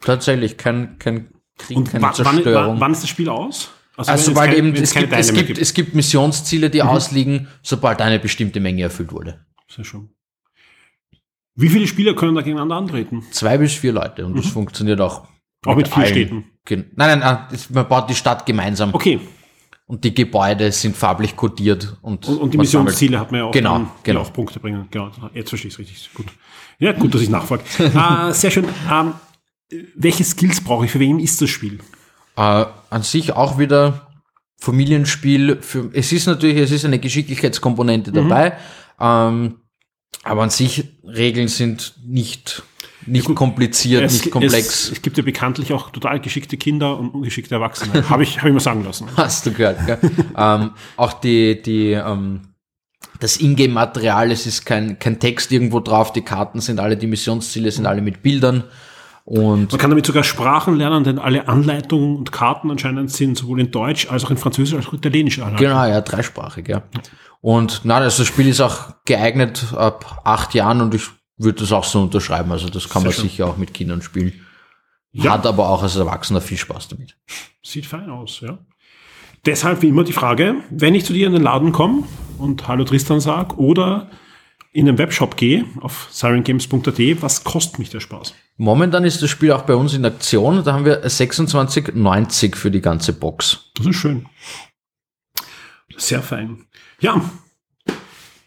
tatsächlich. 0.00 0.56
Kein, 0.56 0.98
kein 0.98 1.28
Krieg, 1.58 1.76
und 1.76 1.90
keine 1.90 2.10
Zerstörung. 2.12 2.72
Wann, 2.72 2.80
wann 2.80 2.92
ist 2.92 3.02
das 3.02 3.10
Spiel 3.10 3.28
aus? 3.28 3.70
Also, 3.96 4.10
also 4.10 4.24
sobald 4.30 4.50
kein, 4.50 4.58
eben, 4.58 4.74
es 4.74 4.92
gibt, 4.92 5.12
es, 5.12 5.32
gibt, 5.32 5.46
gibt, 5.46 5.58
es 5.58 5.74
gibt 5.74 5.94
Missionsziele, 5.94 6.70
die 6.70 6.82
mhm. 6.82 6.88
ausliegen, 6.88 7.48
sobald 7.62 8.00
eine 8.00 8.18
bestimmte 8.18 8.60
Menge 8.60 8.82
erfüllt 8.82 9.12
wurde. 9.12 9.44
Sehr 9.68 9.84
schön. 9.84 10.10
Wie 11.54 11.68
viele 11.68 11.86
Spieler 11.86 12.14
können 12.14 12.34
da 12.34 12.40
gegeneinander 12.40 12.74
antreten? 12.76 13.22
Zwei 13.30 13.58
bis 13.58 13.74
vier 13.74 13.92
Leute 13.92 14.26
und 14.26 14.32
mhm. 14.32 14.42
das 14.42 14.46
funktioniert 14.46 15.00
auch 15.00 15.28
auch 15.66 15.76
mit, 15.76 15.86
mit 15.86 15.94
vier 15.94 16.06
Städten? 16.06 16.44
Nein, 16.68 16.86
nein, 16.96 17.18
nein, 17.20 17.38
man 17.70 17.88
baut 17.88 18.08
die 18.10 18.14
Stadt 18.14 18.44
gemeinsam. 18.46 18.92
Okay. 18.92 19.20
Und 19.86 20.02
die 20.02 20.14
Gebäude 20.14 20.72
sind 20.72 20.96
farblich 20.96 21.36
kodiert. 21.36 21.96
Und, 22.00 22.26
und, 22.26 22.38
und 22.38 22.54
die 22.54 22.58
Missionsziele 22.58 23.20
hat 23.20 23.30
man 23.30 23.40
ja 23.40 23.46
auch, 23.46 23.52
genau, 23.52 23.78
dann, 23.78 23.90
genau. 24.02 24.20
auf 24.20 24.32
Punkte 24.32 24.58
bringen. 24.58 24.88
Genau, 24.90 25.10
jetzt 25.34 25.50
verstehe 25.50 25.68
ich 25.68 25.74
es 25.74 25.78
richtig. 25.78 26.10
Gut. 26.14 26.26
Ja, 26.78 26.92
gut, 26.92 27.14
dass 27.14 27.20
ich 27.20 27.28
nachfrage. 27.28 27.62
äh, 27.78 28.32
sehr 28.32 28.50
schön. 28.50 28.64
Ähm, 28.90 29.12
welche 29.94 30.24
Skills 30.24 30.62
brauche 30.62 30.86
ich? 30.86 30.90
Für 30.90 31.00
wen 31.00 31.20
ist 31.20 31.40
das 31.42 31.50
Spiel? 31.50 31.80
Äh, 32.36 32.64
an 32.90 33.02
sich 33.02 33.32
auch 33.32 33.58
wieder 33.58 34.08
Familienspiel. 34.58 35.58
Für, 35.60 35.90
es 35.92 36.12
ist 36.12 36.26
natürlich, 36.26 36.56
es 36.56 36.70
ist 36.70 36.84
eine 36.84 36.98
Geschicklichkeitskomponente 36.98 38.10
mhm. 38.10 38.14
dabei. 38.14 38.56
Ähm, 39.00 39.60
aber 40.22 40.42
an 40.42 40.50
sich 40.50 40.84
Regeln 41.04 41.48
sind 41.48 41.94
nicht 42.04 42.62
nicht 43.06 43.28
ja, 43.28 43.34
kompliziert, 43.34 44.02
es, 44.02 44.12
nicht 44.12 44.30
komplex. 44.30 44.86
Es, 44.86 44.92
es, 44.92 45.02
gibt 45.02 45.16
ja 45.16 45.22
bekanntlich 45.22 45.72
auch 45.72 45.90
total 45.90 46.20
geschickte 46.20 46.56
Kinder 46.56 46.98
und 46.98 47.10
ungeschickte 47.10 47.54
Erwachsene. 47.54 48.08
Habe 48.08 48.22
ich, 48.22 48.38
hab 48.38 48.46
ich 48.46 48.52
mal 48.52 48.60
sagen 48.60 48.84
lassen. 48.84 49.08
Hast 49.16 49.44
du 49.46 49.52
gehört, 49.52 49.84
gell? 49.86 49.98
ähm, 50.36 50.70
auch 50.96 51.12
die, 51.12 51.60
die, 51.60 51.92
ähm, 51.92 52.54
das 53.20 53.36
Ingame-Material, 53.36 54.30
es 54.30 54.46
ist 54.46 54.64
kein, 54.64 54.98
kein 54.98 55.20
Text 55.20 55.52
irgendwo 55.52 55.80
drauf, 55.80 56.12
die 56.12 56.22
Karten 56.22 56.60
sind 56.60 56.80
alle, 56.80 56.96
die 56.96 57.06
Missionsziele 57.06 57.70
sind 57.70 57.86
alle 57.86 58.00
mit 58.00 58.22
Bildern. 58.22 58.64
Und 59.24 59.72
Man 59.72 59.80
kann 59.80 59.90
damit 59.90 60.04
sogar 60.04 60.22
Sprachen 60.22 60.76
lernen, 60.76 61.02
denn 61.02 61.18
alle 61.18 61.48
Anleitungen 61.48 62.16
und 62.16 62.30
Karten 62.30 62.70
anscheinend 62.70 63.10
sind 63.10 63.38
sowohl 63.38 63.60
in 63.60 63.70
Deutsch 63.70 64.10
als 64.10 64.24
auch 64.24 64.30
in 64.30 64.36
Französisch 64.36 64.74
als 64.74 64.86
auch 64.86 64.92
in 64.92 64.98
Italienisch. 64.98 65.36
Genau, 65.36 65.86
ja, 65.86 66.00
dreisprachig, 66.02 66.68
ja. 66.68 66.82
Und 67.40 67.82
nein, 67.84 68.02
also 68.02 68.22
das 68.22 68.26
Spiel 68.26 68.48
ist 68.48 68.60
auch 68.60 68.92
geeignet 69.06 69.72
ab 69.74 70.20
acht 70.24 70.52
Jahren 70.52 70.82
und 70.82 70.94
ich 70.94 71.04
würde 71.38 71.60
das 71.60 71.72
auch 71.72 71.84
so 71.84 72.02
unterschreiben. 72.02 72.52
Also 72.52 72.68
das 72.68 72.88
kann 72.88 73.02
Sehr 73.02 73.08
man 73.08 73.14
schön. 73.14 73.24
sicher 73.24 73.46
auch 73.46 73.56
mit 73.56 73.72
Kindern 73.72 74.02
spielen. 74.02 74.32
Ja. 75.12 75.32
Hat 75.32 75.46
aber 75.46 75.70
auch 75.70 75.82
als 75.82 75.96
Erwachsener 75.96 76.40
viel 76.40 76.58
Spaß 76.58 76.88
damit. 76.88 77.16
Sieht 77.62 77.86
fein 77.86 78.10
aus, 78.10 78.40
ja. 78.40 78.58
Deshalb 79.46 79.82
wie 79.82 79.88
immer 79.88 80.04
die 80.04 80.12
Frage, 80.12 80.56
wenn 80.70 80.94
ich 80.94 81.04
zu 81.04 81.12
dir 81.12 81.26
in 81.26 81.32
den 81.32 81.42
Laden 81.42 81.72
komme 81.72 82.04
und 82.38 82.66
Hallo 82.66 82.84
Tristan 82.84 83.20
sag 83.20 83.58
oder 83.58 84.08
in 84.74 84.86
den 84.86 84.98
Webshop 84.98 85.36
gehe 85.36 85.64
auf 85.80 86.08
sirengames.at, 86.10 87.22
was 87.22 87.44
kostet 87.44 87.78
mich 87.78 87.90
der 87.90 88.00
Spaß? 88.00 88.34
Momentan 88.56 89.04
ist 89.04 89.22
das 89.22 89.30
Spiel 89.30 89.52
auch 89.52 89.62
bei 89.62 89.76
uns 89.76 89.94
in 89.94 90.04
Aktion. 90.04 90.64
Da 90.64 90.72
haben 90.72 90.84
wir 90.84 91.04
26,90 91.04 92.56
für 92.56 92.72
die 92.72 92.80
ganze 92.80 93.12
Box. 93.12 93.70
Das 93.76 93.86
ist 93.86 93.96
schön. 93.96 94.26
Sehr 95.96 96.22
fein. 96.22 96.66
Ja, 97.00 97.20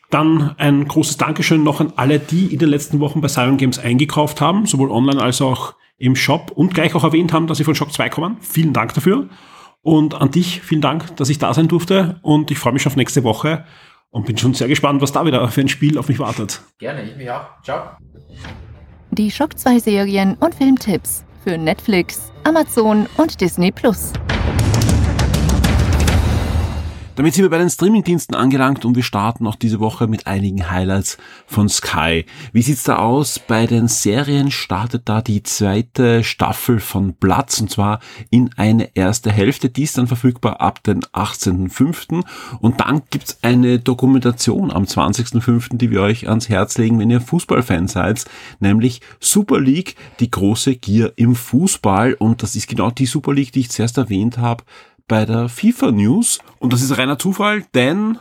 dann 0.10 0.54
ein 0.58 0.86
großes 0.86 1.16
Dankeschön 1.16 1.64
noch 1.64 1.80
an 1.80 1.94
alle, 1.96 2.20
die 2.20 2.48
in 2.54 2.60
den 2.60 2.70
letzten 2.70 3.00
Wochen 3.00 3.22
bei 3.22 3.30
Siren 3.30 3.58
Games 3.58 3.80
eingekauft 3.80 4.42
haben, 4.42 4.66
sowohl 4.66 4.92
online 4.92 5.22
als 5.22 5.42
auch 5.42 5.76
im 5.98 6.18
Shop 6.18 6.52
und 6.52 6.74
gleich 6.74 6.94
auch 6.94 7.06
erwähnt 7.06 7.32
haben, 7.32 7.48
dass 7.48 7.58
sie 7.58 7.64
von 7.64 7.76
Shock 7.76 7.94
2 7.94 8.10
kommen. 8.10 8.38
Vielen 8.42 8.74
Dank 8.74 8.94
dafür. 8.94 9.30
Und 9.82 10.16
an 10.16 10.32
dich 10.32 10.62
vielen 10.62 10.82
Dank, 10.82 11.16
dass 11.16 11.30
ich 11.30 11.40
da 11.40 11.54
sein 11.54 11.70
durfte. 11.70 12.20
Und 12.22 12.52
ich 12.52 12.60
freue 12.60 12.74
mich 12.74 12.86
auf 12.86 12.98
nächste 12.98 13.24
Woche 13.24 13.64
und 14.12 14.26
bin 14.26 14.38
schon 14.38 14.54
sehr 14.54 14.68
gespannt, 14.68 15.02
was 15.02 15.12
da 15.12 15.26
wieder 15.26 15.48
für 15.50 15.62
ein 15.62 15.68
Spiel 15.68 15.98
auf 15.98 16.08
mich 16.08 16.20
wartet. 16.20 16.62
Gerne, 16.80 17.04
ich 17.04 17.16
mich 17.16 17.30
auch. 17.30 17.46
Ciao. 17.64 17.98
Die 19.12 19.32
Shock 19.32 19.58
2 19.58 19.80
Serien 19.80 20.36
und 20.40 20.56
Filmtipps 20.56 21.26
für 21.44 21.58
Netflix, 21.58 22.32
Amazon 22.44 23.08
und 23.18 23.40
Disney 23.40 23.72
Plus. 23.72 24.14
Damit 27.18 27.34
sind 27.34 27.46
wir 27.46 27.50
bei 27.50 27.58
den 27.58 27.72
Streamingdiensten 27.72 28.36
angelangt 28.36 28.86
und 28.86 28.96
wir 28.96 29.02
starten 29.02 29.48
auch 29.48 29.56
diese 29.56 29.80
Woche 29.80 30.06
mit 30.06 30.28
einigen 30.28 30.70
Highlights 30.70 31.18
von 31.48 31.68
Sky. 31.68 32.26
Wie 32.54 32.62
sieht's 32.62 32.84
da 32.84 32.98
aus? 32.98 33.40
Bei 33.40 33.66
den 33.66 33.88
Serien 33.88 34.52
startet 34.52 35.10
da 35.10 35.24
die 35.24 35.42
zweite 35.42 36.24
Staffel 36.24 36.80
von 36.80 37.16
Platz 37.16 37.60
und 37.60 37.72
zwar 37.72 38.02
in 38.30 38.52
eine 38.56 38.96
erste 38.96 39.32
Hälfte. 39.32 39.70
Die 39.70 39.82
ist 39.82 39.98
dann 39.98 40.06
verfügbar 40.06 40.62
ab 40.62 40.84
den 40.84 41.02
18.05. 41.06 42.24
Und 42.60 42.82
dann 42.82 43.02
gibt's 43.10 43.40
eine 43.42 43.80
Dokumentation 43.80 44.72
am 44.72 44.84
20.05., 44.84 45.76
die 45.76 45.90
wir 45.90 46.04
euch 46.04 46.30
ans 46.30 46.50
Herz 46.50 46.78
legen, 46.78 47.00
wenn 47.00 47.10
ihr 47.10 47.20
Fußballfan 47.20 47.88
seid, 47.88 48.26
nämlich 48.60 49.02
Super 49.20 49.60
League, 49.60 49.96
die 50.20 50.30
große 50.30 50.76
Gier 50.76 51.14
im 51.16 51.34
Fußball. 51.34 52.14
Und 52.14 52.44
das 52.44 52.56
ist 52.56 52.68
genau 52.68 52.92
die 52.92 53.08
Super 53.08 53.34
League, 53.34 53.54
die 53.54 53.62
ich 53.62 53.72
zuerst 53.72 53.98
erwähnt 53.98 54.38
habe 54.38 54.64
bei 55.08 55.26
der 55.26 55.50
FIFA 55.50 55.92
News. 55.92 56.40
Und 56.60 56.74
das 56.74 56.82
ist 56.82 56.98
reiner 56.98 57.20
Zufall, 57.20 57.66
denn 57.74 58.18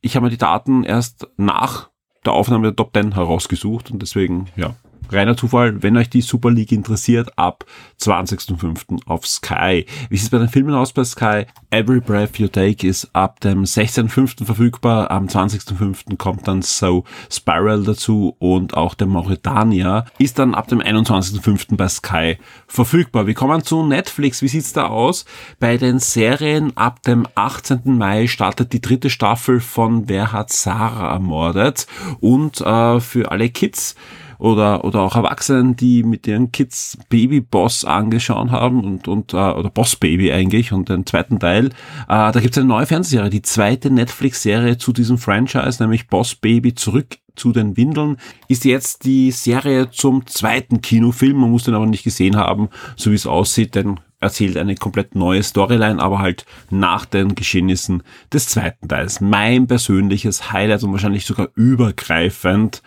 ich 0.00 0.16
habe 0.16 0.26
mir 0.26 0.30
die 0.30 0.38
Daten 0.38 0.84
erst 0.84 1.26
nach 1.36 1.90
der 2.24 2.32
Aufnahme 2.32 2.68
der 2.68 2.76
Top 2.76 2.92
10 2.94 3.14
herausgesucht 3.14 3.90
und 3.90 4.02
deswegen, 4.02 4.48
ja, 4.56 4.74
reiner 5.10 5.36
Zufall, 5.36 5.82
wenn 5.82 5.96
euch 5.96 6.10
die 6.10 6.20
Super 6.20 6.50
League 6.50 6.72
interessiert, 6.72 7.30
ab 7.36 7.64
20.05. 8.00 9.06
auf 9.06 9.26
Sky. 9.26 9.86
Wie 10.08 10.16
sieht 10.16 10.26
es 10.26 10.30
bei 10.30 10.38
den 10.38 10.48
Filmen 10.48 10.74
aus 10.74 10.92
bei 10.92 11.04
Sky? 11.04 11.44
Every 11.70 12.00
Breath 12.00 12.38
You 12.38 12.48
Take 12.48 12.86
ist 12.86 13.10
ab 13.12 13.40
dem 13.40 13.64
16.05. 13.64 14.44
verfügbar. 14.44 15.10
Am 15.10 15.26
20.05. 15.26 16.16
kommt 16.16 16.48
dann 16.48 16.62
So 16.62 17.04
Spiral 17.30 17.82
dazu 17.82 18.36
und 18.38 18.74
auch 18.74 18.94
der 18.94 19.06
Mauretania 19.06 20.06
ist 20.18 20.38
dann 20.38 20.54
ab 20.54 20.68
dem 20.68 20.80
21.05. 20.80 21.76
bei 21.76 21.88
Sky 21.88 22.38
verfügbar. 22.66 23.26
Wir 23.26 23.34
kommen 23.34 23.62
zu 23.62 23.84
Netflix. 23.84 24.42
Wie 24.42 24.48
sieht's 24.48 24.72
da 24.72 24.86
aus? 24.86 25.24
Bei 25.58 25.76
den 25.76 25.98
Serien 25.98 26.76
ab 26.76 27.02
dem 27.02 27.26
18. 27.34 27.80
Mai 27.84 28.26
startet 28.26 28.72
die 28.72 28.80
dritte 28.80 29.10
Staffel 29.10 29.60
von 29.60 30.08
Wer 30.08 30.32
hat 30.32 30.52
Sarah 30.52 31.12
ermordet? 31.12 31.86
Und 32.20 32.60
äh, 32.60 33.00
für 33.00 33.30
alle 33.30 33.50
Kids 33.50 33.96
oder, 34.38 34.84
oder 34.84 35.00
auch 35.00 35.16
Erwachsenen, 35.16 35.76
die 35.76 36.02
mit 36.02 36.26
ihren 36.26 36.52
Kids 36.52 36.98
Baby 37.08 37.40
Boss 37.40 37.84
angeschaut 37.84 38.50
haben 38.50 38.84
und, 38.84 39.08
und 39.08 39.32
äh, 39.32 39.36
oder 39.36 39.70
Boss 39.70 39.96
Baby 39.96 40.32
eigentlich 40.32 40.72
und 40.72 40.88
den 40.88 41.06
zweiten 41.06 41.38
Teil. 41.38 41.66
Äh, 41.66 41.70
da 42.08 42.40
gibt 42.40 42.56
es 42.56 42.58
eine 42.58 42.68
neue 42.68 42.86
Fernsehserie, 42.86 43.30
die 43.30 43.42
zweite 43.42 43.90
Netflix-Serie 43.90 44.78
zu 44.78 44.92
diesem 44.92 45.18
Franchise, 45.18 45.82
nämlich 45.82 46.08
Boss 46.08 46.34
Baby 46.34 46.74
zurück 46.74 47.18
zu 47.36 47.52
den 47.52 47.76
Windeln, 47.76 48.16
ist 48.48 48.64
jetzt 48.64 49.04
die 49.04 49.30
Serie 49.30 49.90
zum 49.90 50.26
zweiten 50.26 50.80
Kinofilm. 50.80 51.38
Man 51.38 51.50
muss 51.50 51.64
den 51.64 51.74
aber 51.74 51.86
nicht 51.86 52.04
gesehen 52.04 52.36
haben, 52.36 52.68
so 52.96 53.10
wie 53.10 53.14
es 53.14 53.26
aussieht, 53.26 53.74
denn 53.74 54.00
erzählt 54.20 54.56
eine 54.56 54.74
komplett 54.74 55.14
neue 55.14 55.42
Storyline, 55.42 56.00
aber 56.00 56.18
halt 56.18 56.46
nach 56.70 57.04
den 57.04 57.34
Geschehnissen 57.34 58.02
des 58.32 58.48
zweiten 58.48 58.88
Teils. 58.88 59.20
Mein 59.20 59.66
persönliches 59.66 60.52
Highlight 60.52 60.82
und 60.82 60.92
wahrscheinlich 60.92 61.26
sogar 61.26 61.48
übergreifend 61.54 62.82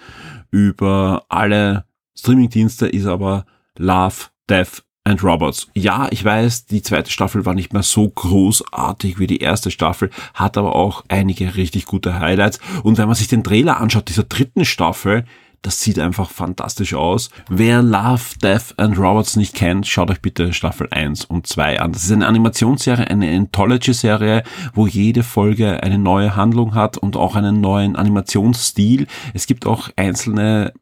über 0.52 1.26
alle 1.30 1.86
Streamingdienste 2.18 2.88
ist 2.88 3.06
aber 3.06 3.46
Love, 3.78 4.26
Death 4.50 4.84
and 5.04 5.24
Robots. 5.24 5.68
Ja, 5.74 6.08
ich 6.12 6.24
weiß, 6.24 6.66
die 6.66 6.82
zweite 6.82 7.12
Staffel 7.12 7.46
war 7.46 7.54
nicht 7.54 7.74
mehr 7.74 7.84
so 7.84 8.10
großartig 8.10 9.20
wie 9.20 9.28
die 9.28 9.40
erste 9.40 9.72
Staffel, 9.72 10.10
hat 10.34 10.58
aber 10.58 10.76
auch 10.76 11.04
einige 11.08 11.56
richtig 11.56 11.86
gute 11.86 12.20
Highlights. 12.20 12.60
Und 12.84 12.98
wenn 12.98 13.08
man 13.08 13.16
sich 13.16 13.28
den 13.28 13.44
Trailer 13.44 13.80
anschaut, 13.80 14.10
dieser 14.10 14.24
dritten 14.24 14.66
Staffel, 14.66 15.26
das 15.62 15.82
sieht 15.82 16.00
einfach 16.00 16.30
fantastisch 16.30 16.94
aus. 16.94 17.30
Wer 17.50 17.82
Love, 17.82 18.38
Death 18.42 18.74
and 18.78 18.98
Robots 18.98 19.36
nicht 19.36 19.56
kennt, 19.56 19.88
schaut 19.88 20.10
euch 20.10 20.22
bitte 20.22 20.54
Staffel 20.54 20.88
1 20.92 21.26
und 21.26 21.48
2 21.48 21.80
an. 21.82 21.92
Das 21.92 22.04
ist 22.04 22.12
eine 22.12 22.28
Animationsserie, 22.28 23.08
eine 23.08 23.36
Anthology-Serie, 23.36 24.44
wo 24.74 24.88
jede 24.88 25.24
Folge 25.24 25.84
eine 25.84 25.98
neue 25.98 26.36
Handlung 26.36 26.76
hat 26.76 26.98
und 26.98 27.18
auch 27.18 27.36
einen 27.36 27.62
neuen 27.62 27.96
Animationsstil. 27.96 29.08
Es 29.34 29.48
gibt 29.48 29.66
auch 29.66 29.90
einzelne 29.96 30.74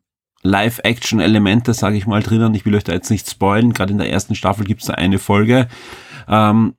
Live-Action-Elemente, 0.44 1.74
sage 1.74 1.98
ich 1.98 2.08
mal, 2.08 2.22
drinnen. 2.22 2.54
Ich 2.54 2.66
will 2.66 2.76
euch 2.76 2.84
da 2.84 2.94
jetzt 2.94 3.10
nicht 3.10 3.30
spoilen. 3.30 3.74
Gerade 3.74 3.92
in 3.92 3.98
der 3.98 4.12
ersten 4.12 4.36
Staffel 4.36 4.66
gibt 4.66 4.82
es 4.82 4.88
da 4.88 4.94
eine 4.94 5.20
Folge. 5.20 5.68
Ähm, 6.28 6.76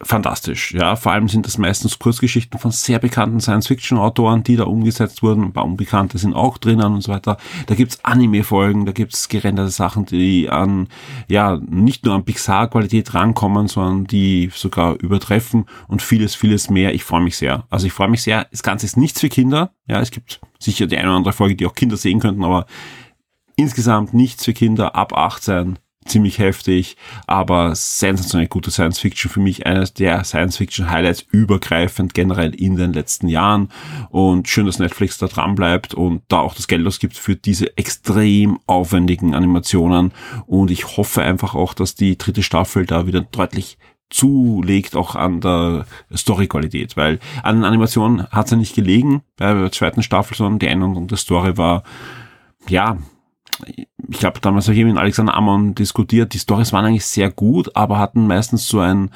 fantastisch. 0.00 0.72
Ja, 0.72 0.94
vor 0.94 1.12
allem 1.12 1.28
sind 1.28 1.46
das 1.46 1.58
meistens 1.58 1.98
Kurzgeschichten 1.98 2.58
von 2.60 2.70
sehr 2.70 2.98
bekannten 2.98 3.40
Science-Fiction-Autoren, 3.40 4.44
die 4.44 4.56
da 4.56 4.64
umgesetzt 4.64 5.22
wurden. 5.22 5.44
Ein 5.44 5.52
paar 5.52 5.64
Unbekannte 5.64 6.18
sind 6.18 6.34
auch 6.34 6.58
drinnen 6.58 6.94
und 6.94 7.00
so 7.00 7.12
weiter. 7.12 7.36
Da 7.66 7.74
gibt's 7.74 8.04
Anime-Folgen, 8.04 8.86
da 8.86 8.92
gibt's 8.92 9.28
gerenderte 9.28 9.70
Sachen, 9.70 10.06
die 10.06 10.48
an, 10.48 10.88
ja, 11.26 11.60
nicht 11.68 12.04
nur 12.04 12.14
an 12.14 12.24
Pixar-Qualität 12.24 13.14
rankommen, 13.14 13.66
sondern 13.66 14.04
die 14.06 14.50
sogar 14.54 14.94
übertreffen 15.00 15.66
und 15.88 16.00
vieles, 16.00 16.34
vieles 16.34 16.70
mehr. 16.70 16.94
Ich 16.94 17.02
freue 17.02 17.22
mich 17.22 17.36
sehr. 17.36 17.64
Also 17.68 17.86
ich 17.86 17.92
freue 17.92 18.08
mich 18.08 18.22
sehr. 18.22 18.46
Das 18.50 18.62
Ganze 18.62 18.86
ist 18.86 18.96
nichts 18.96 19.20
für 19.20 19.28
Kinder. 19.28 19.72
Ja, 19.86 20.00
es 20.00 20.12
gibt 20.12 20.40
sicher 20.60 20.86
die 20.86 20.96
eine 20.96 21.08
oder 21.08 21.16
andere 21.16 21.32
Folge, 21.32 21.56
die 21.56 21.66
auch 21.66 21.74
Kinder 21.74 21.96
sehen 21.96 22.20
könnten, 22.20 22.44
aber 22.44 22.66
insgesamt 23.56 24.14
nichts 24.14 24.44
für 24.44 24.52
Kinder 24.52 24.94
ab 24.94 25.12
18 25.12 25.78
ziemlich 26.08 26.38
heftig, 26.38 26.96
aber 27.26 27.74
sensationell 27.74 28.48
gute 28.48 28.70
Science 28.70 28.98
Fiction. 28.98 29.30
Für 29.30 29.40
mich 29.40 29.66
eines 29.66 29.94
der 29.94 30.24
Science 30.24 30.56
Fiction 30.56 30.90
Highlights 30.90 31.26
übergreifend 31.30 32.14
generell 32.14 32.54
in 32.54 32.76
den 32.76 32.92
letzten 32.92 33.28
Jahren. 33.28 33.70
Und 34.10 34.48
schön, 34.48 34.66
dass 34.66 34.78
Netflix 34.78 35.18
da 35.18 35.26
dran 35.26 35.54
bleibt 35.54 35.94
und 35.94 36.22
da 36.28 36.40
auch 36.40 36.54
das 36.54 36.68
Geld 36.68 36.86
ausgibt 36.86 37.16
für 37.16 37.36
diese 37.36 37.76
extrem 37.76 38.58
aufwendigen 38.66 39.34
Animationen. 39.34 40.12
Und 40.46 40.70
ich 40.70 40.96
hoffe 40.96 41.22
einfach 41.22 41.54
auch, 41.54 41.74
dass 41.74 41.94
die 41.94 42.18
dritte 42.18 42.42
Staffel 42.42 42.86
da 42.86 43.06
wieder 43.06 43.20
deutlich 43.20 43.78
zulegt 44.10 44.96
auch 44.96 45.14
an 45.14 45.40
der 45.40 45.84
Story-Qualität, 46.14 46.96
weil 46.96 47.18
an 47.42 47.56
den 47.56 47.64
Animationen 47.64 48.26
hat 48.30 48.46
es 48.46 48.52
ja 48.52 48.56
nicht 48.56 48.74
gelegen 48.74 49.22
bei 49.36 49.52
der 49.52 49.70
zweiten 49.70 50.02
Staffel, 50.02 50.36
sondern 50.36 50.58
die 50.58 50.66
Änderung 50.66 51.08
der 51.08 51.18
Story 51.18 51.58
war, 51.58 51.82
ja, 52.68 52.96
ich 54.08 54.24
habe 54.24 54.40
damals 54.40 54.68
auch 54.68 54.74
eben 54.74 54.90
mit 54.90 54.98
Alexander 54.98 55.34
Amon 55.34 55.74
diskutiert, 55.74 56.32
die 56.34 56.38
Stories 56.38 56.72
waren 56.72 56.84
eigentlich 56.84 57.04
sehr 57.04 57.30
gut, 57.30 57.74
aber 57.76 57.98
hatten 57.98 58.26
meistens 58.26 58.66
so 58.66 58.80
ein 58.80 59.10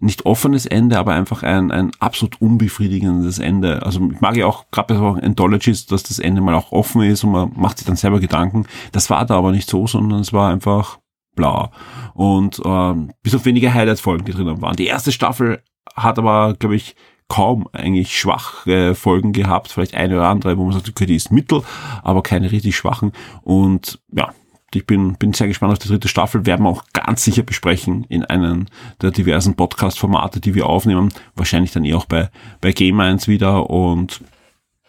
nicht 0.00 0.26
offenes 0.26 0.66
Ende, 0.66 0.98
aber 0.98 1.14
einfach 1.14 1.42
ein, 1.42 1.70
ein 1.70 1.92
absolut 2.00 2.40
unbefriedigendes 2.40 3.38
Ende. 3.38 3.82
Also 3.84 4.00
ich 4.12 4.20
mag 4.20 4.36
ja 4.36 4.46
auch 4.46 4.64
gerade 4.70 4.92
bei 4.92 4.98
so 4.98 5.06
Anthologies, 5.20 5.86
dass 5.86 6.02
das 6.02 6.18
Ende 6.18 6.40
mal 6.40 6.54
auch 6.54 6.72
offen 6.72 7.02
ist 7.02 7.24
und 7.24 7.32
man 7.32 7.52
macht 7.54 7.78
sich 7.78 7.86
dann 7.86 7.96
selber 7.96 8.20
Gedanken. 8.20 8.66
Das 8.92 9.08
war 9.08 9.24
da 9.24 9.36
aber 9.36 9.52
nicht 9.52 9.70
so, 9.70 9.86
sondern 9.86 10.20
es 10.20 10.32
war 10.32 10.50
einfach 10.50 10.98
bla. 11.36 11.70
Und 12.12 12.60
ähm, 12.64 13.12
bis 13.22 13.34
auf 13.34 13.44
wenige 13.44 13.72
Highlight-Folgen, 13.72 14.24
die 14.24 14.32
drinnen 14.32 14.60
waren. 14.60 14.76
Die 14.76 14.86
erste 14.86 15.12
Staffel 15.12 15.62
hat 15.94 16.18
aber, 16.18 16.54
glaube 16.54 16.76
ich, 16.76 16.96
kaum 17.28 17.68
eigentlich 17.72 18.18
schwache 18.18 18.94
Folgen 18.94 19.32
gehabt, 19.32 19.72
vielleicht 19.72 19.94
eine 19.94 20.16
oder 20.16 20.28
andere, 20.28 20.58
wo 20.58 20.64
man 20.64 20.74
sagt, 20.74 20.88
okay, 20.88 21.06
die 21.06 21.16
ist 21.16 21.32
mittel, 21.32 21.62
aber 22.02 22.22
keine 22.22 22.52
richtig 22.52 22.76
schwachen. 22.76 23.12
Und 23.42 24.00
ja, 24.12 24.32
ich 24.74 24.86
bin, 24.86 25.14
bin 25.14 25.32
sehr 25.32 25.48
gespannt 25.48 25.72
auf 25.72 25.78
die 25.78 25.88
dritte 25.88 26.08
Staffel, 26.08 26.46
werden 26.46 26.64
wir 26.64 26.70
auch 26.70 26.84
ganz 26.92 27.24
sicher 27.24 27.42
besprechen 27.42 28.04
in 28.08 28.24
einem 28.24 28.66
der 29.00 29.10
diversen 29.10 29.54
Podcast-Formate, 29.54 30.40
die 30.40 30.54
wir 30.54 30.66
aufnehmen. 30.66 31.12
Wahrscheinlich 31.34 31.72
dann 31.72 31.84
eh 31.84 31.94
auch 31.94 32.06
bei, 32.06 32.30
bei 32.60 32.72
Game 32.72 33.00
1 33.00 33.28
wieder 33.28 33.70
und 33.70 34.20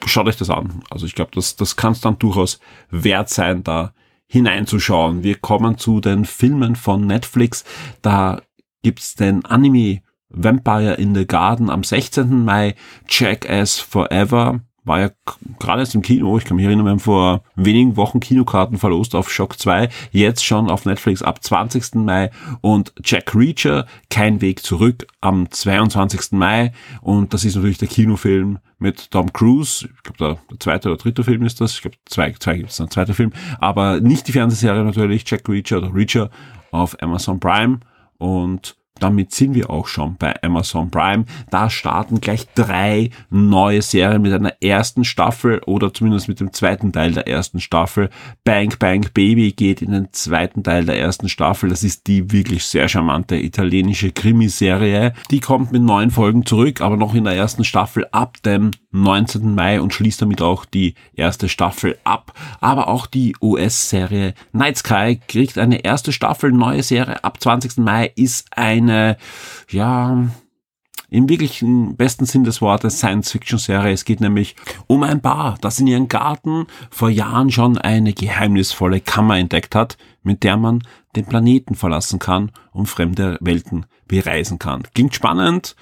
schaut 0.06 0.28
euch 0.28 0.38
das 0.38 0.50
an. 0.50 0.84
Also 0.90 1.06
ich 1.06 1.16
glaube, 1.16 1.32
das, 1.34 1.56
das 1.56 1.76
kann 1.76 1.94
es 1.94 2.02
dann 2.02 2.20
durchaus 2.20 2.60
wert 2.90 3.30
sein, 3.30 3.64
da 3.64 3.94
hineinzuschauen. 4.28 5.24
Wir 5.24 5.36
kommen 5.36 5.78
zu 5.78 6.02
den 6.02 6.26
Filmen 6.26 6.76
von 6.76 7.06
Netflix. 7.06 7.64
Da 8.02 8.42
gibt's 8.82 9.16
den 9.16 9.46
Anime 9.46 10.02
Vampire 10.36 10.94
in 10.94 11.16
the 11.16 11.26
Garden 11.26 11.70
am 11.70 11.84
16. 11.84 12.44
Mai, 12.44 12.76
Jackass 13.08 13.80
Forever, 13.80 14.62
war 14.86 15.00
ja 15.00 15.10
gerade 15.60 15.82
erst 15.82 15.96
im 15.96 16.04
Kino, 16.04 16.38
ich 16.38 16.46
kann 16.46 16.58
mich 16.58 16.66
erinnern, 16.66 16.86
wir 16.86 16.92
haben 16.92 17.00
vor 17.00 17.44
wenigen 17.56 17.98
Wochen 17.98 18.20
Kinokarten 18.20 18.78
verlost 18.78 19.16
auf 19.16 19.32
Shock 19.32 19.60
2, 19.60 19.90
jetzt 20.12 20.46
schon 20.46 20.70
auf 20.70 20.86
Netflix 20.86 21.22
ab 21.24 21.44
20. 21.44 21.96
Mai. 21.96 22.30
Und 22.62 22.94
Jack 23.04 23.36
Reacher, 23.36 23.88
Kein 24.10 24.42
Weg 24.42 24.62
zurück 24.64 25.08
am 25.22 25.50
22. 25.50 26.34
Mai. 26.34 26.72
Und 27.02 27.34
das 27.34 27.44
ist 27.44 27.56
natürlich 27.56 27.80
der 27.80 27.88
Kinofilm 27.88 28.60
mit 28.78 29.10
Tom 29.10 29.34
Cruise, 29.34 29.88
ich 29.88 30.04
glaube 30.04 30.40
der, 30.52 30.60
zweite 30.60 30.90
oder 30.90 30.98
dritte 30.98 31.24
Film 31.24 31.44
ist 31.44 31.60
das, 31.62 31.74
ich 31.74 31.82
glaube 31.82 31.98
zwei, 32.06 32.32
zwei 32.34 32.58
gibt 32.58 32.70
es, 32.70 32.80
ein 32.80 32.92
zweiter 32.92 33.14
Film, 33.14 33.32
aber 33.60 34.02
nicht 34.02 34.28
die 34.28 34.34
Fernsehserie 34.34 34.84
natürlich, 34.84 35.24
Jack 35.26 35.50
Reacher 35.50 35.78
oder 35.78 35.94
Reacher 35.94 36.30
auf 36.72 37.02
Amazon 37.02 37.40
Prime. 37.40 37.80
Und 38.18 38.76
damit 39.00 39.34
sind 39.34 39.54
wir 39.54 39.70
auch 39.70 39.88
schon 39.88 40.16
bei 40.16 40.42
Amazon 40.42 40.90
Prime. 40.90 41.26
Da 41.50 41.70
starten 41.70 42.22
gleich 42.22 42.48
drei 42.56 43.10
neue 43.30 43.82
Serien 43.82 44.22
mit 44.22 44.34
einer 44.34 44.54
ersten 44.62 45.04
Staffel 45.04 45.60
oder 45.66 45.94
zumindest 45.94 46.28
mit 46.28 46.40
dem 46.40 46.54
zweiten 46.54 46.94
Teil 46.94 47.12
der 47.12 47.28
ersten 47.28 47.60
Staffel. 47.60 48.10
Bang 48.44 48.74
Bang 48.80 49.08
Baby 49.14 49.52
geht 49.52 49.82
in 49.82 49.92
den 49.92 50.08
zweiten 50.12 50.64
Teil 50.64 50.86
der 50.86 50.98
ersten 50.98 51.30
Staffel. 51.30 51.70
Das 51.70 51.84
ist 51.84 52.08
die 52.08 52.32
wirklich 52.32 52.66
sehr 52.66 52.88
charmante 52.88 53.36
italienische 53.36 54.12
Krimiserie. 54.12 55.14
Die 55.30 55.40
kommt 55.40 55.72
mit 55.72 55.82
neun 55.82 56.12
Folgen 56.12 56.46
zurück, 56.46 56.82
aber 56.82 56.98
noch 56.98 57.14
in 57.16 57.26
der 57.26 57.36
ersten 57.36 57.64
Staffel 57.64 58.08
ab 58.12 58.42
dem 58.44 58.72
19. 59.04 59.56
Mai 59.56 59.82
und 59.82 59.94
schließt 59.94 60.22
damit 60.22 60.42
auch 60.42 60.66
die 60.66 60.96
erste 61.14 61.50
Staffel 61.50 61.98
ab. 62.04 62.34
Aber 62.62 62.88
auch 62.88 63.06
die 63.06 63.36
US-Serie 63.42 64.34
Night 64.52 64.78
Sky 64.78 65.20
kriegt 65.28 65.58
eine 65.58 65.84
erste 65.84 66.12
Staffel, 66.12 66.52
neue 66.52 66.84
Serie 66.84 67.24
ab 67.24 67.42
20. 67.42 67.78
Mai 67.78 68.12
ist 68.16 68.48
eine, 68.56 69.18
ja, 69.70 70.26
im 71.10 71.30
wirklichen 71.30 71.96
besten 71.96 72.26
Sinn 72.26 72.44
des 72.44 72.62
Wortes 72.62 72.98
Science-Fiction-Serie. 72.98 73.94
Es 73.94 74.06
geht 74.06 74.22
nämlich 74.22 74.56
um 74.88 75.04
ein 75.04 75.22
Paar, 75.22 75.58
das 75.62 75.80
in 75.80 75.88
ihrem 75.88 76.08
Garten 76.08 76.68
vor 76.90 77.10
Jahren 77.10 77.52
schon 77.52 77.78
eine 77.78 78.14
geheimnisvolle 78.14 79.02
Kammer 79.02 79.38
entdeckt 79.38 79.76
hat, 79.76 79.98
mit 80.24 80.44
der 80.44 80.58
man 80.58 80.84
den 81.16 81.26
Planeten 81.26 81.76
verlassen 81.76 82.20
kann 82.20 82.52
und 82.72 82.88
fremde 82.88 83.38
Welten 83.40 83.86
bereisen 84.08 84.60
kann. 84.60 84.84
Klingt 84.94 85.16
spannend, 85.16 85.76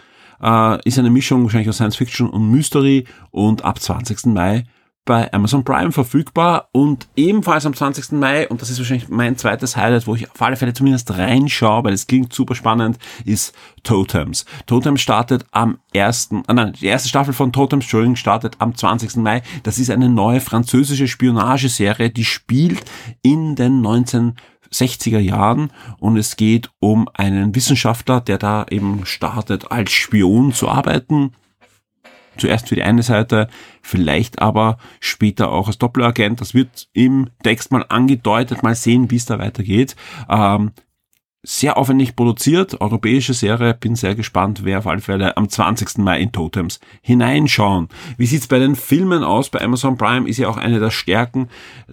äh, 0.43 0.79
ist 0.83 0.99
eine 0.99 1.09
Mischung 1.09 1.43
wahrscheinlich 1.43 1.69
aus 1.69 1.77
Science-Fiction 1.77 2.29
und 2.29 2.51
Mystery 2.51 3.05
und 3.31 3.63
ab 3.63 3.79
20. 3.79 4.27
Mai 4.27 4.65
bei 5.05 5.31
Amazon 5.33 5.65
Prime 5.65 5.91
verfügbar 5.91 6.69
und 6.71 7.07
ebenfalls 7.15 7.65
am 7.65 7.73
20. 7.73 8.13
Mai, 8.13 8.47
und 8.47 8.61
das 8.61 8.69
ist 8.69 8.79
wahrscheinlich 8.79 9.09
mein 9.09 9.37
zweites 9.37 9.75
Highlight, 9.75 10.07
wo 10.07 10.15
ich 10.15 10.31
auf 10.31 10.41
alle 10.41 10.55
Fälle 10.55 10.73
zumindest 10.73 11.11
reinschaue, 11.17 11.83
weil 11.83 11.93
es 11.93 12.07
klingt 12.07 12.31
super 12.33 12.55
spannend, 12.55 12.97
ist 13.25 13.53
Totems. 13.83 14.45
Totems 14.65 15.01
startet 15.01 15.45
am 15.51 15.79
ersten, 15.93 16.43
äh 16.47 16.53
nein, 16.53 16.73
die 16.79 16.85
erste 16.85 17.09
Staffel 17.09 17.33
von 17.33 17.51
Totems, 17.51 17.83
Entschuldigung, 17.83 18.15
startet 18.15 18.55
am 18.59 18.75
20. 18.75 19.17
Mai. 19.17 19.41
Das 19.63 19.77
ist 19.77 19.89
eine 19.89 20.07
neue 20.07 20.39
französische 20.39 21.09
Spionageserie, 21.09 22.09
die 22.09 22.25
spielt 22.25 22.83
in 23.21 23.55
den 23.55 23.81
1960er 24.73 25.19
Jahren 25.19 25.71
und 25.99 26.17
es 26.17 26.35
geht 26.35 26.69
um 26.79 27.07
einen 27.13 27.55
Wissenschaftler, 27.55 28.21
der 28.21 28.37
da 28.37 28.65
eben 28.69 29.05
startet, 29.05 29.71
als 29.71 29.91
Spion 29.91 30.53
zu 30.53 30.69
arbeiten 30.69 31.33
zuerst 32.37 32.69
für 32.69 32.75
die 32.75 32.83
eine 32.83 33.03
Seite, 33.03 33.47
vielleicht 33.81 34.41
aber 34.41 34.77
später 34.99 35.51
auch 35.51 35.67
als 35.67 35.77
Doppelagent. 35.77 36.41
Das 36.41 36.53
wird 36.53 36.87
im 36.93 37.29
Text 37.43 37.71
mal 37.71 37.85
angedeutet, 37.89 38.63
mal 38.63 38.75
sehen, 38.75 39.11
wie 39.11 39.17
es 39.17 39.25
da 39.25 39.39
weitergeht. 39.39 39.95
Ähm, 40.29 40.71
sehr 41.45 41.75
aufwendig 41.75 42.15
produziert, 42.15 42.79
europäische 42.79 43.33
Serie, 43.33 43.73
bin 43.73 43.97
sehr 43.97 44.15
gespannt, 44.15 44.61
wer 44.63 44.79
auf 44.79 44.87
alle 44.87 45.01
Fälle 45.01 45.35
am 45.35 45.49
20. 45.49 45.97
Mai 45.97 46.21
in 46.21 46.31
Totems 46.31 46.79
hineinschauen. 47.01 47.89
Wie 48.17 48.25
sieht's 48.25 48.47
bei 48.47 48.59
den 48.59 48.77
Filmen 48.77 49.25
aus? 49.25 49.49
Bei 49.49 49.61
Amazon 49.61 49.97
Prime 49.97 50.27
ist 50.27 50.37
ja 50.37 50.47
auch 50.47 50.55
eine 50.55 50.79
der 50.79 50.89
Stärken 50.89 51.49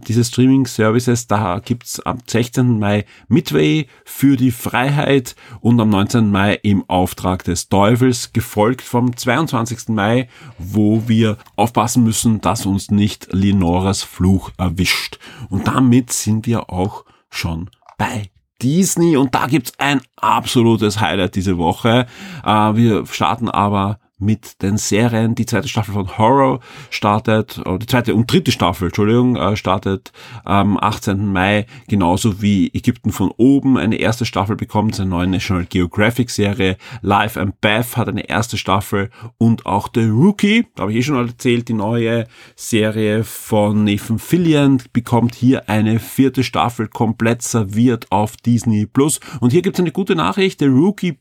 dieses 0.06 0.28
Streaming-Services. 0.28 1.26
Da 1.26 1.58
gibt's 1.58 1.98
am 1.98 2.18
16. 2.24 2.78
Mai 2.78 3.04
Midway 3.26 3.88
für 4.04 4.36
die 4.36 4.52
Freiheit 4.52 5.34
und 5.60 5.80
am 5.80 5.88
19. 5.88 6.30
Mai 6.30 6.54
im 6.62 6.88
Auftrag 6.88 7.42
des 7.42 7.68
Teufels, 7.68 8.32
gefolgt 8.32 8.82
vom 8.82 9.16
22. 9.16 9.88
Mai, 9.88 10.28
wo 10.58 11.08
wir 11.08 11.38
aufpassen 11.56 12.04
müssen, 12.04 12.40
dass 12.40 12.66
uns 12.66 12.92
nicht 12.92 13.32
Lenoras 13.32 14.04
Fluch 14.04 14.52
erwischt. 14.58 15.18
Und 15.48 15.66
damit 15.66 16.12
sind 16.12 16.46
wir 16.46 16.70
auch 16.70 17.04
schon 17.30 17.68
bei 17.98 18.30
Disney 18.62 19.16
und 19.16 19.34
da 19.34 19.46
gibt's 19.46 19.72
ein 19.78 20.00
absolutes 20.16 21.00
Highlight 21.00 21.34
diese 21.34 21.58
Woche. 21.58 22.06
Äh, 22.44 22.50
wir 22.50 23.06
starten 23.06 23.48
aber 23.48 23.98
mit 24.20 24.62
den 24.62 24.76
Serien. 24.76 25.34
Die 25.34 25.46
zweite 25.46 25.68
Staffel 25.68 25.94
von 25.94 26.18
Horror 26.18 26.60
startet, 26.90 27.58
oder 27.58 27.78
die 27.78 27.86
zweite 27.86 28.14
und 28.14 28.30
dritte 28.30 28.52
Staffel, 28.52 28.86
Entschuldigung, 28.86 29.36
äh, 29.36 29.56
startet 29.56 30.12
am 30.44 30.78
18. 30.78 31.32
Mai, 31.32 31.66
genauso 31.88 32.42
wie 32.42 32.68
Ägypten 32.72 33.12
von 33.12 33.32
oben 33.36 33.78
eine 33.78 33.96
erste 33.96 34.26
Staffel 34.26 34.56
bekommt, 34.56 34.98
eine 35.00 35.08
neue 35.08 35.26
National 35.26 35.64
Geographic 35.64 36.30
Serie. 36.30 36.76
Life 37.02 37.40
and 37.40 37.60
Beth 37.60 37.96
hat 37.96 38.08
eine 38.08 38.28
erste 38.28 38.58
Staffel 38.58 39.10
und 39.38 39.66
auch 39.66 39.88
The 39.92 40.04
Rookie, 40.04 40.66
da 40.74 40.82
habe 40.82 40.92
ich 40.92 40.98
eh 40.98 41.02
schon 41.02 41.26
erzählt, 41.28 41.68
die 41.68 41.74
neue 41.74 42.26
Serie 42.56 43.24
von 43.24 43.84
Nathan 43.84 44.18
Fillion 44.18 44.82
bekommt 44.92 45.34
hier 45.34 45.68
eine 45.68 45.98
vierte 45.98 46.44
Staffel 46.44 46.88
komplett 46.88 47.42
serviert 47.42 48.06
auf 48.10 48.36
Disney 48.36 48.86
Plus. 48.86 49.20
Und 49.40 49.50
hier 49.52 49.62
gibt 49.62 49.76
es 49.76 49.80
eine 49.80 49.92
gute 49.92 50.14
Nachricht, 50.14 50.60
The 50.60 50.66
Rookie 50.66 51.18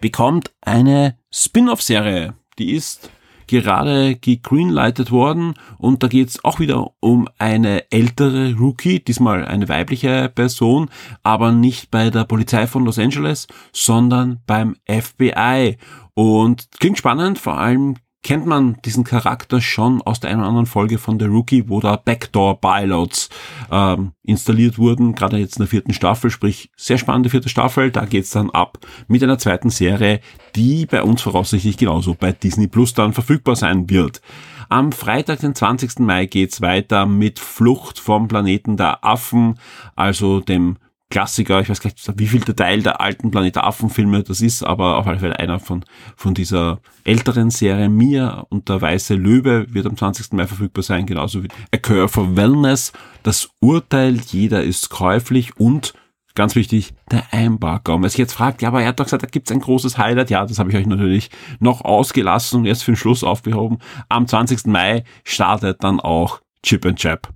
bekommt 0.00 0.50
eine 0.62 1.16
Spin-off-Serie 1.30 2.34
die 2.60 2.72
ist 2.72 3.10
gerade 3.46 4.14
gegreenlightet 4.14 5.10
worden 5.10 5.54
und 5.78 6.04
da 6.04 6.06
geht 6.06 6.28
es 6.28 6.44
auch 6.44 6.60
wieder 6.60 6.92
um 7.00 7.28
eine 7.38 7.90
ältere 7.90 8.54
Rookie, 8.54 9.00
diesmal 9.00 9.44
eine 9.44 9.68
weibliche 9.68 10.30
Person, 10.32 10.88
aber 11.24 11.50
nicht 11.50 11.90
bei 11.90 12.10
der 12.10 12.24
Polizei 12.24 12.68
von 12.68 12.84
Los 12.84 12.98
Angeles, 12.98 13.48
sondern 13.72 14.40
beim 14.46 14.76
FBI. 14.88 15.78
Und 16.14 16.68
klingt 16.78 16.98
spannend, 16.98 17.38
vor 17.38 17.58
allem 17.58 17.96
kennt 18.22 18.46
man 18.46 18.76
diesen 18.84 19.04
Charakter 19.04 19.60
schon 19.60 20.02
aus 20.02 20.20
der 20.20 20.30
einen 20.30 20.40
oder 20.40 20.48
anderen 20.48 20.66
Folge 20.66 20.98
von 20.98 21.18
The 21.18 21.26
Rookie, 21.26 21.68
wo 21.68 21.80
da 21.80 21.96
Backdoor-Pilots 21.96 23.30
ähm, 23.70 24.12
installiert 24.22 24.78
wurden, 24.78 25.14
gerade 25.14 25.38
jetzt 25.38 25.56
in 25.56 25.62
der 25.62 25.68
vierten 25.68 25.94
Staffel, 25.94 26.30
sprich 26.30 26.70
sehr 26.76 26.98
spannende 26.98 27.30
vierte 27.30 27.48
Staffel, 27.48 27.90
da 27.90 28.04
geht's 28.04 28.30
dann 28.30 28.50
ab 28.50 28.78
mit 29.08 29.22
einer 29.22 29.38
zweiten 29.38 29.70
Serie, 29.70 30.20
die 30.54 30.86
bei 30.86 31.02
uns 31.02 31.22
voraussichtlich 31.22 31.78
genauso 31.78 32.14
bei 32.14 32.32
Disney 32.32 32.66
Plus 32.66 32.92
dann 32.92 33.12
verfügbar 33.12 33.56
sein 33.56 33.88
wird. 33.88 34.20
Am 34.68 34.92
Freitag, 34.92 35.40
den 35.40 35.54
20. 35.54 35.98
Mai, 36.00 36.26
geht's 36.26 36.60
weiter 36.60 37.06
mit 37.06 37.40
Flucht 37.40 37.98
vom 37.98 38.28
Planeten 38.28 38.76
der 38.76 39.04
Affen, 39.04 39.58
also 39.96 40.40
dem 40.40 40.76
Klassiker, 41.10 41.60
ich 41.60 41.68
weiß 41.68 41.80
gar 41.80 41.90
nicht, 41.90 42.18
wie 42.18 42.26
viel 42.28 42.40
der 42.40 42.54
Teil 42.54 42.82
der 42.82 43.00
alten 43.00 43.32
Planet 43.32 43.58
Affen-Filme 43.58 44.22
das 44.22 44.40
ist, 44.40 44.62
aber 44.62 44.96
auf 44.96 45.06
jeden 45.06 45.18
Fall 45.18 45.32
einer 45.34 45.58
von, 45.58 45.84
von 46.16 46.34
dieser 46.34 46.80
älteren 47.02 47.50
Serie. 47.50 47.88
Mia 47.88 48.46
und 48.48 48.68
der 48.68 48.80
Weiße 48.80 49.14
Löwe 49.14 49.66
wird 49.74 49.86
am 49.86 49.96
20. 49.96 50.32
Mai 50.32 50.46
verfügbar 50.46 50.84
sein, 50.84 51.06
genauso 51.06 51.42
wie 51.42 51.48
A 51.74 51.78
Cure 51.78 52.08
for 52.08 52.36
Wellness. 52.36 52.92
Das 53.24 53.50
Urteil, 53.60 54.20
jeder 54.28 54.62
ist 54.62 54.88
käuflich 54.88 55.56
und 55.56 55.94
ganz 56.36 56.54
wichtig, 56.54 56.94
der 57.10 57.24
Einbarker. 57.32 57.96
Und 57.96 58.02
wer 58.02 58.10
sich 58.10 58.18
jetzt 58.18 58.34
fragt, 58.34 58.62
ja, 58.62 58.68
aber 58.68 58.82
er 58.82 58.88
hat 58.88 59.00
doch 59.00 59.04
gesagt, 59.04 59.24
da 59.24 59.26
gibt's 59.26 59.50
ein 59.50 59.60
großes 59.60 59.98
Highlight. 59.98 60.30
Ja, 60.30 60.46
das 60.46 60.60
habe 60.60 60.70
ich 60.70 60.76
euch 60.76 60.86
natürlich 60.86 61.30
noch 61.58 61.80
ausgelassen 61.80 62.60
und 62.60 62.66
erst 62.66 62.84
für 62.84 62.92
den 62.92 62.96
Schluss 62.96 63.24
aufgehoben. 63.24 63.78
Am 64.08 64.28
20. 64.28 64.66
Mai 64.66 65.02
startet 65.24 65.82
dann 65.82 65.98
auch 65.98 66.40
Chip 66.62 66.86
and 66.86 67.00
Chap 67.00 67.28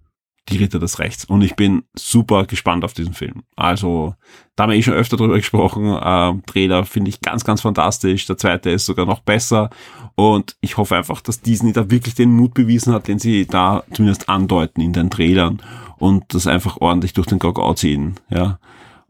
die 0.49 0.59
Ritter 0.59 0.79
des 0.79 0.99
Rechts. 0.99 1.25
Und 1.25 1.43
ich 1.43 1.57
bin 1.57 1.85
super 1.95 2.45
gespannt 2.45 2.85
auf 2.85 2.93
diesen 2.93 3.15
Film. 3.15 3.45
Also, 3.57 4.15
da 4.57 4.65
haben 4.65 4.71
wir 4.71 4.79
eh 4.79 4.83
schon 4.83 4.95
öfter 4.95 5.17
drüber 5.17 5.37
gesprochen. 5.37 5.99
Ähm, 6.03 6.43
Trailer 6.47 6.85
finde 6.85 7.09
ich 7.09 7.21
ganz, 7.21 7.45
ganz 7.45 7.63
fantastisch. 7.63 8.27
Der 8.27 8.37
zweite 8.37 8.71
ist 8.71 8.87
sogar 8.87 9.07
noch 9.07 9.21
besser. 9.21 9.71
Und 10.17 10.57
ich 10.61 10.77
hoffe 10.77 10.97
einfach, 10.97 11.21
dass 11.21 11.41
Disney 11.41 11.73
da 11.73 11.91
wirklich 11.91 12.15
den 12.15 12.33
Mut 12.33 12.55
bewiesen 12.55 12.93
hat, 12.93 13.09
den 13.09 13.19
sie 13.19 13.47
da 13.47 13.85
zumindest 13.93 14.29
andeuten 14.29 14.81
in 14.81 14.93
den 14.93 15.11
Trailern 15.11 15.63
und 15.99 16.35
das 16.35 16.47
einfach 16.47 16.77
ordentlich 16.81 17.15
durch 17.15 17.27
den 17.27 17.39
Gogau 17.39 17.75
ziehen. 17.75 18.15
Ja. 18.29 18.59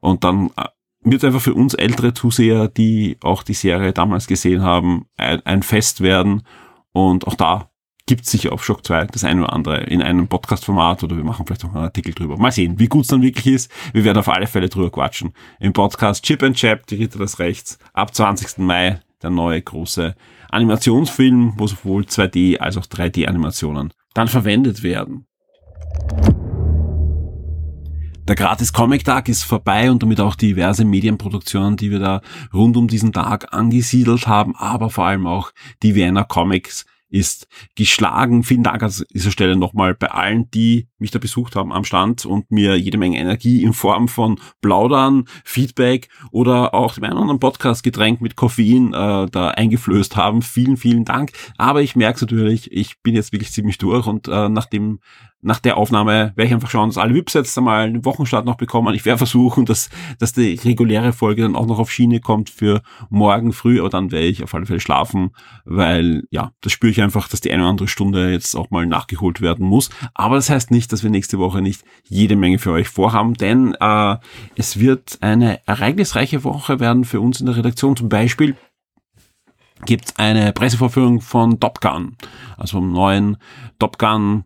Und 0.00 0.22
dann 0.22 0.50
äh, 0.56 0.66
wird 1.02 1.24
einfach 1.24 1.40
für 1.40 1.54
uns 1.54 1.74
ältere 1.74 2.14
Zuseher, 2.14 2.68
die 2.68 3.18
auch 3.22 3.42
die 3.42 3.54
Serie 3.54 3.92
damals 3.92 4.26
gesehen 4.26 4.62
haben, 4.62 5.06
ein, 5.16 5.44
ein 5.44 5.62
Fest 5.62 6.00
werden. 6.00 6.42
Und 6.92 7.26
auch 7.26 7.34
da 7.34 7.70
gibt 8.06 8.26
sicher 8.26 8.52
auf 8.52 8.64
Shock 8.64 8.84
2 8.86 9.06
das 9.06 9.24
eine 9.24 9.42
oder 9.42 9.52
andere 9.52 9.84
in 9.84 10.02
einem 10.02 10.28
Podcast-Format 10.28 11.02
oder 11.04 11.16
wir 11.16 11.24
machen 11.24 11.46
vielleicht 11.46 11.64
auch 11.64 11.74
einen 11.74 11.84
Artikel 11.84 12.12
drüber. 12.12 12.36
Mal 12.36 12.52
sehen, 12.52 12.78
wie 12.78 12.88
gut 12.88 13.02
es 13.02 13.08
dann 13.08 13.22
wirklich 13.22 13.46
ist. 13.46 13.70
Wir 13.92 14.04
werden 14.04 14.18
auf 14.18 14.28
alle 14.28 14.46
Fälle 14.46 14.68
drüber 14.68 14.90
quatschen. 14.90 15.32
Im 15.58 15.72
Podcast 15.72 16.24
Chip 16.24 16.42
and 16.42 16.56
Chap, 16.56 16.86
die 16.86 16.96
Ritter 16.96 17.18
des 17.18 17.38
Rechts, 17.38 17.78
ab 17.92 18.14
20. 18.14 18.58
Mai 18.58 19.00
der 19.22 19.30
neue 19.30 19.62
große 19.62 20.14
Animationsfilm, 20.50 21.54
wo 21.56 21.66
sowohl 21.66 22.02
2D 22.02 22.58
als 22.58 22.76
auch 22.76 22.84
3D-Animationen 22.84 23.92
dann 24.12 24.28
verwendet 24.28 24.82
werden. 24.82 25.26
Der 28.28 28.36
gratis 28.36 28.72
Comic 28.72 29.04
Tag 29.04 29.28
ist 29.28 29.42
vorbei 29.42 29.90
und 29.90 30.02
damit 30.02 30.20
auch 30.20 30.34
diverse 30.34 30.84
Medienproduktionen, 30.84 31.76
die 31.76 31.90
wir 31.90 31.98
da 31.98 32.20
rund 32.54 32.76
um 32.76 32.88
diesen 32.88 33.12
Tag 33.12 33.52
angesiedelt 33.52 34.26
haben, 34.26 34.54
aber 34.56 34.88
vor 34.88 35.04
allem 35.04 35.26
auch 35.26 35.52
die 35.82 35.94
Vienna 35.94 36.24
Comics 36.24 36.86
ist 37.14 37.46
geschlagen. 37.76 38.42
Vielen 38.42 38.64
Dank 38.64 38.82
an 38.82 38.92
dieser 39.12 39.30
Stelle 39.30 39.56
nochmal 39.56 39.94
bei 39.94 40.10
allen, 40.10 40.50
die 40.50 40.88
mich 41.04 41.10
da 41.10 41.18
besucht 41.18 41.54
haben 41.54 41.72
am 41.72 41.84
Stand 41.84 42.26
und 42.26 42.50
mir 42.50 42.76
jede 42.76 42.98
Menge 42.98 43.18
Energie 43.18 43.62
in 43.62 43.72
Form 43.72 44.08
von 44.08 44.40
Plaudern, 44.60 45.26
Feedback 45.44 46.08
oder 46.30 46.74
auch 46.74 46.94
dem 46.94 47.04
einen 47.04 47.12
oder 47.12 47.22
anderen 47.22 47.40
Podcast-Getränk 47.40 48.20
mit 48.20 48.36
Koffein 48.36 48.92
äh, 48.92 49.26
da 49.30 49.48
eingeflößt 49.48 50.16
haben. 50.16 50.42
Vielen, 50.42 50.76
vielen 50.76 51.04
Dank. 51.04 51.32
Aber 51.58 51.82
ich 51.82 51.94
merke 51.94 52.20
natürlich, 52.22 52.72
ich 52.72 53.00
bin 53.02 53.14
jetzt 53.14 53.32
wirklich 53.32 53.52
ziemlich 53.52 53.78
durch 53.78 54.06
und 54.06 54.28
äh, 54.28 54.48
nachdem 54.48 54.98
nach 55.44 55.60
der 55.60 55.76
Aufnahme 55.76 56.32
werde 56.34 56.46
ich 56.46 56.54
einfach 56.54 56.70
schauen, 56.70 56.88
dass 56.88 56.96
alle 56.96 57.14
Vips 57.14 57.34
jetzt 57.34 57.56
einmal 57.58 57.84
einen 57.84 58.04
Wochenstart 58.04 58.46
noch 58.46 58.56
bekommen. 58.56 58.94
Ich 58.94 59.04
werde 59.04 59.18
versuchen, 59.18 59.66
dass, 59.66 59.90
dass 60.18 60.32
die 60.32 60.54
reguläre 60.54 61.12
Folge 61.12 61.42
dann 61.42 61.54
auch 61.54 61.66
noch 61.66 61.78
auf 61.78 61.92
Schiene 61.92 62.20
kommt 62.20 62.48
für 62.48 62.80
morgen 63.10 63.52
früh, 63.52 63.78
aber 63.78 63.90
dann 63.90 64.10
werde 64.10 64.26
ich 64.26 64.42
auf 64.42 64.54
alle 64.54 64.64
Fälle 64.64 64.80
schlafen, 64.80 65.32
weil 65.66 66.24
ja, 66.30 66.52
das 66.62 66.72
spüre 66.72 66.90
ich 66.90 67.02
einfach, 67.02 67.28
dass 67.28 67.42
die 67.42 67.52
eine 67.52 67.62
oder 67.62 67.70
andere 67.70 67.88
Stunde 67.88 68.32
jetzt 68.32 68.56
auch 68.56 68.70
mal 68.70 68.86
nachgeholt 68.86 69.42
werden 69.42 69.66
muss. 69.66 69.90
Aber 70.14 70.36
das 70.36 70.48
heißt 70.48 70.70
nicht, 70.70 70.90
dass 70.94 71.02
wir 71.02 71.10
nächste 71.10 71.38
Woche 71.38 71.60
nicht 71.60 71.84
jede 72.04 72.36
Menge 72.36 72.58
für 72.58 72.72
euch 72.72 72.88
vorhaben, 72.88 73.34
denn 73.34 73.74
äh, 73.80 74.16
es 74.56 74.78
wird 74.78 75.18
eine 75.20 75.66
ereignisreiche 75.66 76.44
Woche 76.44 76.80
werden 76.80 77.04
für 77.04 77.20
uns 77.20 77.40
in 77.40 77.46
der 77.46 77.56
Redaktion. 77.56 77.96
Zum 77.96 78.08
Beispiel 78.08 78.56
gibt 79.84 80.06
es 80.06 80.18
eine 80.18 80.52
Pressevorführung 80.52 81.20
von 81.20 81.60
Top 81.60 81.80
Gun, 81.80 82.16
also 82.56 82.78
vom 82.78 82.92
neuen 82.92 83.36
Top 83.78 83.98
Gun 83.98 84.44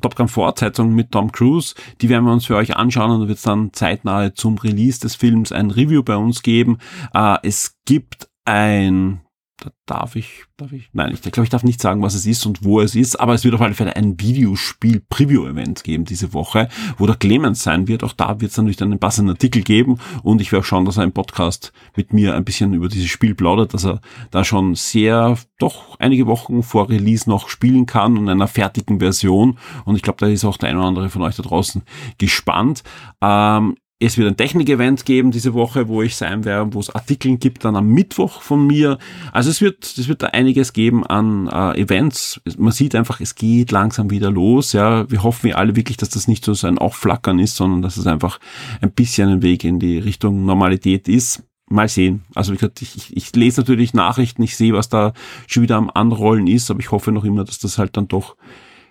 Top 0.00 0.16
Gun 0.16 0.28
Fortsetzung 0.28 0.94
mit 0.94 1.12
Tom 1.12 1.30
Cruise. 1.30 1.74
Die 2.00 2.08
werden 2.08 2.24
wir 2.24 2.32
uns 2.32 2.46
für 2.46 2.56
euch 2.56 2.76
anschauen 2.76 3.10
und 3.10 3.28
wird 3.28 3.36
es 3.36 3.44
dann 3.44 3.72
zeitnah 3.72 4.34
zum 4.34 4.56
Release 4.56 5.00
des 5.00 5.14
Films 5.14 5.52
ein 5.52 5.70
Review 5.70 6.02
bei 6.02 6.16
uns 6.16 6.42
geben. 6.42 6.78
Äh, 7.12 7.36
es 7.42 7.76
gibt 7.84 8.28
ein 8.44 9.20
da 9.58 9.70
darf 9.86 10.16
ich, 10.16 10.44
darf 10.58 10.72
ich, 10.72 10.90
nein, 10.92 11.12
ich 11.12 11.22
glaube, 11.22 11.44
ich 11.44 11.50
darf 11.50 11.64
nicht 11.64 11.80
sagen, 11.80 12.02
was 12.02 12.14
es 12.14 12.26
ist 12.26 12.44
und 12.44 12.62
wo 12.62 12.80
es 12.80 12.94
ist, 12.94 13.16
aber 13.16 13.32
es 13.32 13.42
wird 13.42 13.54
auf 13.54 13.62
alle 13.62 13.74
Fälle 13.74 13.96
ein 13.96 14.20
Videospiel-Preview-Event 14.20 15.82
geben 15.82 16.04
diese 16.04 16.34
Woche, 16.34 16.68
wo 16.98 17.06
der 17.06 17.16
Clemens 17.16 17.62
sein 17.62 17.88
wird. 17.88 18.04
Auch 18.04 18.12
da 18.12 18.40
wird 18.40 18.50
es 18.50 18.56
natürlich 18.56 18.76
dann 18.76 18.90
einen 18.90 19.00
passenden 19.00 19.30
Artikel 19.30 19.62
geben 19.62 19.98
und 20.22 20.42
ich 20.42 20.52
werde 20.52 20.60
auch 20.60 20.66
schauen, 20.66 20.84
dass 20.84 20.98
er 20.98 21.04
im 21.04 21.12
Podcast 21.12 21.72
mit 21.96 22.12
mir 22.12 22.34
ein 22.34 22.44
bisschen 22.44 22.74
über 22.74 22.88
dieses 22.88 23.08
Spiel 23.08 23.34
plaudert, 23.34 23.72
dass 23.72 23.86
er 23.86 24.00
da 24.30 24.44
schon 24.44 24.74
sehr, 24.74 25.38
doch 25.58 25.98
einige 26.00 26.26
Wochen 26.26 26.62
vor 26.62 26.90
Release 26.90 27.28
noch 27.28 27.48
spielen 27.48 27.86
kann 27.86 28.18
und 28.18 28.24
in 28.24 28.30
einer 28.30 28.48
fertigen 28.48 28.98
Version. 29.00 29.58
Und 29.86 29.96
ich 29.96 30.02
glaube, 30.02 30.18
da 30.20 30.26
ist 30.26 30.44
auch 30.44 30.58
der 30.58 30.68
eine 30.68 30.78
oder 30.78 30.88
andere 30.88 31.08
von 31.08 31.22
euch 31.22 31.36
da 31.36 31.42
draußen 31.42 31.82
gespannt. 32.18 32.82
Ähm, 33.22 33.76
es 33.98 34.18
wird 34.18 34.28
ein 34.28 34.36
Technik-Event 34.36 35.06
geben 35.06 35.30
diese 35.30 35.54
Woche, 35.54 35.88
wo 35.88 36.02
ich 36.02 36.16
sein 36.16 36.44
werde, 36.44 36.74
wo 36.74 36.80
es 36.80 36.94
Artikeln 36.94 37.38
gibt, 37.38 37.64
dann 37.64 37.76
am 37.76 37.88
Mittwoch 37.88 38.42
von 38.42 38.66
mir. 38.66 38.98
Also 39.32 39.48
es 39.48 39.62
wird, 39.62 39.84
es 39.84 40.06
wird 40.06 40.22
da 40.22 40.28
einiges 40.28 40.74
geben 40.74 41.06
an 41.06 41.46
äh, 41.46 41.80
Events. 41.80 42.40
Man 42.58 42.72
sieht 42.72 42.94
einfach, 42.94 43.20
es 43.20 43.34
geht 43.34 43.70
langsam 43.70 44.10
wieder 44.10 44.30
los. 44.30 44.74
Ja, 44.74 45.10
wir 45.10 45.22
hoffen 45.22 45.44
wir 45.44 45.56
alle 45.56 45.76
wirklich, 45.76 45.96
dass 45.96 46.10
das 46.10 46.28
nicht 46.28 46.44
so 46.44 46.66
ein 46.66 46.76
Aufflackern 46.76 47.38
ist, 47.38 47.56
sondern 47.56 47.80
dass 47.80 47.96
es 47.96 48.06
einfach 48.06 48.38
ein 48.82 48.92
bisschen 48.92 49.30
ein 49.30 49.42
Weg 49.42 49.64
in 49.64 49.78
die 49.78 49.98
Richtung 49.98 50.44
Normalität 50.44 51.08
ist. 51.08 51.42
Mal 51.68 51.88
sehen. 51.88 52.24
Also 52.34 52.52
wie 52.52 52.58
gesagt, 52.58 52.82
ich, 52.82 52.96
ich, 52.96 53.16
ich 53.16 53.34
lese 53.34 53.62
natürlich 53.62 53.94
Nachrichten, 53.94 54.42
ich 54.42 54.56
sehe, 54.56 54.74
was 54.74 54.90
da 54.90 55.14
schon 55.46 55.62
wieder 55.62 55.76
am 55.76 55.90
Anrollen 55.92 56.46
ist, 56.46 56.70
aber 56.70 56.80
ich 56.80 56.92
hoffe 56.92 57.12
noch 57.12 57.24
immer, 57.24 57.44
dass 57.44 57.58
das 57.58 57.78
halt 57.78 57.96
dann 57.96 58.08
doch 58.08 58.36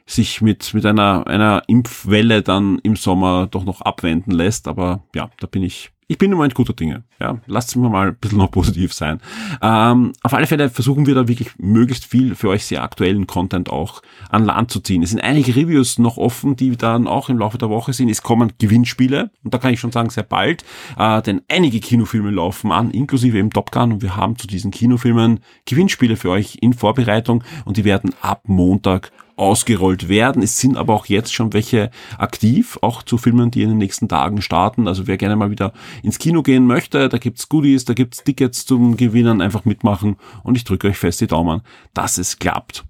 sich 0.05 0.41
mit, 0.41 0.73
mit 0.73 0.85
einer, 0.85 1.25
einer 1.27 1.63
Impfwelle 1.67 2.41
dann 2.43 2.79
im 2.79 2.95
Sommer 2.95 3.47
doch 3.47 3.65
noch 3.65 3.81
abwenden 3.81 4.31
lässt. 4.31 4.67
Aber 4.67 5.03
ja, 5.15 5.29
da 5.39 5.47
bin 5.47 5.63
ich, 5.63 5.91
ich 6.07 6.19
bin 6.19 6.31
im 6.31 6.37
Moment 6.37 6.53
guter 6.53 6.73
Dinge. 6.73 7.03
Ja, 7.19 7.39
lasst 7.47 7.75
mir 7.75 7.89
mal 7.89 8.09
ein 8.09 8.15
bisschen 8.15 8.37
noch 8.37 8.51
positiv 8.51 8.93
sein. 8.93 9.19
Ähm, 9.63 10.13
auf 10.21 10.35
alle 10.35 10.45
Fälle 10.45 10.69
versuchen 10.69 11.07
wir 11.07 11.15
da 11.15 11.27
wirklich 11.27 11.57
möglichst 11.57 12.05
viel 12.05 12.35
für 12.35 12.49
euch 12.49 12.65
sehr 12.65 12.83
aktuellen 12.83 13.25
Content 13.25 13.71
auch 13.71 14.03
an 14.29 14.45
Land 14.45 14.69
zu 14.69 14.79
ziehen. 14.79 15.01
Es 15.01 15.09
sind 15.09 15.21
einige 15.21 15.55
Reviews 15.55 15.97
noch 15.97 16.17
offen, 16.17 16.55
die 16.55 16.77
dann 16.77 17.07
auch 17.07 17.29
im 17.29 17.39
Laufe 17.39 17.57
der 17.57 17.71
Woche 17.71 17.91
sind. 17.91 18.09
Es 18.09 18.21
kommen 18.21 18.53
Gewinnspiele 18.59 19.31
und 19.43 19.53
da 19.55 19.57
kann 19.57 19.73
ich 19.73 19.79
schon 19.79 19.91
sagen, 19.91 20.11
sehr 20.11 20.23
bald, 20.23 20.63
äh, 20.99 21.23
denn 21.23 21.41
einige 21.47 21.79
Kinofilme 21.79 22.29
laufen 22.29 22.71
an, 22.71 22.91
inklusive 22.91 23.39
im 23.39 23.49
Top 23.49 23.71
Gun 23.71 23.93
und 23.93 24.01
wir 24.03 24.15
haben 24.15 24.37
zu 24.37 24.45
diesen 24.45 24.69
Kinofilmen 24.69 25.39
Gewinnspiele 25.65 26.15
für 26.15 26.29
euch 26.29 26.59
in 26.61 26.73
Vorbereitung 26.73 27.43
und 27.65 27.77
die 27.77 27.85
werden 27.85 28.13
ab 28.21 28.43
Montag 28.45 29.11
ausgerollt 29.35 30.09
werden. 30.09 30.41
Es 30.41 30.59
sind 30.59 30.77
aber 30.77 30.93
auch 30.93 31.05
jetzt 31.07 31.33
schon 31.33 31.53
welche 31.53 31.91
aktiv, 32.17 32.77
auch 32.81 33.03
zu 33.03 33.17
Filmen, 33.17 33.51
die 33.51 33.63
in 33.63 33.69
den 33.69 33.77
nächsten 33.77 34.07
Tagen 34.07 34.41
starten. 34.41 34.87
Also 34.87 35.07
wer 35.07 35.17
gerne 35.17 35.35
mal 35.35 35.51
wieder 35.51 35.73
ins 36.03 36.19
Kino 36.19 36.41
gehen 36.41 36.65
möchte, 36.65 37.09
da 37.09 37.17
gibt's 37.17 37.49
Goodies, 37.49 37.85
da 37.85 37.93
gibt's 37.93 38.23
Tickets 38.23 38.65
zum 38.65 38.97
Gewinnen, 38.97 39.41
einfach 39.41 39.65
mitmachen 39.65 40.17
und 40.43 40.57
ich 40.57 40.63
drücke 40.63 40.87
euch 40.87 40.97
fest 40.97 41.21
die 41.21 41.27
Daumen, 41.27 41.61
dass 41.93 42.17
es 42.17 42.39
klappt. 42.39 42.85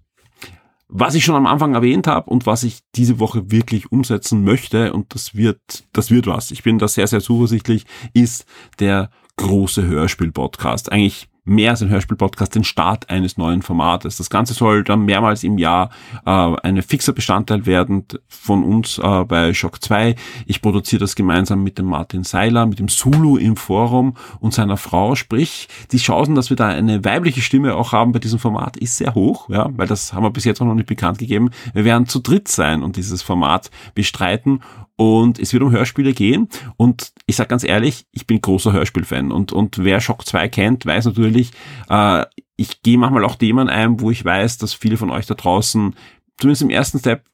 Was 0.87 1.15
ich 1.15 1.25
schon 1.25 1.35
am 1.35 1.47
Anfang 1.47 1.73
erwähnt 1.73 2.05
habe 2.05 2.29
und 2.29 2.45
was 2.45 2.63
ich 2.63 2.81
diese 2.95 3.19
Woche 3.19 3.51
wirklich 3.51 3.91
umsetzen 3.91 4.43
möchte, 4.43 4.93
und 4.93 5.15
das 5.15 5.33
wird, 5.35 5.59
das 5.93 6.11
wird 6.11 6.27
was. 6.27 6.51
Ich 6.51 6.61
bin 6.61 6.77
da 6.77 6.87
sehr, 6.87 7.07
sehr 7.07 7.21
zuversichtlich, 7.21 7.85
ist 8.13 8.45
der 8.79 9.09
große 9.37 9.85
Hörspiel-Podcast. 9.85 10.91
Eigentlich 10.91 11.27
mehr 11.45 11.71
als 11.71 11.81
ein 11.81 11.89
Hörspiel-Podcast 11.89 12.55
den 12.55 12.63
Start 12.63 13.09
eines 13.09 13.37
neuen 13.37 13.61
Formates. 13.61 14.17
Das 14.17 14.29
Ganze 14.29 14.53
soll 14.53 14.83
dann 14.83 15.05
mehrmals 15.05 15.43
im 15.43 15.57
Jahr 15.57 15.91
äh, 16.25 16.29
eine 16.29 16.81
fixer 16.81 17.13
Bestandteil 17.13 17.65
werden 17.65 18.05
von 18.27 18.63
uns 18.63 18.97
äh, 18.97 19.23
bei 19.25 19.53
Shock 19.53 19.81
2. 19.81 20.15
Ich 20.47 20.61
produziere 20.61 21.01
das 21.01 21.15
gemeinsam 21.15 21.63
mit 21.63 21.77
dem 21.77 21.85
Martin 21.85 22.23
Seiler, 22.23 22.65
mit 22.65 22.79
dem 22.79 22.89
Sulu 22.89 23.37
im 23.37 23.55
Forum 23.55 24.15
und 24.39 24.53
seiner 24.53 24.77
Frau. 24.77 25.15
Sprich, 25.15 25.67
die 25.91 25.97
Chancen, 25.97 26.35
dass 26.35 26.49
wir 26.49 26.57
da 26.57 26.67
eine 26.67 27.05
weibliche 27.05 27.41
Stimme 27.41 27.75
auch 27.75 27.91
haben 27.91 28.11
bei 28.11 28.19
diesem 28.19 28.39
Format, 28.39 28.77
ist 28.77 28.97
sehr 28.97 29.13
hoch, 29.13 29.49
ja, 29.49 29.69
weil 29.77 29.87
das 29.87 30.13
haben 30.13 30.23
wir 30.23 30.31
bis 30.31 30.45
jetzt 30.45 30.61
auch 30.61 30.65
noch 30.65 30.73
nicht 30.75 30.87
bekannt 30.87 31.19
gegeben. 31.19 31.51
Wir 31.73 31.85
werden 31.85 32.07
zu 32.07 32.19
dritt 32.19 32.47
sein 32.47 32.81
und 32.81 32.95
dieses 32.95 33.21
Format 33.21 33.69
bestreiten 33.93 34.61
und 34.97 35.39
es 35.39 35.53
wird 35.53 35.63
um 35.63 35.71
Hörspiele 35.71 36.13
gehen. 36.13 36.47
Und 36.77 37.11
ich 37.25 37.35
sage 37.35 37.49
ganz 37.49 37.63
ehrlich, 37.63 38.05
ich 38.11 38.27
bin 38.27 38.41
großer 38.41 38.71
Hörspielfan. 38.71 39.31
Und, 39.31 39.51
und 39.51 39.83
wer 39.83 39.99
Shock 39.99 40.25
2 40.25 40.47
kennt, 40.49 40.85
weiß 40.85 41.05
natürlich, 41.05 41.51
äh, 41.89 42.25
ich 42.55 42.81
gehe 42.81 42.97
manchmal 42.97 43.25
auch 43.25 43.35
Themen 43.35 43.69
ein, 43.69 43.99
wo 43.99 44.11
ich 44.11 44.23
weiß, 44.23 44.57
dass 44.57 44.73
viele 44.73 44.97
von 44.97 45.09
euch 45.09 45.25
da 45.25 45.33
draußen, 45.33 45.95
zumindest 46.37 46.61
im 46.61 46.69
ersten 46.69 46.99
Step, 46.99 47.25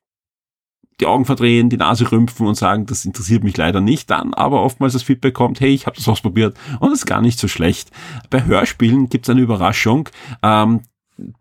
die 0.99 1.07
Augen 1.07 1.25
verdrehen, 1.25 1.69
die 1.69 1.77
Nase 1.77 2.11
rümpfen 2.11 2.45
und 2.45 2.55
sagen, 2.55 2.85
das 2.85 3.05
interessiert 3.05 3.43
mich 3.43 3.57
leider 3.57 3.81
nicht, 3.81 4.09
dann 4.11 4.35
aber 4.35 4.61
oftmals 4.61 4.93
das 4.93 5.01
Feedback 5.01 5.33
kommt, 5.33 5.59
hey, 5.59 5.73
ich 5.73 5.87
habe 5.87 5.95
das 5.95 6.07
ausprobiert 6.07 6.55
und 6.79 6.91
das 6.91 6.99
ist 6.99 7.05
gar 7.07 7.21
nicht 7.21 7.39
so 7.39 7.47
schlecht. 7.47 7.89
Bei 8.29 8.45
Hörspielen 8.45 9.09
gibt 9.09 9.25
es 9.25 9.29
eine 9.31 9.41
Überraschung, 9.41 10.09
ähm, 10.43 10.81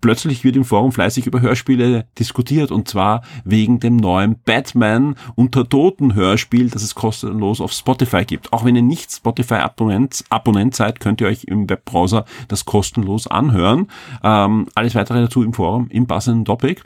plötzlich 0.00 0.44
wird 0.44 0.56
im 0.56 0.64
Forum 0.64 0.92
fleißig 0.92 1.26
über 1.26 1.40
Hörspiele 1.40 2.06
diskutiert 2.18 2.70
und 2.70 2.88
zwar 2.88 3.22
wegen 3.44 3.80
dem 3.80 3.96
neuen 3.96 4.36
Batman 4.44 5.16
unter 5.34 5.68
Toten 5.68 6.14
Hörspiel, 6.14 6.70
das 6.70 6.82
es 6.82 6.94
kostenlos 6.94 7.60
auf 7.60 7.72
Spotify 7.72 8.24
gibt. 8.24 8.52
Auch 8.52 8.64
wenn 8.64 8.76
ihr 8.76 8.82
nicht 8.82 9.12
Spotify 9.12 9.54
Abonnent, 9.54 10.24
Abonnent 10.30 10.74
seid, 10.74 11.00
könnt 11.00 11.20
ihr 11.20 11.26
euch 11.26 11.44
im 11.44 11.68
Webbrowser 11.68 12.24
das 12.48 12.64
kostenlos 12.64 13.26
anhören. 13.26 13.88
Ähm, 14.22 14.66
alles 14.74 14.94
weitere 14.94 15.22
dazu 15.22 15.42
im 15.42 15.52
Forum 15.52 15.88
im 15.90 16.06
passenden 16.06 16.44
Topic. 16.44 16.82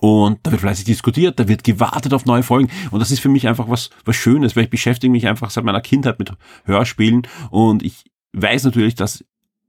Und 0.00 0.40
da 0.42 0.50
wird 0.50 0.60
fleißig 0.60 0.84
diskutiert, 0.84 1.38
da 1.40 1.48
wird 1.48 1.64
gewartet 1.64 2.12
auf 2.12 2.26
neue 2.26 2.42
Folgen. 2.42 2.70
Und 2.90 3.00
das 3.00 3.10
ist 3.10 3.20
für 3.20 3.28
mich 3.28 3.48
einfach 3.48 3.68
was, 3.68 3.90
was 4.04 4.16
Schönes, 4.16 4.56
weil 4.56 4.64
ich 4.64 4.70
beschäftige 4.70 5.10
mich 5.10 5.26
einfach 5.26 5.50
seit 5.50 5.64
meiner 5.64 5.80
Kindheit 5.80 6.18
mit 6.18 6.32
Hörspielen 6.64 7.26
und 7.50 7.82
ich 7.82 8.04
weiß 8.32 8.64
natürlich, 8.64 8.94
dass 8.94 9.24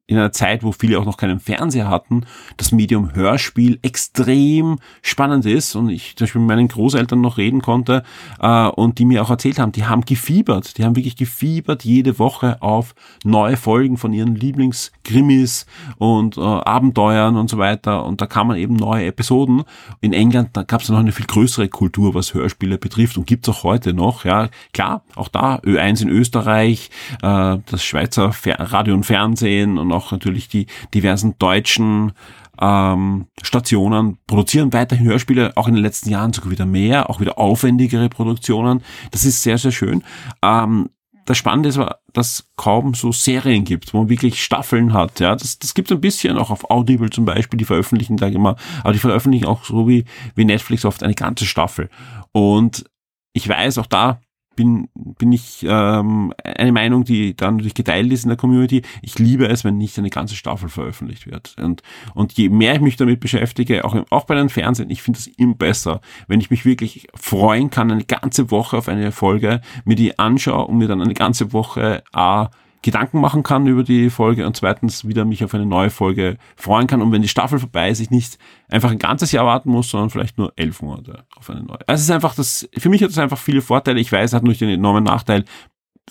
in 0.08 0.18
einer 0.18 0.32
Zeit, 0.32 0.64
wo 0.64 0.72
viele 0.72 0.98
auch 1.00 1.06
noch 1.06 1.18
keinen 1.18 1.42
Fernseher 1.42 1.90
hatten, 1.90 2.26
das 2.56 2.72
Medium 2.72 3.14
Hörspiel 3.14 3.78
extrem 3.82 4.80
spannend 5.02 5.46
ist 5.46 5.76
und 5.76 5.90
ich 5.90 6.16
zum 6.16 6.26
Beispiel 6.26 6.42
mit 6.42 6.48
meinen 6.48 6.70
Großeltern 6.70 7.20
noch 7.20 7.38
reden 7.38 7.62
konnte 7.62 8.04
äh, 8.40 8.68
und 8.68 9.00
die 9.00 9.06
mir 9.06 9.22
auch 9.22 9.30
erzählt 9.30 9.60
haben, 9.60 9.74
die 9.74 9.86
haben 9.86 10.06
gefiebert, 10.06 10.78
die 10.78 10.86
haben 10.86 10.96
wirklich 10.96 11.18
gefiebert 11.18 11.84
jede 11.84 12.20
Woche 12.20 12.62
auf 12.62 12.96
neue 13.26 13.58
Folgen 13.58 13.98
von 13.98 14.14
ihren 14.14 14.36
Lieblingskrimis 14.36 15.66
und 15.98 16.38
äh, 16.38 16.42
Abenteuern 16.42 17.36
und 17.36 17.50
so 17.50 17.58
weiter 17.58 18.06
und 18.06 18.22
da 18.22 18.28
kann 18.28 18.48
man 18.48 18.56
eben 18.56 18.78
neue 18.78 19.08
Episoden. 19.08 19.64
In 20.00 20.14
England, 20.14 20.52
da 20.54 20.64
gab 20.64 20.82
es 20.82 20.90
noch 20.90 21.00
eine 21.00 21.12
viel 21.12 21.26
größere 21.26 21.68
Kultur, 21.68 22.14
was 22.14 22.34
Hörspiele 22.34 22.78
betrifft 22.78 23.18
und 23.18 23.28
gibt's 23.28 23.50
auch 23.50 23.64
heute 23.64 23.94
noch. 23.94 24.24
Ja, 24.24 24.48
klar, 24.72 25.04
auch 25.16 25.28
da 25.28 25.58
Ö1 25.58 26.04
in 26.04 26.10
Österreich, 26.10 26.92
äh, 27.22 27.58
das 27.66 27.84
Schweizer 27.84 28.32
Fer 28.32 28.56
Radio 28.58 28.94
und 28.94 29.06
Fernsehen 29.06 29.78
und 29.78 29.97
auch 29.98 30.12
natürlich 30.12 30.48
die 30.48 30.68
diversen 30.94 31.36
deutschen 31.40 32.14
ähm, 32.60 33.28
Stationen 33.42 34.18
produzieren 34.28 34.74
weiterhin 34.74 35.06
Hörspiele, 35.06 35.56
auch 35.56 35.68
in 35.68 35.76
den 35.76 35.84
letzten 35.84 36.10
Jahren 36.10 36.34
sogar 36.34 36.52
wieder 36.52 36.66
mehr, 36.66 37.10
auch 37.10 37.20
wieder 37.20 37.38
aufwendigere 37.38 38.10
Produktionen. 38.10 38.84
Das 39.12 39.26
ist 39.26 39.44
sehr, 39.44 39.58
sehr 39.58 39.72
schön. 39.72 40.04
Ähm, 40.42 40.90
das 41.26 41.38
Spannende 41.38 41.68
ist 41.68 41.78
aber, 41.78 42.00
dass 42.14 42.50
kaum 42.56 42.94
so 42.94 43.12
Serien 43.12 43.66
gibt, 43.66 43.94
wo 43.94 43.98
man 44.00 44.10
wirklich 44.10 44.42
Staffeln 44.42 44.94
hat. 44.94 45.20
Ja, 45.20 45.36
das, 45.36 45.60
das 45.60 45.74
gibt 45.74 45.92
es 45.92 45.98
ein 45.98 46.02
bisschen 46.02 46.38
auch 46.38 46.52
auf 46.52 46.70
Audible 46.72 47.10
zum 47.10 47.26
Beispiel, 47.26 47.58
die 47.58 47.66
veröffentlichen 47.66 48.16
da 48.16 48.28
immer, 48.28 48.56
aber 48.82 48.94
die 48.94 49.00
veröffentlichen 49.00 49.46
auch 49.46 49.66
so 49.66 49.90
wie, 49.90 50.06
wie 50.36 50.46
Netflix 50.46 50.86
oft 50.86 51.04
eine 51.04 51.16
ganze 51.16 51.46
Staffel. 51.46 51.90
Und 52.32 52.86
ich 53.34 53.48
weiß, 53.48 53.78
auch 53.78 53.88
da 53.88 54.22
bin, 54.58 54.90
bin 54.94 55.32
ich 55.32 55.66
ähm, 55.66 56.34
eine 56.44 56.74
Meinung, 56.74 57.06
die 57.06 57.38
dann 57.38 57.56
natürlich 57.56 57.76
geteilt 57.76 58.12
ist 58.12 58.24
in 58.24 58.30
der 58.30 58.38
Community. 58.38 58.82
Ich 59.02 59.18
liebe 59.18 59.48
es, 59.48 59.64
wenn 59.64 59.78
nicht 59.78 59.98
eine 59.98 60.10
ganze 60.10 60.36
Staffel 60.36 60.68
veröffentlicht 60.68 61.28
wird. 61.28 61.56
Und, 61.62 61.82
und 62.14 62.34
je 62.34 62.50
mehr 62.50 62.76
ich 62.76 62.82
mich 62.82 62.98
damit 62.98 63.22
beschäftige, 63.22 63.86
auch, 63.86 63.96
auch 64.10 64.26
bei 64.26 64.36
den 64.36 64.50
Fernsehen, 64.50 64.90
ich 64.90 65.02
finde 65.02 65.20
es 65.20 65.28
immer 65.28 65.56
besser, 65.56 66.02
wenn 66.28 66.42
ich 66.42 66.50
mich 66.50 66.66
wirklich 66.66 67.08
freuen 67.14 67.70
kann, 67.70 67.90
eine 67.90 68.04
ganze 68.04 68.52
Woche 68.52 68.78
auf 68.78 68.90
eine 68.90 69.14
Folge, 69.14 69.62
mir 69.86 69.96
die 69.96 70.20
anschaue 70.20 70.68
und 70.68 70.80
mir 70.80 70.90
dann 70.90 71.02
eine 71.02 71.14
ganze 71.14 71.54
Woche 71.54 72.04
A, 72.12 72.50
Gedanken 72.82 73.20
machen 73.20 73.44
kann 73.44 73.68
über 73.68 73.84
die 73.84 74.10
Folge 74.10 74.46
und 74.46 74.56
zweitens 74.56 75.08
wieder 75.08 75.26
mich 75.26 75.44
auf 75.44 75.54
eine 75.54 75.66
neue 75.66 75.90
Folge 75.90 76.38
freuen 76.56 76.88
kann 76.88 77.02
und 77.02 77.12
wenn 77.12 77.22
die 77.22 77.28
Staffel 77.28 77.60
vorbei 77.60 77.90
ist, 77.90 78.00
ich 78.00 78.12
nicht 78.12 78.38
einfach 78.70 78.92
ein 78.92 79.00
ganzes 79.00 79.32
Jahr 79.32 79.46
warten 79.46 79.70
muss, 79.70 79.90
sondern 79.90 80.10
vielleicht 80.10 80.38
nur 80.38 80.54
elf 80.56 80.82
Monate 80.82 81.26
auf 81.36 81.50
eine 81.50 81.64
neue. 81.64 81.80
Also 81.88 82.02
es 82.02 82.04
ist 82.04 82.12
einfach 82.12 82.36
das, 82.36 82.70
für 82.78 82.90
mich 82.90 83.04
hat 83.04 83.10
es 83.10 83.18
einfach 83.18 83.38
viele 83.38 83.62
Vorteile. 83.62 84.00
Ich 84.00 84.12
weiß, 84.12 84.32
es 84.32 84.34
hat 84.34 84.44
nur 84.44 84.54
den 84.54 84.70
enormen 84.70 85.04
Nachteil, 85.04 85.46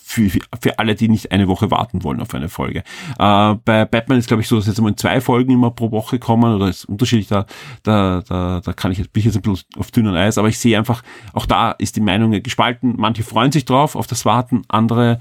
für, 0.03 0.31
für 0.61 0.79
alle, 0.79 0.95
die 0.95 1.09
nicht 1.09 1.33
eine 1.33 1.49
Woche 1.49 1.71
warten 1.71 2.05
wollen 2.05 2.21
auf 2.21 2.35
eine 2.35 2.49
Folge. 2.49 2.83
Äh, 3.19 3.55
bei 3.65 3.85
Batman 3.85 4.19
ist 4.19 4.29
glaube 4.29 4.43
ich 4.43 4.49
so, 4.49 4.57
dass 4.57 4.67
jetzt 4.67 4.79
immer 4.79 4.97
zwei 4.97 5.21
Folgen 5.21 5.53
immer 5.53 5.71
pro 5.71 5.91
Woche 5.91 6.19
kommen 6.19 6.55
oder 6.55 6.69
ist 6.69 6.85
unterschiedlich, 6.85 7.29
da, 7.29 7.47
da, 7.83 8.23
da, 8.27 8.61
da 8.61 8.73
kann 8.73 8.93
ich 8.93 8.99
jetzt, 8.99 9.13
bin 9.13 9.21
ich 9.21 9.27
jetzt 9.27 9.37
ein 9.37 9.43
bisschen 9.43 9.67
auf 9.77 9.91
dünnem 9.91 10.15
Eis, 10.15 10.39
aber 10.39 10.49
ich 10.49 10.59
sehe 10.59 10.77
einfach, 10.79 11.03
auch 11.33 11.47
da 11.47 11.73
ist 11.73 11.97
die 11.97 12.01
Meinung 12.01 12.31
gespalten. 12.43 12.95
Manche 12.97 13.23
freuen 13.23 13.53
sich 13.53 13.65
drauf, 13.65 13.97
auf 13.97 14.07
das 14.07 14.25
Warten, 14.25 14.63
andere 14.69 15.19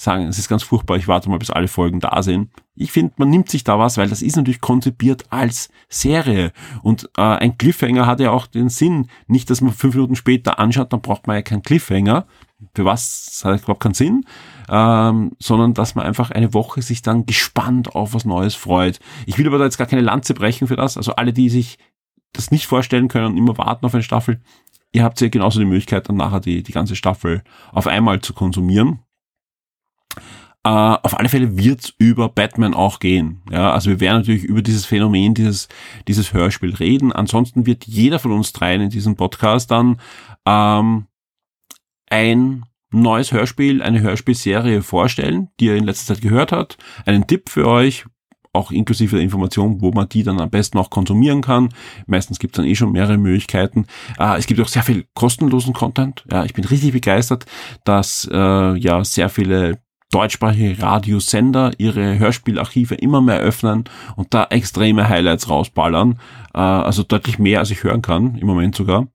sagen, 0.00 0.26
es 0.28 0.38
ist 0.38 0.48
ganz 0.48 0.62
furchtbar, 0.62 0.96
ich 0.96 1.08
warte 1.08 1.28
mal, 1.28 1.38
bis 1.38 1.50
alle 1.50 1.66
Folgen 1.66 1.98
da 1.98 2.22
sind. 2.22 2.50
Ich 2.76 2.92
finde, 2.92 3.14
man 3.16 3.30
nimmt 3.30 3.50
sich 3.50 3.64
da 3.64 3.80
was, 3.80 3.96
weil 3.96 4.08
das 4.08 4.22
ist 4.22 4.36
natürlich 4.36 4.60
konzipiert 4.60 5.24
als 5.30 5.70
Serie. 5.88 6.52
Und 6.82 7.10
äh, 7.16 7.22
ein 7.22 7.58
Cliffhanger 7.58 8.06
hat 8.06 8.20
ja 8.20 8.30
auch 8.30 8.46
den 8.46 8.68
Sinn, 8.68 9.08
nicht, 9.26 9.50
dass 9.50 9.60
man 9.60 9.72
fünf 9.72 9.94
Minuten 9.94 10.14
später 10.14 10.60
anschaut, 10.60 10.92
dann 10.92 11.00
braucht 11.00 11.26
man 11.26 11.36
ja 11.36 11.42
keinen 11.42 11.62
Cliffhanger. 11.62 12.26
Für 12.74 12.84
was 12.84 13.42
hat 13.44 13.60
überhaupt 13.60 13.82
keinen 13.82 13.94
Sinn, 13.94 14.24
ähm, 14.68 15.32
sondern 15.40 15.74
dass 15.74 15.96
man 15.96 16.06
einfach 16.06 16.30
eine 16.30 16.54
Woche 16.54 16.80
sich 16.80 17.02
dann 17.02 17.26
gespannt 17.26 17.94
auf 17.96 18.14
was 18.14 18.24
Neues 18.24 18.54
freut. 18.54 19.00
Ich 19.26 19.36
will 19.36 19.48
aber 19.48 19.58
da 19.58 19.64
jetzt 19.64 19.78
gar 19.78 19.86
keine 19.88 20.02
Lanze 20.02 20.34
brechen 20.34 20.68
für 20.68 20.76
das. 20.76 20.96
Also 20.96 21.16
alle, 21.16 21.32
die 21.32 21.50
sich 21.50 21.78
das 22.32 22.52
nicht 22.52 22.66
vorstellen 22.66 23.08
können 23.08 23.26
und 23.26 23.36
immer 23.36 23.58
warten 23.58 23.84
auf 23.84 23.94
eine 23.94 24.02
Staffel, 24.04 24.40
ihr 24.92 25.02
habt 25.02 25.20
ja 25.20 25.28
genauso 25.28 25.58
die 25.58 25.66
Möglichkeit, 25.66 26.08
dann 26.08 26.16
nachher 26.16 26.40
die, 26.40 26.62
die 26.62 26.72
ganze 26.72 26.94
Staffel 26.94 27.42
auf 27.72 27.88
einmal 27.88 28.20
zu 28.20 28.32
konsumieren. 28.32 29.00
Äh, 30.68 30.98
auf 31.02 31.18
alle 31.18 31.30
Fälle 31.30 31.56
wird's 31.56 31.94
über 31.96 32.28
Batman 32.28 32.74
auch 32.74 33.00
gehen. 33.00 33.40
Ja, 33.50 33.72
also 33.72 33.88
wir 33.88 34.00
werden 34.00 34.18
natürlich 34.18 34.44
über 34.44 34.60
dieses 34.60 34.84
Phänomen, 34.84 35.32
dieses, 35.32 35.66
dieses 36.06 36.34
Hörspiel 36.34 36.74
reden. 36.74 37.10
Ansonsten 37.10 37.64
wird 37.64 37.86
jeder 37.86 38.18
von 38.18 38.32
uns 38.32 38.52
dreien 38.52 38.82
in 38.82 38.90
diesem 38.90 39.16
Podcast 39.16 39.70
dann 39.70 39.98
ähm, 40.44 41.06
ein 42.10 42.66
neues 42.90 43.32
Hörspiel, 43.32 43.80
eine 43.80 44.02
Hörspielserie 44.02 44.82
vorstellen, 44.82 45.48
die 45.58 45.68
er 45.68 45.76
in 45.76 45.84
letzter 45.84 46.14
Zeit 46.14 46.22
gehört 46.22 46.52
hat. 46.52 46.76
Einen 47.06 47.26
Tipp 47.26 47.48
für 47.48 47.66
euch, 47.66 48.04
auch 48.52 48.70
inklusive 48.70 49.16
der 49.16 49.24
Information, 49.24 49.80
wo 49.80 49.90
man 49.92 50.10
die 50.10 50.22
dann 50.22 50.38
am 50.38 50.50
besten 50.50 50.76
auch 50.76 50.90
konsumieren 50.90 51.40
kann. 51.40 51.70
Meistens 52.06 52.38
gibt 52.38 52.54
es 52.54 52.56
dann 52.58 52.70
eh 52.70 52.74
schon 52.74 52.92
mehrere 52.92 53.16
Möglichkeiten. 53.16 53.86
Äh, 54.18 54.36
es 54.36 54.46
gibt 54.46 54.60
auch 54.60 54.68
sehr 54.68 54.82
viel 54.82 55.06
kostenlosen 55.14 55.72
Content. 55.72 56.26
Ja, 56.30 56.44
ich 56.44 56.52
bin 56.52 56.66
richtig 56.66 56.92
begeistert, 56.92 57.46
dass 57.84 58.28
äh, 58.30 58.76
ja 58.76 59.02
sehr 59.02 59.30
viele 59.30 59.78
deutschsprachige 60.10 60.82
Radiosender 60.82 61.72
ihre 61.78 62.18
Hörspielarchive 62.18 62.94
immer 62.94 63.20
mehr 63.20 63.40
öffnen 63.40 63.84
und 64.16 64.32
da 64.32 64.44
extreme 64.44 65.08
Highlights 65.08 65.48
rausballern. 65.48 66.18
Äh, 66.54 66.58
also 66.58 67.02
deutlich 67.02 67.38
mehr, 67.38 67.60
als 67.60 67.70
ich 67.70 67.84
hören 67.84 68.02
kann, 68.02 68.36
im 68.36 68.46
Moment 68.46 68.74
sogar. 68.74 69.08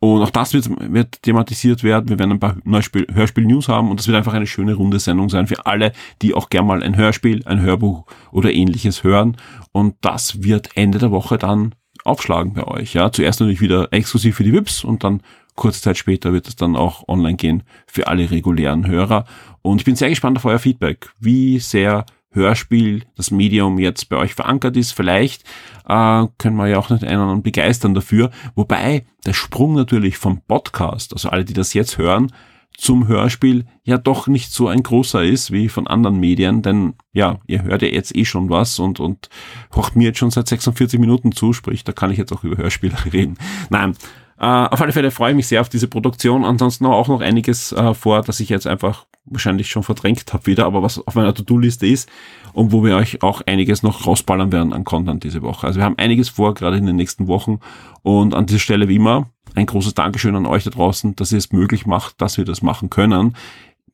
Und 0.00 0.22
auch 0.22 0.30
das 0.30 0.54
wird, 0.54 0.68
wird 0.92 1.22
thematisiert 1.22 1.82
werden. 1.82 2.08
Wir 2.08 2.18
werden 2.20 2.32
ein 2.32 2.38
paar 2.38 2.56
Hörspiel-News 2.64 3.68
haben 3.68 3.90
und 3.90 3.98
das 3.98 4.06
wird 4.06 4.16
einfach 4.16 4.34
eine 4.34 4.46
schöne 4.46 4.74
runde 4.74 5.00
Sendung 5.00 5.28
sein 5.28 5.48
für 5.48 5.66
alle, 5.66 5.92
die 6.22 6.34
auch 6.34 6.50
gern 6.50 6.66
mal 6.66 6.84
ein 6.84 6.96
Hörspiel, 6.96 7.42
ein 7.46 7.60
Hörbuch 7.60 8.04
oder 8.30 8.52
ähnliches 8.52 9.02
hören. 9.02 9.36
Und 9.72 9.96
das 10.00 10.42
wird 10.44 10.70
Ende 10.76 10.98
der 10.98 11.10
Woche 11.10 11.36
dann 11.36 11.74
aufschlagen 12.04 12.54
bei 12.54 12.64
euch. 12.64 12.94
Ja, 12.94 13.10
zuerst 13.10 13.40
natürlich 13.40 13.60
wieder 13.60 13.92
exklusiv 13.92 14.36
für 14.36 14.44
die 14.44 14.52
VIPs 14.52 14.84
und 14.84 15.02
dann 15.02 15.20
kurze 15.58 15.82
Zeit 15.82 15.98
später 15.98 16.32
wird 16.32 16.48
es 16.48 16.56
dann 16.56 16.76
auch 16.76 17.06
online 17.08 17.36
gehen 17.36 17.62
für 17.86 18.06
alle 18.06 18.30
regulären 18.30 18.86
Hörer. 18.86 19.26
Und 19.60 19.80
ich 19.80 19.84
bin 19.84 19.96
sehr 19.96 20.08
gespannt 20.08 20.38
auf 20.38 20.46
euer 20.46 20.58
Feedback, 20.58 21.10
wie 21.20 21.58
sehr 21.58 22.06
Hörspiel, 22.30 23.04
das 23.16 23.30
Medium 23.30 23.78
jetzt 23.78 24.08
bei 24.08 24.16
euch 24.16 24.34
verankert 24.34 24.76
ist. 24.76 24.92
Vielleicht 24.92 25.42
äh, 25.88 26.26
können 26.38 26.56
wir 26.56 26.68
ja 26.68 26.78
auch 26.78 26.90
nicht 26.90 27.04
einen 27.04 27.20
anderen 27.20 27.42
begeistern 27.42 27.94
dafür. 27.94 28.30
Wobei 28.54 29.04
der 29.26 29.32
Sprung 29.32 29.74
natürlich 29.74 30.16
vom 30.16 30.40
Podcast, 30.42 31.12
also 31.12 31.28
alle, 31.30 31.44
die 31.44 31.54
das 31.54 31.74
jetzt 31.74 31.98
hören, 31.98 32.32
zum 32.76 33.08
Hörspiel 33.08 33.66
ja 33.82 33.98
doch 33.98 34.28
nicht 34.28 34.52
so 34.52 34.68
ein 34.68 34.84
großer 34.84 35.24
ist 35.24 35.50
wie 35.50 35.68
von 35.68 35.88
anderen 35.88 36.20
Medien, 36.20 36.62
denn 36.62 36.94
ja, 37.12 37.40
ihr 37.48 37.64
hört 37.64 37.82
ja 37.82 37.88
jetzt 37.88 38.14
eh 38.14 38.24
schon 38.24 38.50
was 38.50 38.78
und, 38.78 39.00
und 39.00 39.28
hocht 39.74 39.96
mir 39.96 40.04
jetzt 40.04 40.18
schon 40.18 40.30
seit 40.30 40.46
46 40.46 41.00
Minuten 41.00 41.32
zu, 41.32 41.52
sprich, 41.52 41.82
da 41.82 41.92
kann 41.92 42.12
ich 42.12 42.18
jetzt 42.18 42.32
auch 42.32 42.44
über 42.44 42.56
Hörspiele 42.56 42.94
reden. 43.12 43.36
Nein, 43.70 43.96
auf 44.44 44.80
alle 44.80 44.92
Fälle 44.92 45.10
freue 45.10 45.30
ich 45.30 45.36
mich 45.36 45.48
sehr 45.48 45.60
auf 45.60 45.68
diese 45.68 45.88
Produktion. 45.88 46.44
Ansonsten 46.44 46.86
auch 46.86 47.08
noch 47.08 47.20
einiges 47.20 47.72
äh, 47.72 47.94
vor, 47.94 48.22
dass 48.22 48.40
ich 48.40 48.48
jetzt 48.48 48.66
einfach 48.66 49.06
wahrscheinlich 49.24 49.68
schon 49.68 49.82
verdrängt 49.82 50.32
habe 50.32 50.46
wieder, 50.46 50.64
aber 50.64 50.82
was 50.82 51.04
auf 51.06 51.14
meiner 51.14 51.34
To-Do-Liste 51.34 51.86
ist 51.86 52.08
und 52.52 52.72
wo 52.72 52.84
wir 52.84 52.96
euch 52.96 53.22
auch 53.22 53.42
einiges 53.46 53.82
noch 53.82 54.06
rausballern 54.06 54.52
werden 54.52 54.72
an 54.72 54.84
Content 54.84 55.24
diese 55.24 55.42
Woche. 55.42 55.66
Also 55.66 55.80
wir 55.80 55.84
haben 55.84 55.98
einiges 55.98 56.28
vor, 56.28 56.54
gerade 56.54 56.76
in 56.76 56.86
den 56.86 56.96
nächsten 56.96 57.26
Wochen. 57.26 57.58
Und 58.02 58.34
an 58.34 58.46
dieser 58.46 58.60
Stelle 58.60 58.88
wie 58.88 58.96
immer 58.96 59.28
ein 59.54 59.66
großes 59.66 59.94
Dankeschön 59.94 60.36
an 60.36 60.46
euch 60.46 60.64
da 60.64 60.70
draußen, 60.70 61.16
dass 61.16 61.32
ihr 61.32 61.38
es 61.38 61.52
möglich 61.52 61.84
macht, 61.84 62.20
dass 62.20 62.38
wir 62.38 62.44
das 62.44 62.62
machen 62.62 62.90
können. 62.90 63.34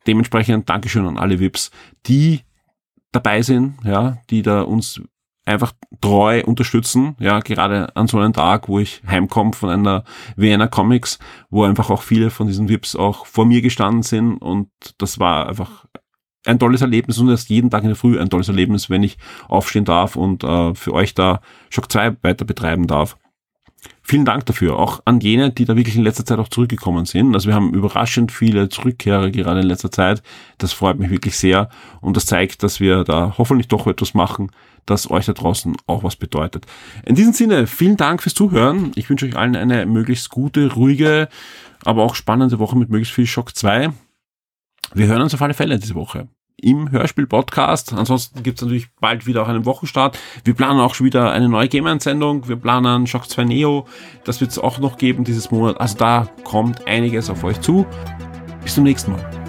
Dementsprechend 0.06 0.68
Dankeschön 0.68 1.06
an 1.06 1.16
alle 1.16 1.40
VIPs, 1.40 1.70
die 2.06 2.40
dabei 3.12 3.42
sind, 3.42 3.76
ja, 3.84 4.18
die 4.28 4.42
da 4.42 4.62
uns 4.62 5.00
einfach 5.44 5.72
treu 6.00 6.42
unterstützen, 6.44 7.16
ja, 7.18 7.40
gerade 7.40 7.94
an 7.96 8.06
so 8.06 8.18
einem 8.18 8.32
Tag, 8.32 8.68
wo 8.68 8.78
ich 8.78 9.02
heimkomme 9.06 9.52
von 9.52 9.68
einer 9.68 10.04
Vienna 10.36 10.68
Comics, 10.68 11.18
wo 11.50 11.64
einfach 11.64 11.90
auch 11.90 12.02
viele 12.02 12.30
von 12.30 12.46
diesen 12.46 12.68
VIPs 12.68 12.96
auch 12.96 13.26
vor 13.26 13.44
mir 13.44 13.60
gestanden 13.60 14.02
sind 14.02 14.38
und 14.38 14.68
das 14.98 15.18
war 15.18 15.48
einfach 15.48 15.86
ein 16.46 16.58
tolles 16.58 16.82
Erlebnis 16.82 17.18
und 17.18 17.28
erst 17.28 17.48
jeden 17.48 17.70
Tag 17.70 17.82
in 17.82 17.88
der 17.88 17.96
Früh 17.96 18.18
ein 18.18 18.30
tolles 18.30 18.48
Erlebnis, 18.48 18.90
wenn 18.90 19.02
ich 19.02 19.16
aufstehen 19.48 19.84
darf 19.84 20.16
und 20.16 20.44
äh, 20.44 20.74
für 20.74 20.92
euch 20.92 21.14
da 21.14 21.40
Shock 21.70 21.90
2 21.90 22.16
weiter 22.22 22.44
betreiben 22.44 22.86
darf. 22.86 23.16
Vielen 24.02 24.26
Dank 24.26 24.44
dafür, 24.46 24.78
auch 24.78 25.00
an 25.06 25.20
jene, 25.20 25.50
die 25.50 25.64
da 25.64 25.76
wirklich 25.76 25.96
in 25.96 26.02
letzter 26.02 26.26
Zeit 26.26 26.38
auch 26.38 26.48
zurückgekommen 26.48 27.06
sind. 27.06 27.34
Also 27.34 27.48
wir 27.48 27.54
haben 27.54 27.72
überraschend 27.72 28.32
viele 28.32 28.68
Zurückkehrer 28.68 29.30
gerade 29.30 29.60
in 29.60 29.66
letzter 29.66 29.90
Zeit. 29.90 30.22
Das 30.58 30.74
freut 30.74 30.98
mich 30.98 31.10
wirklich 31.10 31.38
sehr 31.38 31.70
und 32.02 32.16
das 32.16 32.26
zeigt, 32.26 32.62
dass 32.62 32.80
wir 32.80 33.04
da 33.04 33.34
hoffentlich 33.38 33.68
doch 33.68 33.86
etwas 33.86 34.12
machen, 34.12 34.50
das 34.86 35.10
euch 35.10 35.26
da 35.26 35.32
draußen 35.32 35.76
auch 35.86 36.04
was 36.04 36.16
bedeutet. 36.16 36.66
In 37.04 37.14
diesem 37.14 37.32
Sinne, 37.32 37.66
vielen 37.66 37.96
Dank 37.96 38.22
fürs 38.22 38.34
Zuhören. 38.34 38.92
Ich 38.94 39.08
wünsche 39.08 39.26
euch 39.26 39.36
allen 39.36 39.56
eine 39.56 39.86
möglichst 39.86 40.30
gute, 40.30 40.72
ruhige, 40.72 41.28
aber 41.84 42.02
auch 42.02 42.14
spannende 42.14 42.58
Woche 42.58 42.76
mit 42.76 42.90
möglichst 42.90 43.14
viel 43.14 43.26
Schock 43.26 43.54
2. 43.54 43.90
Wir 44.94 45.06
hören 45.06 45.22
uns 45.22 45.34
auf 45.34 45.42
alle 45.42 45.54
Fälle 45.54 45.78
diese 45.78 45.94
Woche 45.94 46.28
im 46.56 46.90
Hörspiel-Podcast. 46.90 47.92
Ansonsten 47.92 48.42
gibt 48.42 48.58
es 48.58 48.62
natürlich 48.62 48.88
bald 49.00 49.26
wieder 49.26 49.42
auch 49.42 49.48
einen 49.48 49.66
Wochenstart. 49.66 50.18
Wir 50.44 50.54
planen 50.54 50.80
auch 50.80 50.94
schon 50.94 51.06
wieder 51.06 51.32
eine 51.32 51.48
neue 51.48 51.68
Game-Sendung. 51.68 52.48
Wir 52.48 52.56
planen 52.56 53.06
Shock 53.06 53.28
2 53.28 53.44
Neo. 53.44 53.86
Das 54.24 54.40
wird 54.40 54.50
es 54.50 54.58
auch 54.58 54.78
noch 54.78 54.96
geben 54.96 55.24
dieses 55.24 55.50
Monat. 55.50 55.80
Also 55.80 55.96
da 55.98 56.28
kommt 56.44 56.86
einiges 56.86 57.30
auf 57.30 57.44
euch 57.44 57.60
zu. 57.60 57.86
Bis 58.62 58.74
zum 58.74 58.84
nächsten 58.84 59.12
Mal. 59.12 59.43